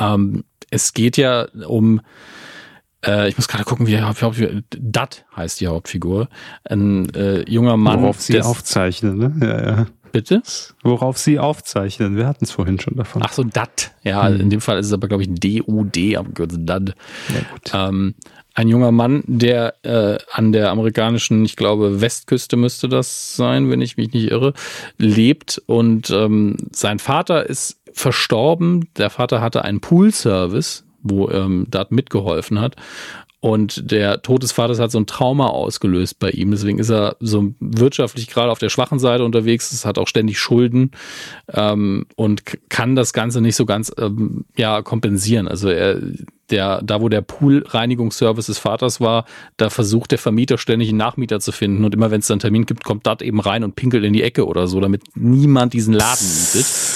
[0.00, 2.00] Ähm, es geht ja um,
[3.06, 6.28] äh, ich muss gerade gucken, wie der Hauptfigur, Dat heißt die Hauptfigur.
[6.68, 8.02] Ein äh, junger Mann.
[8.02, 9.34] Worauf sie aufzeichnen, ne?
[9.40, 9.86] Ja, ja.
[10.10, 10.42] Bitte?
[10.84, 12.16] Worauf sie aufzeichnen.
[12.16, 13.22] Wir hatten es vorhin schon davon.
[13.24, 13.90] Ach so, Dat.
[14.04, 14.40] Ja, Hm.
[14.42, 16.90] in dem Fall ist es aber, glaube ich, D-U-D, abgekürzt Dat.
[16.90, 17.72] Ja, gut.
[17.74, 18.14] Ähm,
[18.54, 23.80] ein junger Mann, der äh, an der amerikanischen, ich glaube, Westküste müsste das sein, wenn
[23.80, 24.54] ich mich nicht irre,
[24.96, 25.60] lebt.
[25.66, 28.88] Und ähm, sein Vater ist verstorben.
[28.96, 32.76] Der Vater hatte einen Pool-Service, wo ähm, Dart mitgeholfen hat.
[33.44, 36.50] Und der Tod des Vaters hat so ein Trauma ausgelöst bei ihm.
[36.50, 39.70] Deswegen ist er so wirtschaftlich gerade auf der schwachen Seite unterwegs.
[39.70, 40.92] Es hat auch ständig Schulden
[41.52, 45.46] ähm, und kann das Ganze nicht so ganz ähm, ja kompensieren.
[45.46, 46.00] Also er,
[46.48, 49.26] der, da wo der Pool-Reinigungsservice des Vaters war,
[49.58, 51.84] da versucht der Vermieter ständig einen Nachmieter zu finden.
[51.84, 54.14] Und immer wenn es dann einen Termin gibt, kommt Dart eben rein und pinkelt in
[54.14, 56.93] die Ecke oder so, damit niemand diesen Laden mietet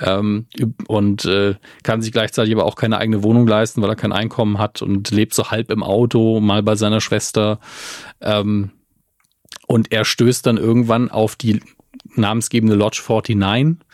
[0.00, 0.46] ähm,
[0.88, 4.58] und äh, kann sich gleichzeitig aber auch keine eigene Wohnung leisten, weil er kein Einkommen
[4.58, 7.60] hat und lebt so halb im Auto, mal bei seiner Schwester.
[8.20, 8.70] Ähm,
[9.66, 11.60] und er stößt dann irgendwann auf die
[12.14, 13.86] namensgebende Lodge 49.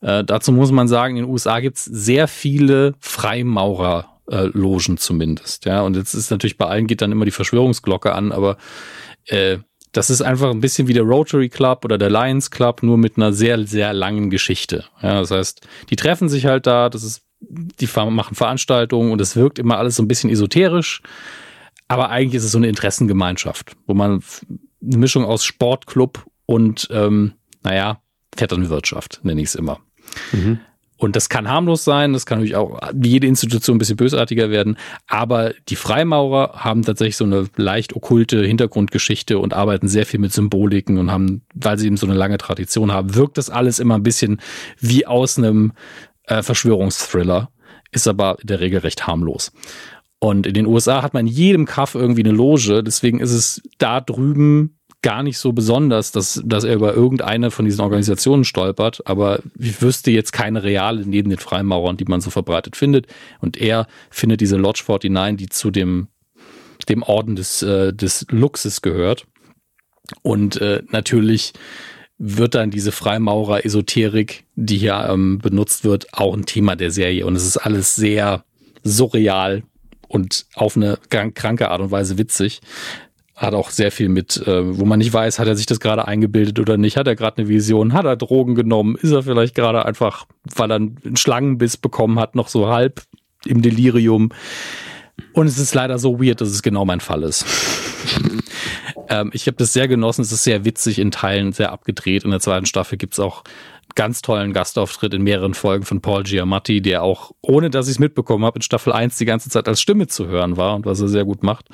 [0.00, 4.08] Äh, dazu muss man sagen, in den USA gibt's sehr viele Freimaurer.
[4.24, 5.82] Logen zumindest, ja.
[5.82, 8.56] Und jetzt ist natürlich bei allen geht dann immer die Verschwörungsglocke an, aber
[9.26, 9.58] äh,
[9.92, 13.16] das ist einfach ein bisschen wie der Rotary Club oder der Lions Club, nur mit
[13.16, 14.84] einer sehr, sehr langen Geschichte.
[15.02, 19.36] Ja, das heißt, die treffen sich halt da, das ist, die machen Veranstaltungen und es
[19.36, 21.02] wirkt immer alles so ein bisschen esoterisch,
[21.88, 24.22] aber eigentlich ist es so eine Interessengemeinschaft, wo man
[24.82, 27.32] eine Mischung aus Sportclub und, ähm,
[27.62, 28.00] naja,
[28.34, 29.80] Vetternwirtschaft, nenne ich es immer.
[30.32, 30.60] Mhm.
[31.02, 34.50] Und das kann harmlos sein, das kann natürlich auch wie jede Institution ein bisschen bösartiger
[34.50, 34.76] werden.
[35.08, 40.32] Aber die Freimaurer haben tatsächlich so eine leicht okkulte Hintergrundgeschichte und arbeiten sehr viel mit
[40.32, 43.96] Symboliken und haben, weil sie eben so eine lange Tradition haben, wirkt das alles immer
[43.96, 44.40] ein bisschen
[44.78, 45.72] wie aus einem
[46.28, 47.50] äh, Verschwörungsthriller,
[47.90, 49.50] ist aber in der Regel recht harmlos.
[50.20, 53.60] Und in den USA hat man in jedem Kaff irgendwie eine Loge, deswegen ist es
[53.78, 59.02] da drüben gar nicht so besonders, dass, dass er über irgendeine von diesen Organisationen stolpert,
[59.04, 63.06] aber ich wüsste jetzt keine reale neben den Freimaurern, die man so verbreitet findet.
[63.40, 66.08] Und er findet diese Lodge 49, die zu dem,
[66.88, 69.26] dem Orden des, äh, des Luxus gehört.
[70.22, 71.52] Und äh, natürlich
[72.18, 77.26] wird dann diese Freimaurer-Esoterik, die hier ähm, benutzt wird, auch ein Thema der Serie.
[77.26, 78.44] Und es ist alles sehr
[78.84, 79.64] surreal
[80.06, 82.60] und auf eine kranke Art und Weise witzig.
[83.34, 86.06] Hat auch sehr viel mit, äh, wo man nicht weiß, hat er sich das gerade
[86.06, 89.54] eingebildet oder nicht, hat er gerade eine Vision, hat er Drogen genommen, ist er vielleicht
[89.54, 93.02] gerade einfach, weil er einen Schlangenbiss bekommen hat, noch so halb
[93.46, 94.30] im Delirium.
[95.32, 97.46] Und es ist leider so weird, dass es genau mein Fall ist.
[99.08, 100.22] ähm, ich habe das sehr genossen.
[100.22, 102.24] Es ist sehr witzig in Teilen, sehr abgedreht.
[102.24, 103.44] In der zweiten Staffel gibt's auch
[103.94, 107.98] ganz tollen Gastauftritt in mehreren Folgen von Paul Giamatti, der auch, ohne dass ich es
[107.98, 111.00] mitbekommen habe, in Staffel 1 die ganze Zeit als Stimme zu hören war und was
[111.00, 111.68] er sehr gut macht.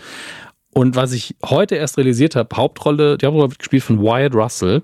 [0.79, 4.83] Und was ich heute erst realisiert habe, Hauptrolle, die Hauptrolle wird gespielt von Wyatt Russell.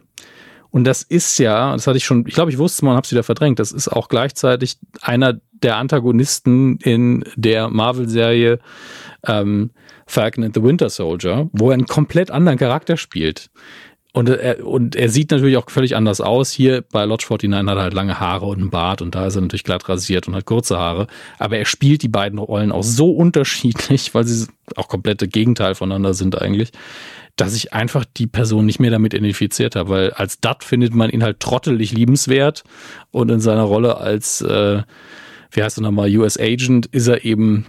[0.72, 2.96] Und das ist ja, das hatte ich schon, ich glaube, ich wusste es mal und
[2.96, 8.58] habe es wieder verdrängt, das ist auch gleichzeitig einer der Antagonisten in der Marvel-Serie
[9.24, 9.70] ähm,
[10.08, 13.50] Falcon and the Winter Soldier, wo er einen komplett anderen Charakter spielt.
[14.14, 16.52] Und er, und er sieht natürlich auch völlig anders aus.
[16.52, 19.34] Hier bei Lodge 49 hat er halt lange Haare und einen Bart und da ist
[19.34, 21.08] er natürlich glatt rasiert und hat kurze Haare.
[21.40, 24.46] Aber er spielt die beiden Rollen auch so unterschiedlich, weil sie
[24.76, 26.70] auch komplette Gegenteil voneinander sind eigentlich,
[27.34, 29.90] dass ich einfach die Person nicht mehr damit identifiziert habe.
[29.90, 32.62] Weil als Dat findet man ihn halt trottelig liebenswert
[33.10, 34.82] und in seiner Rolle als, äh,
[35.50, 37.66] wie heißt er nochmal, US Agent ist er eben,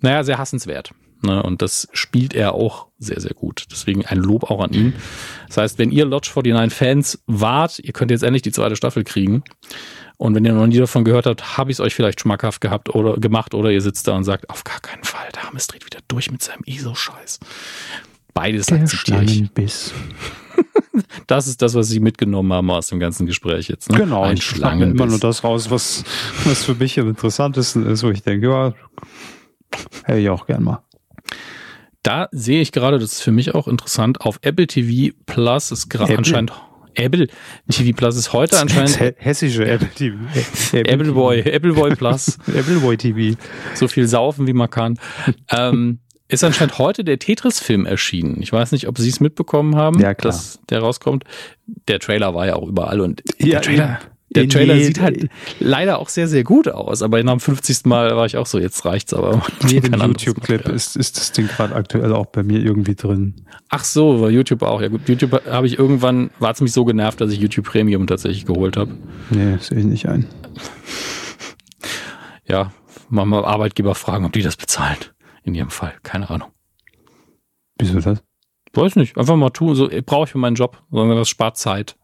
[0.00, 0.92] naja, sehr hassenswert.
[1.24, 3.66] Ne, und das spielt er auch sehr, sehr gut.
[3.70, 4.94] Deswegen ein Lob auch an ihn.
[5.48, 9.04] Das heißt, wenn ihr Lodge 49 Fans wart, ihr könnt jetzt endlich die zweite Staffel
[9.04, 9.42] kriegen.
[10.16, 12.94] Und wenn ihr noch nie davon gehört habt, habe ich es euch vielleicht schmackhaft gehabt
[12.94, 15.84] oder gemacht oder ihr sitzt da und sagt, auf gar keinen Fall, der Hammes dreht
[15.84, 17.40] wieder durch mit seinem ISO-Scheiß.
[18.34, 19.44] Beides der akzeptiere ich.
[21.26, 23.90] Das ist das, was Sie mitgenommen haben aus dem ganzen Gespräch jetzt.
[23.90, 23.98] Ne?
[23.98, 26.04] Genau, Ein ich schlage immer nur das raus, was,
[26.44, 28.74] was für mich am interessantesten ist, wo ich denke, ja,
[30.04, 30.82] hätte ich auch gern mal.
[32.02, 35.88] Da sehe ich gerade, das ist für mich auch interessant, auf Apple TV Plus ist
[35.88, 36.52] gerade anscheinend
[36.94, 37.28] Apple
[37.70, 40.16] TV Plus ist heute anscheinend hessische Apple TV.
[40.72, 42.38] Apple, Apple Boy, Apple Boy Plus.
[42.46, 43.38] Apple Boy TV.
[43.74, 44.98] So viel saufen wie man kann.
[45.50, 48.42] ähm, ist anscheinend heute der Tetris-Film erschienen.
[48.42, 51.24] Ich weiß nicht, ob Sie es mitbekommen haben, ja, dass der rauskommt.
[51.88, 54.00] Der Trailer war ja auch überall und ja, der Trailer,
[54.34, 55.28] der Trailer sieht halt
[55.60, 57.84] leider auch sehr, sehr gut aus, aber nach dem 50.
[57.86, 59.42] Mal war ich auch so, jetzt reicht's aber.
[59.66, 63.46] Jedem YouTube-Clip ist, ist das Ding gerade aktuell auch bei mir irgendwie drin.
[63.68, 64.80] Ach so, war YouTube auch.
[64.80, 68.06] Ja gut, YouTube habe ich irgendwann, war es mich so genervt, dass ich YouTube Premium
[68.06, 68.94] tatsächlich geholt habe.
[69.30, 70.26] Nee, sehe ich nicht ein.
[72.46, 72.72] Ja,
[73.08, 74.98] mal, mal Arbeitgeber fragen, ob die das bezahlen.
[75.44, 76.48] In ihrem Fall, keine Ahnung.
[77.78, 78.22] Wieso das?
[78.74, 81.96] Weiß nicht, einfach mal tun, so brauche ich für meinen Job, sondern das spart Zeit.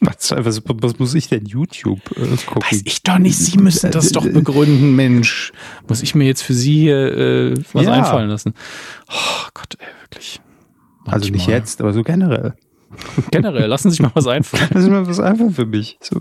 [0.00, 2.62] Was, was muss ich denn YouTube äh, gucken?
[2.70, 3.36] Weiß ich doch nicht.
[3.36, 5.52] Sie müssen das doch begründen, Mensch.
[5.88, 7.92] Muss ich mir jetzt für Sie hier äh, was ja.
[7.92, 8.54] einfallen lassen?
[9.10, 10.40] Oh Gott, ey, wirklich.
[10.98, 11.14] Manchmal.
[11.14, 12.54] Also nicht jetzt, aber so generell.
[13.30, 14.68] Generell, lassen Sie sich mal was einfallen.
[14.72, 15.98] Lassen Sie mal was einfallen für mich.
[16.00, 16.20] So.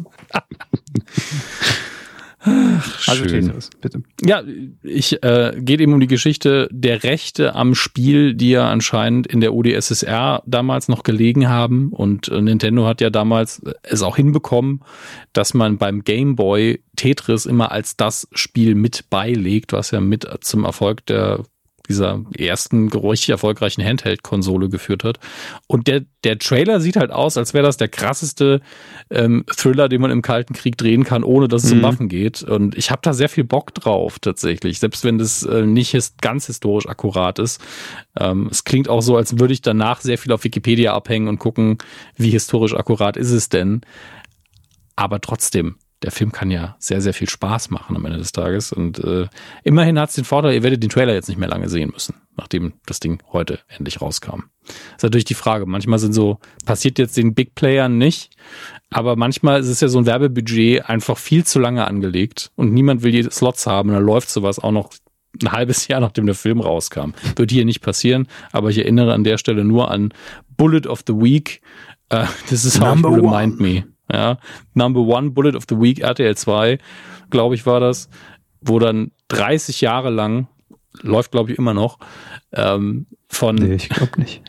[2.44, 3.52] Ach, also schön.
[3.52, 4.04] Also bitte.
[4.24, 4.44] Ja,
[4.84, 9.42] ich äh, geht eben um die Geschichte der Rechte am Spiel, die ja anscheinend in
[9.42, 11.92] der UdSSR damals noch gelegen haben.
[11.92, 14.82] Und äh, Nintendo hat ja damals es auch hinbekommen,
[15.34, 20.28] dass man beim Game Boy Tetris immer als das Spiel mit beilegt, was ja mit
[20.42, 21.44] zum Erfolg der
[21.92, 25.20] dieser ersten richtig erfolgreichen Handheld-Konsole geführt hat.
[25.68, 28.62] Und der, der Trailer sieht halt aus, als wäre das der krasseste
[29.10, 31.78] ähm, Thriller, den man im Kalten Krieg drehen kann, ohne dass es mhm.
[31.78, 32.44] um Waffen geht.
[32.44, 34.80] Und ich habe da sehr viel Bock drauf, tatsächlich.
[34.80, 37.62] Selbst wenn das äh, nicht his ganz historisch akkurat ist.
[38.18, 41.40] Ähm, es klingt auch so, als würde ich danach sehr viel auf Wikipedia abhängen und
[41.40, 41.78] gucken,
[42.16, 43.82] wie historisch akkurat ist es denn.
[44.96, 48.72] Aber trotzdem, der Film kann ja sehr, sehr viel Spaß machen am Ende des Tages.
[48.72, 49.28] Und äh,
[49.64, 52.16] immerhin hat es den Vorteil, ihr werdet den Trailer jetzt nicht mehr lange sehen müssen,
[52.36, 54.44] nachdem das Ding heute endlich rauskam.
[54.64, 55.66] Das ist natürlich die Frage.
[55.66, 58.36] Manchmal sind so, passiert jetzt den Big Playern nicht,
[58.90, 63.04] aber manchmal ist es ja so ein Werbebudget einfach viel zu lange angelegt und niemand
[63.04, 64.92] will die Slots haben und dann läuft sowas auch noch
[65.42, 67.12] ein halbes Jahr nachdem der Film rauskam.
[67.36, 70.14] Wird hier nicht passieren, aber ich erinnere an der Stelle nur an
[70.58, 71.62] Bullet of the Week.
[72.12, 73.86] Uh, this is how you remind me.
[74.12, 74.40] Ja,
[74.74, 76.78] Number One Bullet of the Week, RTL 2,
[77.30, 78.10] glaube ich, war das,
[78.62, 80.48] wo dann 30 Jahre lang,
[81.02, 82.00] läuft glaube ich immer noch,
[82.54, 83.56] ähm, von.
[83.56, 84.42] Nee, ich glaube nicht.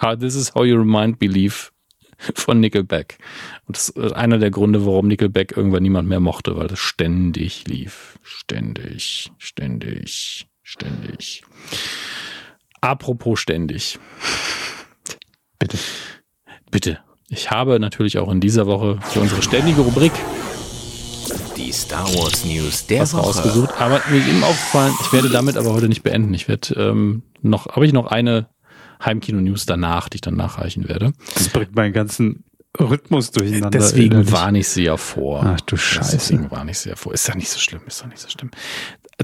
[0.18, 1.70] This is how you remind believe
[2.18, 3.18] von Nickelback.
[3.66, 7.66] Und das ist einer der Gründe, warum Nickelback irgendwann niemand mehr mochte, weil das ständig
[7.66, 8.18] lief.
[8.22, 11.42] Ständig, ständig, ständig.
[12.80, 13.98] Apropos ständig.
[15.58, 15.78] Bitte.
[16.70, 16.98] Bitte.
[17.30, 20.12] Ich habe natürlich auch in dieser Woche für unsere ständige Rubrik
[21.56, 23.80] die Star Wars News der was Woche rausgesucht.
[23.80, 26.32] Aber mir ist eben aufgefallen, ich werde damit aber heute nicht beenden.
[26.32, 28.48] Ich werde ähm, noch, habe ich noch eine
[29.04, 31.12] Heimkino-News danach, die ich dann nachreichen werde.
[31.34, 32.44] Das bringt meinen ganzen
[32.80, 33.70] Rhythmus durcheinander.
[33.70, 35.42] Deswegen warne ich sie ja vor.
[35.44, 36.12] Ach du Scheiße.
[36.12, 37.12] Deswegen warne ich sie ja vor.
[37.12, 38.50] Ist ja nicht so schlimm, ist doch nicht so schlimm.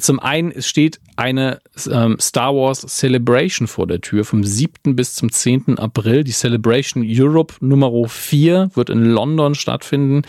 [0.00, 4.96] Zum einen steht eine ähm, Star Wars Celebration vor der Tür vom 7.
[4.96, 5.78] bis zum 10.
[5.78, 6.24] April.
[6.24, 10.22] Die Celebration Europe Nummer 4 wird in London stattfinden.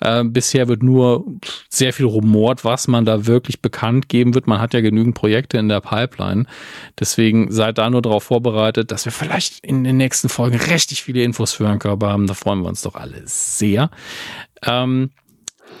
[0.00, 1.24] Äh, bisher wird nur
[1.68, 4.46] sehr viel rumort, was man da wirklich bekannt geben wird.
[4.46, 6.46] Man hat ja genügend Projekte in der Pipeline.
[7.00, 11.24] Deswegen seid da nur darauf vorbereitet, dass wir vielleicht in den nächsten Folgen richtig viele
[11.24, 12.28] Infos für Herrn Körper haben.
[12.28, 13.90] Da freuen wir uns doch alle sehr.
[14.62, 15.10] Ähm,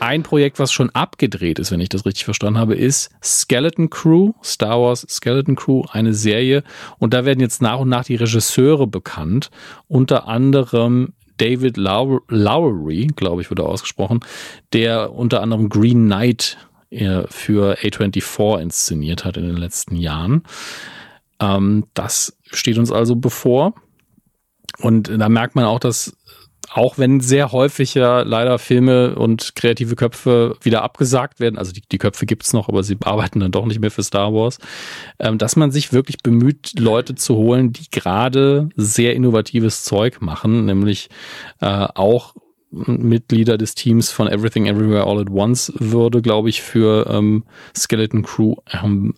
[0.00, 4.32] ein Projekt, was schon abgedreht ist, wenn ich das richtig verstanden habe, ist Skeleton Crew,
[4.42, 6.62] Star Wars Skeleton Crew, eine Serie.
[6.98, 9.50] Und da werden jetzt nach und nach die Regisseure bekannt.
[9.86, 14.20] Unter anderem David Lowery, glaube ich, wurde ausgesprochen,
[14.72, 16.58] der unter anderem Green Knight
[16.90, 20.42] äh, für A24 inszeniert hat in den letzten Jahren.
[21.40, 23.74] Ähm, das steht uns also bevor.
[24.78, 26.16] Und da merkt man auch, dass
[26.70, 31.82] auch wenn sehr häufig ja leider Filme und kreative Köpfe wieder abgesagt werden, also die,
[31.90, 34.58] die Köpfe gibt's noch, aber sie arbeiten dann doch nicht mehr für Star Wars,
[35.18, 40.66] ähm, dass man sich wirklich bemüht, Leute zu holen, die gerade sehr innovatives Zeug machen,
[40.66, 41.08] nämlich
[41.60, 42.34] äh, auch
[42.70, 48.22] Mitglieder des Teams von Everything Everywhere All at Once würde, glaube ich, für ähm, Skeleton
[48.22, 49.14] Crew ähm,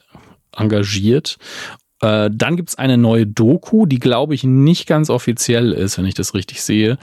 [0.56, 1.36] engagiert.
[2.00, 6.14] Äh, dann gibt's eine neue Doku, die glaube ich nicht ganz offiziell ist, wenn ich
[6.14, 6.98] das richtig sehe.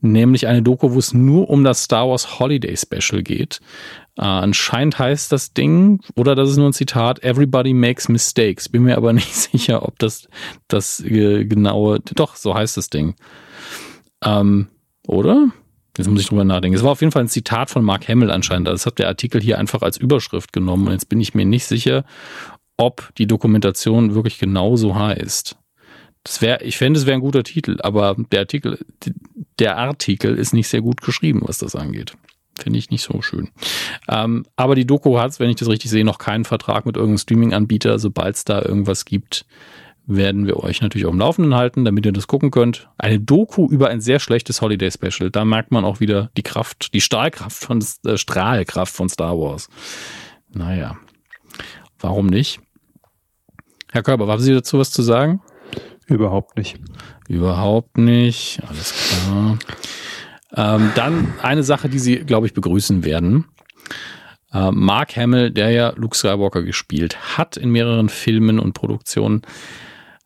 [0.00, 3.60] Nämlich eine Doku, wo es nur um das Star Wars Holiday Special geht.
[4.18, 8.68] Äh, anscheinend heißt das Ding, oder das ist nur ein Zitat, Everybody makes mistakes.
[8.68, 10.28] Bin mir aber nicht sicher, ob das
[10.68, 13.14] das äh, genaue, doch, so heißt das Ding.
[14.22, 14.68] Ähm,
[15.06, 15.48] oder?
[15.98, 16.76] Jetzt muss ich drüber nachdenken.
[16.76, 18.66] Es war auf jeden Fall ein Zitat von Mark Hamill anscheinend.
[18.66, 20.86] Das hat der Artikel hier einfach als Überschrift genommen.
[20.86, 22.04] Und jetzt bin ich mir nicht sicher,
[22.76, 25.56] ob die Dokumentation wirklich genauso heißt.
[26.24, 28.78] Das wäre, ich fände, es wäre ein guter Titel, aber der Artikel,
[29.58, 32.14] der Artikel ist nicht sehr gut geschrieben, was das angeht.
[32.58, 33.48] Finde ich nicht so schön.
[34.08, 37.18] Ähm, aber die Doku hat, wenn ich das richtig sehe, noch keinen Vertrag mit irgendeinem
[37.18, 37.98] Streaming-Anbieter.
[37.98, 39.46] Sobald es da irgendwas gibt,
[40.06, 42.88] werden wir euch natürlich auf dem Laufenden halten, damit ihr das gucken könnt.
[42.98, 45.30] Eine Doku über ein sehr schlechtes Holiday Special.
[45.30, 49.68] Da merkt man auch wieder die Kraft, die Stahlkraft von äh, Strahlkraft von Star Wars.
[50.52, 50.98] Naja,
[52.02, 52.60] warum nicht?
[53.90, 55.40] Herr Körber, haben Sie dazu was zu sagen?
[56.06, 56.78] Überhaupt nicht.
[57.28, 58.60] Überhaupt nicht.
[58.66, 59.58] Alles klar.
[60.54, 63.46] Ähm, dann eine Sache, die Sie, glaube ich, begrüßen werden.
[64.52, 69.42] Äh, Mark Hamill, der ja Luke Skywalker gespielt hat in mehreren Filmen und Produktionen,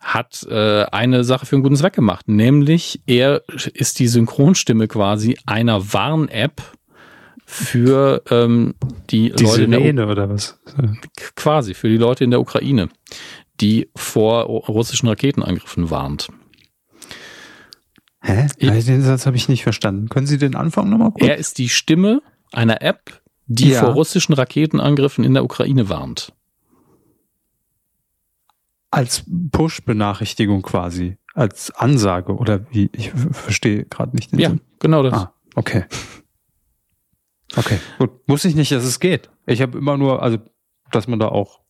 [0.01, 2.29] hat äh, eine Sache für einen guten Zweck gemacht.
[2.29, 3.43] Nämlich, er
[3.75, 6.63] ist die Synchronstimme quasi einer Warn-App
[7.47, 8.75] für ähm,
[9.11, 10.61] die, die Leute Sirene in der, oder was?
[11.37, 12.89] Quasi für die Leute in der Ukraine
[13.61, 16.29] die vor russischen Raketenangriffen warnt.
[18.23, 18.49] Hä?
[18.59, 20.09] Ich, den Satz habe ich nicht verstanden.
[20.09, 21.27] Können Sie den Anfang nochmal kurz?
[21.27, 23.81] Er ist die Stimme einer App, die ja.
[23.81, 26.33] vor russischen Raketenangriffen in der Ukraine warnt.
[28.91, 32.89] Als Push-Benachrichtigung quasi, als Ansage oder wie?
[32.93, 34.61] Ich verstehe gerade nicht den Ja, Sinn.
[34.81, 35.13] genau das.
[35.13, 35.85] Ah, okay.
[37.55, 38.11] Okay, gut.
[38.27, 39.31] Wusste ich nicht, dass es geht.
[39.47, 40.39] Ich habe immer nur, also,
[40.91, 41.61] dass man da auch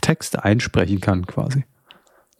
[0.00, 1.64] Text einsprechen kann quasi.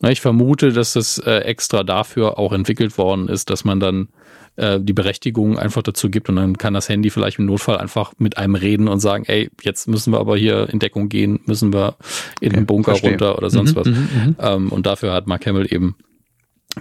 [0.07, 4.09] Ich vermute, dass das äh, extra dafür auch entwickelt worden ist, dass man dann
[4.55, 8.13] äh, die Berechtigung einfach dazu gibt und dann kann das Handy vielleicht im Notfall einfach
[8.19, 11.73] mit einem reden und sagen, ey, jetzt müssen wir aber hier in Deckung gehen, müssen
[11.73, 11.97] wir
[12.41, 13.11] in okay, den Bunker verstehe.
[13.11, 13.87] runter oder sonst mhm, was.
[13.89, 14.37] Mhm, mhm.
[14.39, 15.97] ähm, und dafür hat Mark Hamill eben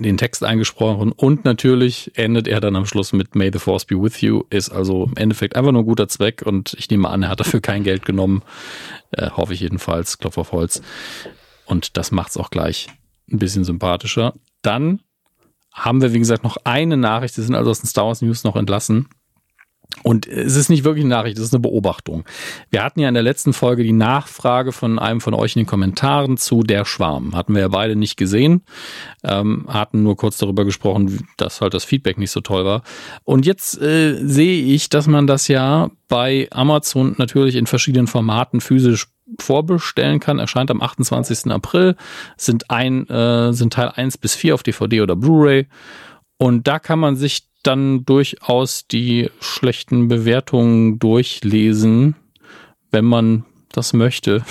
[0.04, 4.02] den Text eingesprochen und natürlich endet er dann am Schluss mit May the Force be
[4.02, 7.24] with you, ist also im Endeffekt einfach nur ein guter Zweck und ich nehme an,
[7.24, 8.44] er hat dafür kein Geld genommen,
[9.12, 10.82] äh, hoffe ich jedenfalls, Klopf auf Holz.
[11.66, 12.88] Und das macht es auch gleich
[13.32, 14.34] ein bisschen sympathischer.
[14.62, 15.02] Dann
[15.74, 18.44] haben wir, wie gesagt, noch eine Nachricht, die sind also aus den Star Wars News
[18.44, 19.10] noch entlassen.
[20.04, 22.24] Und es ist nicht wirklich eine Nachricht, es ist eine Beobachtung.
[22.70, 25.66] Wir hatten ja in der letzten Folge die Nachfrage von einem von euch in den
[25.66, 27.36] Kommentaren zu Der Schwarm.
[27.36, 28.62] Hatten wir ja beide nicht gesehen,
[29.24, 32.84] ähm, hatten nur kurz darüber gesprochen, dass halt das Feedback nicht so toll war.
[33.24, 38.62] Und jetzt äh, sehe ich, dass man das ja bei Amazon natürlich in verschiedenen Formaten
[38.62, 39.08] physisch
[39.40, 40.40] vorbestellen kann.
[40.40, 41.52] Erscheint am 28.
[41.52, 41.96] April,
[42.38, 45.68] sind, ein, äh, sind Teil 1 bis 4 auf DVD oder Blu-ray.
[46.38, 52.16] Und da kann man sich dann durchaus die schlechten Bewertungen durchlesen,
[52.92, 54.44] wenn man das möchte.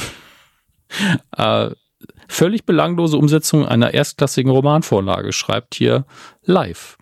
[1.36, 1.70] äh,
[2.28, 6.04] völlig belanglose Umsetzung einer erstklassigen Romanvorlage, schreibt hier
[6.44, 6.98] live.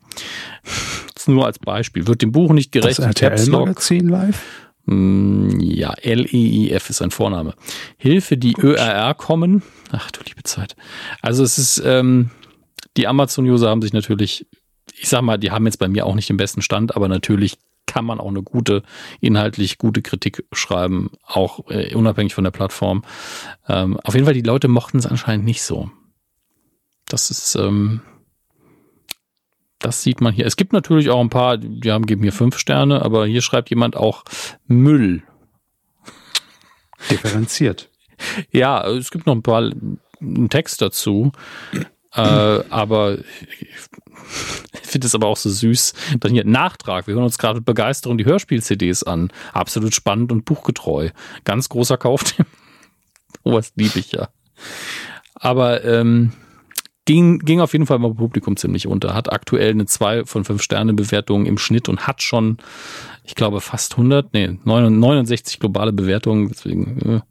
[1.27, 2.07] Nur als Beispiel.
[2.07, 2.99] Wird dem Buch nicht gerecht.
[2.99, 4.43] Das RTL-Magazin live?
[4.87, 7.55] Hm, ja, L-E-I-F ist ein Vorname.
[7.97, 9.63] Hilfe, die ÖRR kommen.
[9.91, 10.77] Ach du liebe Zeit.
[11.23, 12.31] Also es ist, ähm,
[12.97, 14.47] Die Amazon-User haben sich natürlich,
[14.93, 17.59] ich sag mal, die haben jetzt bei mir auch nicht den besten Stand, aber natürlich
[17.87, 18.83] kann man auch eine gute,
[19.21, 23.05] inhaltlich gute Kritik schreiben, auch äh, unabhängig von der Plattform.
[23.69, 25.91] Ähm, auf jeden Fall, die Leute mochten es anscheinend nicht so.
[27.07, 28.01] Das ist, ähm,
[29.79, 30.47] das sieht man hier.
[30.47, 33.71] Es gibt natürlich auch ein paar, die haben, geben hier fünf Sterne, aber hier schreibt
[33.71, 34.25] jemand auch
[34.67, 35.23] Müll.
[37.11, 37.91] Differenziert.
[38.53, 39.73] Ja, es gibt noch ein paar
[40.21, 41.33] einen Text dazu.
[42.15, 43.19] Äh, aber
[44.95, 45.93] finde es aber auch so süß.
[46.21, 47.09] Dann hier Nachtrag.
[47.09, 49.33] Wir hören uns gerade mit Begeisterung die Hörspiel-CDs an.
[49.53, 51.11] Absolut spannend und buchgetreu.
[51.43, 52.47] Ganz großer Kauftipp.
[53.43, 54.29] oh, was liebe ich ja.
[55.35, 56.33] Aber ähm,
[57.07, 59.15] ging, ging auf jeden Fall beim Publikum ziemlich unter.
[59.15, 62.59] Hat aktuell eine 2 von 5 Sterne Bewertung im Schnitt und hat schon,
[63.25, 66.49] ich glaube, fast 100, nee, 69 globale Bewertungen.
[66.49, 67.23] Deswegen,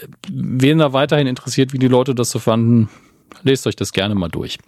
[0.00, 2.88] äh, wen da weiterhin interessiert, wie die Leute das so fanden,
[3.42, 4.58] lest euch das gerne mal durch.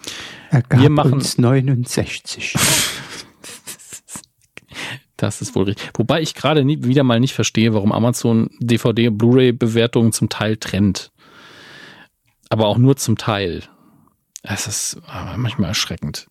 [0.50, 2.54] Er gab Wir machen uns 69.
[5.16, 5.90] Das ist wohl richtig.
[5.94, 11.10] Wobei ich gerade wieder mal nicht verstehe, warum Amazon DVD, Blu-ray-Bewertungen zum Teil trennt.
[12.50, 13.62] Aber auch nur zum Teil.
[14.42, 15.00] Es ist
[15.36, 16.26] manchmal erschreckend,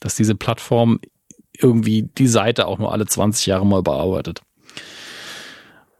[0.00, 1.00] dass diese Plattform
[1.56, 4.40] irgendwie die Seite auch nur alle 20 Jahre mal bearbeitet.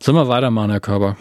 [0.02, 1.16] Sollen wir weitermachen, Herr Körber?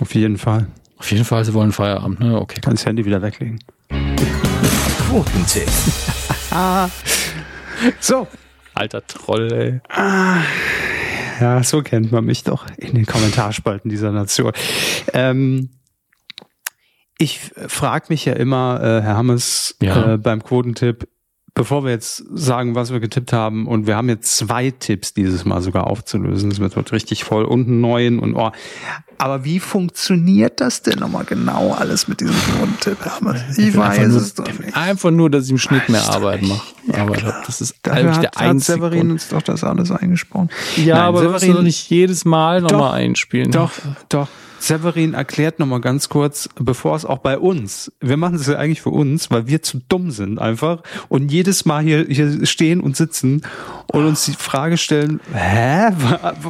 [0.00, 0.66] Auf jeden Fall.
[0.98, 2.40] Auf jeden Fall, Sie wollen Feierabend, ne?
[2.40, 2.60] Okay.
[2.60, 3.60] Kann das Handy wieder weglegen.
[5.08, 5.68] Quotentipp.
[8.00, 8.26] so.
[8.74, 9.80] Alter Troll, ey.
[11.40, 14.52] Ja, so kennt man mich doch in den Kommentarspalten dieser Nation.
[15.12, 15.70] Ähm,
[17.18, 20.14] ich frage mich ja immer, äh, Herr Hammes, ja.
[20.14, 21.08] äh, beim Quotentipp,
[21.54, 25.44] bevor wir jetzt sagen, was wir getippt haben, und wir haben jetzt zwei Tipps dieses
[25.44, 26.50] Mal sogar aufzulösen.
[26.50, 28.50] Das wird richtig voll und einen neuen und oh.
[29.18, 32.98] Aber wie funktioniert das denn nochmal genau alles mit diesem Quotentipp?
[33.52, 34.76] Ich, ich weiß nur, es doch nicht.
[34.76, 36.62] Einfach nur, dass ich im Schnitt mehr Arbeit mache.
[36.92, 37.16] Ja, aber
[37.46, 38.72] das ist Dafür eigentlich der einzige.
[38.72, 40.50] Hat Severin uns doch das alles eingesprochen.
[40.76, 43.52] Ja, Nein, aber Severin, nicht jedes Mal nochmal einspielen.
[43.52, 43.70] Doch,
[44.08, 44.28] doch.
[44.66, 48.80] Severin erklärt nochmal ganz kurz, bevor es auch bei uns, wir machen es ja eigentlich
[48.80, 52.96] für uns, weil wir zu dumm sind einfach und jedes Mal hier, hier stehen und
[52.96, 53.42] sitzen
[53.92, 55.90] und uns die Frage stellen, hä,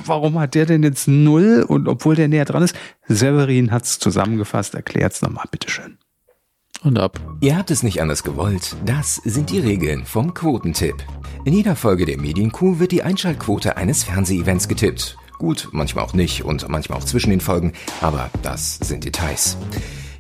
[0.07, 2.77] warum hat der denn jetzt null und obwohl der näher dran ist?
[3.09, 5.99] Severin hat es zusammengefasst, erklärt es nochmal, bitteschön.
[6.85, 7.19] Und ab.
[7.41, 8.77] Ihr habt es nicht anders gewollt.
[8.85, 10.97] Das sind die Regeln vom Quotentipp.
[11.45, 15.17] In jeder Folge der Medienkuh wird die Einschaltquote eines Fernsehevents getippt.
[15.39, 19.57] Gut, manchmal auch nicht und manchmal auch zwischen den Folgen, aber das sind Details.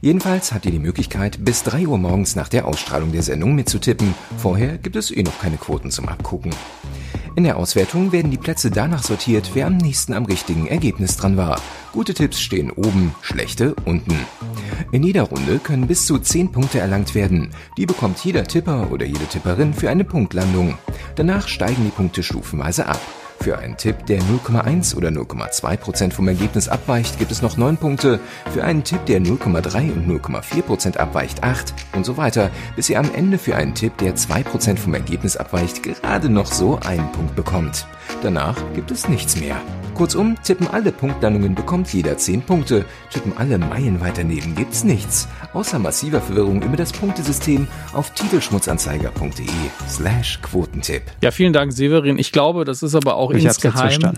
[0.00, 4.14] Jedenfalls habt ihr die Möglichkeit, bis 3 Uhr morgens nach der Ausstrahlung der Sendung mitzutippen.
[4.36, 6.52] Vorher gibt es eh noch keine Quoten zum Abgucken.
[7.36, 11.36] In der Auswertung werden die Plätze danach sortiert, wer am nächsten am richtigen Ergebnis dran
[11.36, 11.58] war.
[11.92, 14.14] Gute Tipps stehen oben, schlechte unten.
[14.92, 17.50] In jeder Runde können bis zu 10 Punkte erlangt werden.
[17.78, 20.76] Die bekommt jeder Tipper oder jede Tipperin für eine Punktlandung.
[21.16, 23.00] Danach steigen die Punkte stufenweise ab.
[23.44, 28.18] Für einen Tipp, der 0,1 oder 0,2% vom Ergebnis abweicht, gibt es noch 9 Punkte.
[28.54, 33.10] Für einen Tipp, der 0,3 und 0,4% abweicht, 8 und so weiter, bis ihr am
[33.14, 37.86] Ende für einen Tipp, der 2% vom Ergebnis abweicht, gerade noch so einen Punkt bekommt.
[38.22, 39.60] Danach gibt es nichts mehr.
[39.94, 45.28] Kurzum, tippen alle Punktlandungen bekommt jeder 10 Punkte, tippen alle Meilen weiter neben gibt's nichts.
[45.52, 49.46] Außer massiver Verwirrung über das Punktesystem auf titelschmutzanzeiger.de
[49.88, 51.02] slash Quotentipp.
[51.22, 52.18] Ja, vielen Dank, Severin.
[52.18, 54.12] Ich glaube, das ist aber auch ich insgeheim.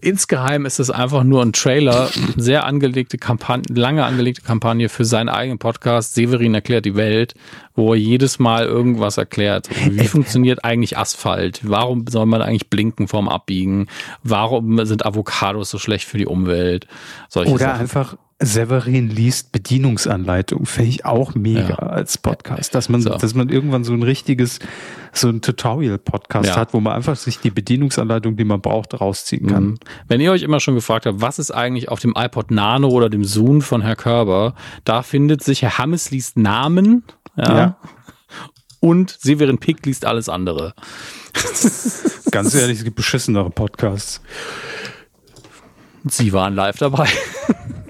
[0.00, 5.28] Insgeheim ist es einfach nur ein Trailer, sehr angelegte Kampagne, lange angelegte Kampagne für seinen
[5.28, 6.14] eigenen Podcast.
[6.14, 7.34] Severin erklärt die Welt,
[7.74, 9.68] wo er jedes Mal irgendwas erklärt.
[9.90, 11.60] Wie funktioniert eigentlich Asphalt?
[11.62, 13.88] Warum soll man eigentlich blinken vorm Abbiegen?
[14.22, 16.86] Warum sind Avocados so schlecht für die Umwelt?
[17.28, 17.80] Solche Oder Sachen.
[17.80, 21.76] einfach Severin liest Bedienungsanleitung, fände ich auch mega ja.
[21.76, 23.10] als Podcast, dass man, so.
[23.10, 24.58] dass man irgendwann so ein richtiges,
[25.12, 26.56] so ein Tutorial-Podcast ja.
[26.56, 29.64] hat, wo man einfach sich die Bedienungsanleitung, die man braucht, rausziehen kann.
[29.64, 29.78] Mhm.
[30.08, 33.08] Wenn ihr euch immer schon gefragt habt, was ist eigentlich auf dem iPod Nano oder
[33.08, 34.54] dem Zoom von Herr Körber,
[34.84, 37.04] da findet sich Herr Hammes liest Namen,
[37.36, 37.56] ja.
[37.56, 37.76] ja.
[38.80, 40.74] Und Severin Pick liest alles andere.
[42.30, 44.20] Ganz ehrlich, es gibt beschissenere Podcasts.
[46.04, 47.08] Sie waren live dabei.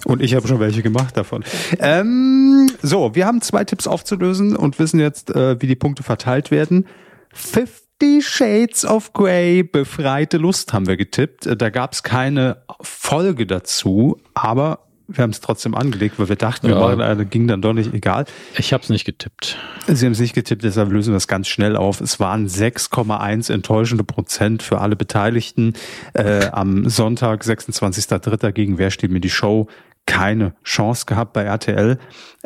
[0.05, 1.44] Und ich habe schon welche gemacht davon.
[1.78, 6.51] Ähm, so, wir haben zwei Tipps aufzulösen und wissen jetzt, äh, wie die Punkte verteilt
[6.51, 6.86] werden.
[7.32, 11.47] 50 Shades of Grey, befreite Lust haben wir getippt.
[11.47, 16.36] Äh, da gab es keine Folge dazu, aber wir haben es trotzdem angelegt, weil wir
[16.36, 16.76] dachten, ja.
[16.76, 18.24] wir machen eine, ging dann doch nicht, egal.
[18.56, 19.59] Ich habe es nicht getippt.
[19.86, 22.01] Sie haben es nicht getippt, deshalb lösen wir es ganz schnell auf.
[22.01, 25.74] Es waren 6,1 enttäuschende Prozent für alle Beteiligten.
[26.14, 28.52] Äh, am Sonntag, 26.03.
[28.52, 29.68] gegen Wer steht mir die Show?
[30.06, 31.98] Keine Chance gehabt bei RTL.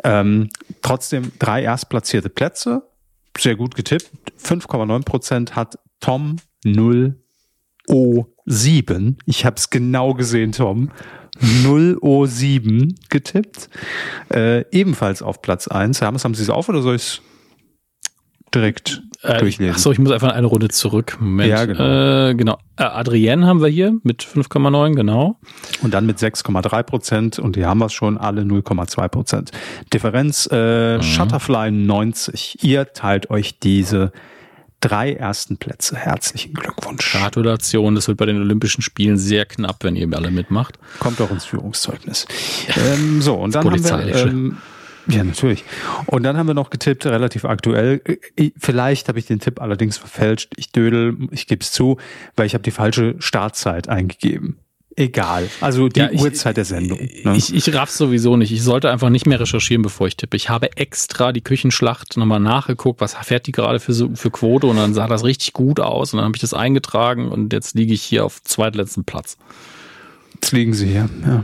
[0.03, 0.49] Ähm,
[0.81, 2.83] trotzdem drei erstplatzierte Plätze
[3.41, 4.11] sehr gut getippt.
[4.43, 9.15] 5,9 Prozent hat Tom 0O7.
[9.25, 10.91] Ich habe es genau gesehen, Tom.
[11.63, 13.69] 0O7 getippt.
[14.33, 16.01] Äh, ebenfalls auf Platz 1.
[16.01, 17.21] Hermes, haben Sie es auf oder soll ich es
[18.53, 19.73] direkt Äh, durchlesen?
[19.75, 21.17] Achso, ich muss einfach eine Runde zurück.
[21.19, 21.49] Moment.
[21.49, 22.29] Ja, genau.
[22.29, 22.57] Äh, genau.
[22.77, 25.37] Äh, Adrienne haben wir hier mit 5,9, genau.
[25.81, 29.51] Und dann mit 6,3 Prozent und die haben wir schon alle 0,2 Prozent.
[29.93, 32.63] Differenz äh, Shutterfly 90.
[32.63, 34.11] Ihr teilt euch diese
[34.81, 35.97] drei ersten Plätze.
[35.97, 37.11] Herzlichen Glückwunsch.
[37.11, 40.79] Gratulation, das wird bei den Olympischen Spielen sehr knapp, wenn ihr alle mitmacht.
[40.99, 42.25] Kommt auch ins Führungszeugnis.
[42.77, 44.15] ähm, so, und dann haben wir.
[44.15, 44.57] Ähm,
[45.09, 45.63] ja, natürlich.
[46.05, 48.01] Und dann haben wir noch getippt, relativ aktuell.
[48.35, 50.53] Äh, Vielleicht habe ich den Tipp allerdings verfälscht.
[50.57, 51.97] Ich dödel, ich gebe es zu,
[52.35, 54.59] weil ich habe die falsche Startzeit eingegeben.
[54.95, 55.47] Egal.
[55.61, 56.99] Also die Ja, ich- Uhrzeit der Sendung.
[56.99, 57.35] Ne?
[57.37, 58.51] Ich, ich raff's sowieso nicht.
[58.51, 60.35] Ich sollte einfach nicht mehr recherchieren, bevor ich tippe.
[60.35, 64.75] Ich habe extra die Küchenschlacht nochmal nachgeguckt, was fährt die gerade für, für Quote und
[64.75, 67.93] dann sah das richtig gut aus und dann habe ich das eingetragen und jetzt liege
[67.93, 69.37] ich hier auf zweitletzten Platz.
[70.33, 71.09] Jetzt liegen sie hier.
[71.25, 71.43] Ja.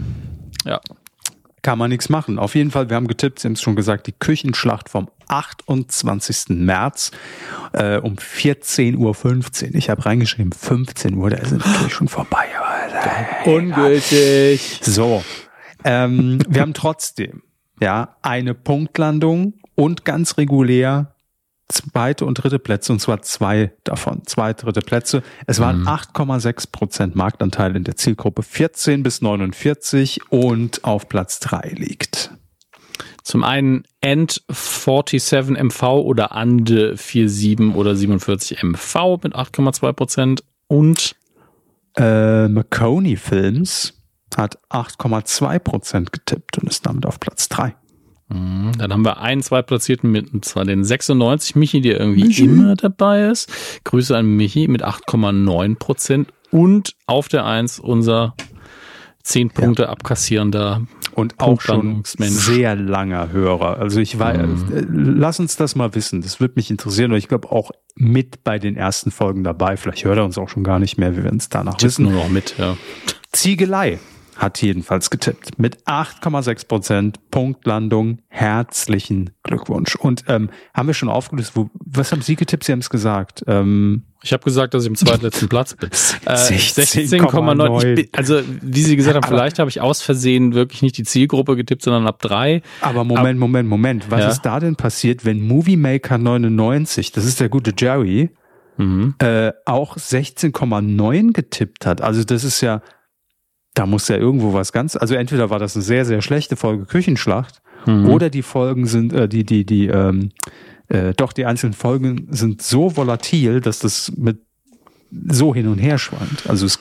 [0.66, 0.82] Ja.
[1.66, 2.38] Kann man nichts machen.
[2.38, 6.50] Auf jeden Fall, wir haben getippt, Sie haben es schon gesagt, die Küchenschlacht vom 28.
[6.50, 7.10] März
[7.74, 9.76] äh, um 14.15 Uhr.
[9.76, 12.46] Ich habe reingeschrieben 15 Uhr, da ist es natürlich schon vorbei.
[12.56, 14.80] Aber, Ungültig.
[14.84, 15.24] so,
[15.84, 17.42] ähm, wir haben trotzdem
[17.82, 21.15] ja eine Punktlandung und ganz regulär
[21.68, 25.24] zweite und dritte Plätze, und zwar zwei davon, zwei dritte Plätze.
[25.48, 31.74] Es waren 8,6 Prozent Marktanteil in der Zielgruppe 14 bis 49 und auf Platz drei
[31.76, 32.32] liegt.
[33.24, 41.16] Zum einen End 47 MV oder Ande 47 oder 47 MV mit 8,2 Prozent und
[41.98, 43.94] Äh, McConey Films
[44.36, 47.76] hat 8,2 Prozent getippt und ist damit auf Platz drei.
[48.30, 48.72] Mhm.
[48.78, 53.28] Dann haben wir einen Zweitplatzierten mit, und zwar den 96 Michi, der irgendwie immer dabei
[53.28, 53.52] ist.
[53.84, 58.34] Grüße an Michi mit 8,9 Prozent und auf der 1 unser
[59.24, 60.82] 10 Punkte abkassierender
[61.14, 63.78] Und auch schon sehr langer Hörer.
[63.80, 64.78] Also ich weiß, Mhm.
[64.78, 64.86] äh,
[65.20, 66.22] lass uns das mal wissen.
[66.22, 67.12] Das würde mich interessieren.
[67.12, 69.78] Und ich glaube auch mit bei den ersten Folgen dabei.
[69.78, 71.16] Vielleicht hört er uns auch schon gar nicht mehr.
[71.16, 72.04] Wir werden es danach Tippt wissen.
[72.06, 72.76] nur noch mit, ja.
[73.32, 74.00] Ziegelei
[74.36, 75.58] hat jedenfalls getippt.
[75.60, 78.20] Mit 8,6 Prozent Punktlandung.
[78.28, 79.96] Herzlichen Glückwunsch.
[79.96, 82.64] Und ähm, haben wir schon aufgelöst, wo, was haben Sie getippt?
[82.66, 83.44] Sie haben es gesagt.
[83.48, 85.90] Ähm, Ich habe gesagt, dass ich im zweitletzten Platz bin.
[86.26, 87.20] Äh, 16,9.
[87.22, 87.78] 16,9.
[87.90, 90.98] Ich bin- Also, wie Sie gesagt haben, Aber- vielleicht habe ich aus Versehen wirklich nicht
[90.98, 92.62] die Zielgruppe getippt, sondern ab drei.
[92.82, 94.10] aber Moment, Moment, Moment.
[94.12, 94.30] Was Ja.
[94.30, 98.32] ist da denn passiert, wenn Movie Maker 99, das ist der gute Jerry,
[98.78, 99.16] Mhm.
[99.20, 102.02] äh, auch 16,9 getippt hat.
[102.02, 102.82] Also das ist ja,
[103.76, 106.86] da muss ja irgendwo was ganz, also entweder war das eine sehr, sehr schlechte Folge
[106.86, 108.10] Küchenschlacht Mhm.
[108.10, 110.32] oder die Folgen sind, äh, die, die, die, ähm,
[110.88, 114.40] äh, doch die einzelnen Folgen sind so volatil, dass das mit
[115.12, 116.50] so hin und her schwankt.
[116.50, 116.80] Also es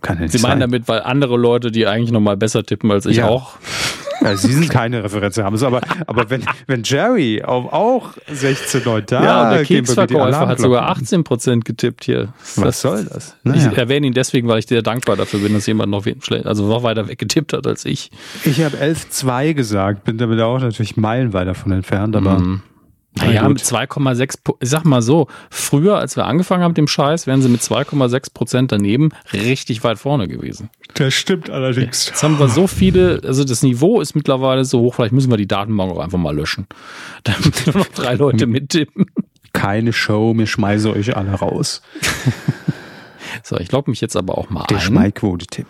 [0.00, 0.60] kann ja nicht Sie meinen sein.
[0.60, 3.28] damit, weil andere Leute, die eigentlich noch mal besser tippen als ich Ja.
[3.28, 3.56] auch,
[4.24, 9.22] Ja, Sie sind keine Referenz haben, aber, aber wenn, wenn Jerry auch, auch 16,9 da,
[9.24, 11.02] ja, der Keksverkäufer hat sogar Alarmglocken.
[11.04, 12.28] 18 Prozent getippt hier.
[12.56, 13.36] Was soll das?
[13.44, 13.72] Ich Naja.
[13.72, 16.04] erwähne ihn deswegen, weil ich sehr dankbar dafür bin, dass jemand noch,
[16.44, 18.10] also noch weiter weggetippt hat als ich.
[18.44, 22.62] Ich habe 11,2 gesagt, bin damit auch natürlich meilenweit davon entfernt, aber Mhm.
[23.16, 26.78] Na Naja, mit 2,6, Pu- ich sag mal so, früher, als wir angefangen haben mit
[26.78, 30.68] dem Scheiß, wären sie mit 2,6 Prozent daneben richtig weit vorne gewesen.
[30.94, 32.08] das stimmt allerdings.
[32.08, 35.36] Jetzt haben wir so viele, also das Niveau ist mittlerweile so hoch, vielleicht müssen wir
[35.36, 36.66] die Datenbank auch einfach mal löschen.
[37.24, 39.06] Damit nur noch drei Leute mittippen.
[39.52, 41.82] Keine Show, mir schmeiße euch alle raus.
[43.42, 45.66] So, ich logge mich jetzt aber auch mal Der ein, Schmeiquote-Tipp.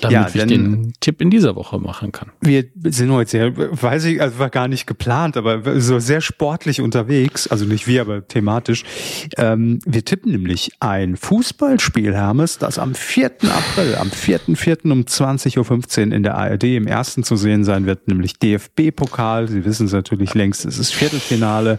[0.00, 2.30] Damit Ja, ich den Tipp in dieser Woche machen kann.
[2.40, 6.80] Wir sind heute sehr, weiß ich, also war gar nicht geplant, aber so sehr sportlich
[6.80, 8.84] unterwegs, also nicht wir, aber thematisch.
[9.36, 13.30] Ähm, wir tippen nämlich ein Fußballspiel, Hermes, das am 4.
[13.44, 14.92] April, am 4.4.
[14.92, 19.48] um 20.15 Uhr in der ARD im ersten zu sehen sein wird, nämlich DFB-Pokal.
[19.48, 21.78] Sie wissen es natürlich längst, es ist Viertelfinale.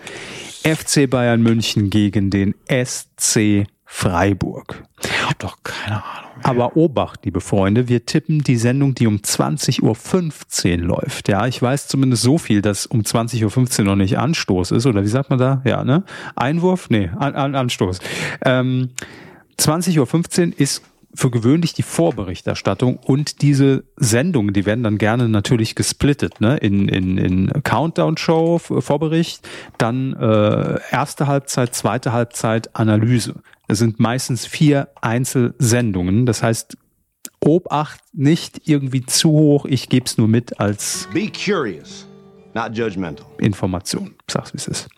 [0.64, 4.84] FC Bayern München gegen den SC Freiburg.
[5.02, 6.29] Ich habe doch keine Ahnung.
[6.44, 11.28] Aber Obacht, liebe Freunde, wir tippen die Sendung, die um 20.15 Uhr läuft.
[11.28, 14.86] Ja, ich weiß zumindest so viel, dass um 20.15 Uhr noch nicht Anstoß ist.
[14.86, 15.62] Oder wie sagt man da?
[15.66, 16.04] Ja, ne?
[16.36, 16.90] Einwurf?
[16.90, 18.00] Nee, an, an, Anstoß.
[18.46, 18.90] Ähm,
[19.60, 20.84] 20.15 Uhr ist
[21.14, 26.58] für gewöhnlich die Vorberichterstattung und diese Sendungen, die werden dann gerne natürlich gesplittet, ne?
[26.58, 29.48] In, in, in Countdown-Show, Vorbericht,
[29.78, 33.36] dann äh, erste Halbzeit, zweite Halbzeit, Analyse.
[33.70, 36.26] Es sind meistens vier Einzelsendungen.
[36.26, 36.76] Das heißt,
[37.40, 42.08] Obacht nicht irgendwie zu hoch, ich gebe es nur mit als Be curious,
[42.56, 43.26] not judgmental.
[43.38, 44.16] Information.
[44.30, 44.90] Sag's, wie es ist.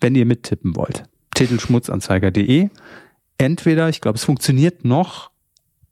[0.00, 1.02] wenn ihr mittippen wollt.
[1.34, 2.70] Titelschmutzanzeiger.de.
[3.38, 5.30] Entweder, ich glaube, es funktioniert noch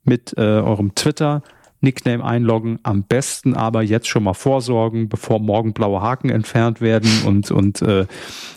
[0.04, 1.42] mit äh, eurem Twitter,
[1.80, 7.10] Nickname einloggen, am besten aber jetzt schon mal vorsorgen, bevor morgen blaue Haken entfernt werden
[7.24, 8.06] und, und äh,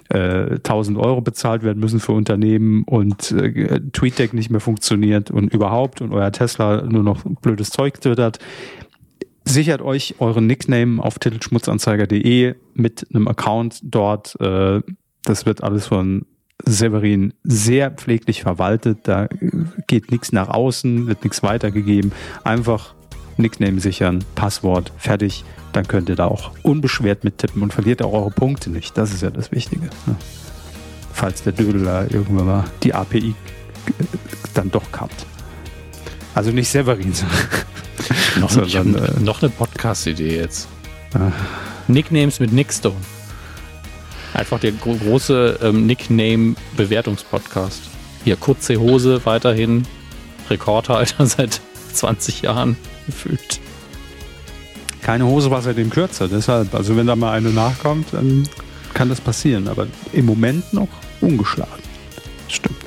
[0.10, 5.54] äh, 1000 Euro bezahlt werden müssen für Unternehmen und äh, TweetDeck nicht mehr funktioniert und
[5.54, 8.40] überhaupt und euer Tesla nur noch blödes Zeug twittert.
[9.46, 14.40] Sichert euch euren Nickname auf titelschmutzanzeiger.de mit einem Account dort.
[14.40, 14.82] Äh,
[15.24, 16.26] das wird alles von
[16.66, 19.00] Severin sehr pfleglich verwaltet.
[19.04, 19.28] Da
[19.88, 22.12] geht nichts nach außen, wird nichts weitergegeben.
[22.44, 22.94] Einfach
[23.38, 25.44] Nickname sichern, Passwort, fertig.
[25.74, 28.98] Dann könnt ihr da auch unbeschwert mittippen und verliert auch eure Punkte nicht.
[28.98, 29.86] Das ist ja das Wichtige.
[30.06, 30.16] Ne?
[31.14, 33.34] Falls der Dödel da irgendwann mal die API
[34.54, 35.26] dann doch kappt.
[36.36, 37.14] Also nicht Severin.
[38.40, 40.68] noch, sondern, äh, noch eine Podcast-Idee jetzt.
[41.14, 41.32] Äh,
[41.88, 42.96] Nicknames mit Nickstone.
[44.34, 47.82] Einfach der große ähm, Nickname-Bewertungspodcast.
[48.24, 49.86] Hier, kurze Hose weiterhin.
[50.50, 51.62] Rekordhalter seit
[51.94, 53.60] 20 Jahren gefühlt.
[55.02, 58.48] Keine Hose war seitdem kürzer, deshalb, also wenn da mal eine nachkommt, dann
[58.94, 60.88] kann das passieren, aber im Moment noch
[61.22, 61.82] ungeschlagen.
[62.48, 62.78] Stimmt.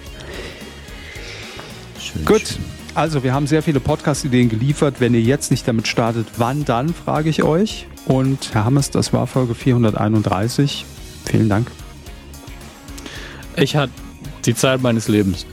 [1.98, 2.64] Schön, Gut, schön.
[2.94, 4.96] also wir haben sehr viele Podcast-Ideen geliefert.
[5.00, 7.86] Wenn ihr jetzt nicht damit startet, wann dann, frage ich euch.
[8.06, 10.84] Und Herr Hammers, das war Folge 431.
[11.24, 11.70] Vielen Dank.
[13.56, 13.92] Ich hatte
[14.44, 15.46] die Zeit meines Lebens.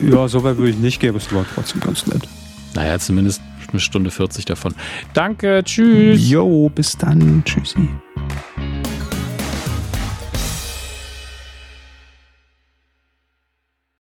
[0.00, 2.22] Ja, so weit würde ich nicht gehen, aber es war trotzdem ganz nett.
[2.74, 3.40] Naja, zumindest
[3.70, 4.74] eine Stunde 40 davon.
[5.12, 6.28] Danke, tschüss.
[6.28, 7.42] Jo, bis dann.
[7.44, 7.88] Tschüssi.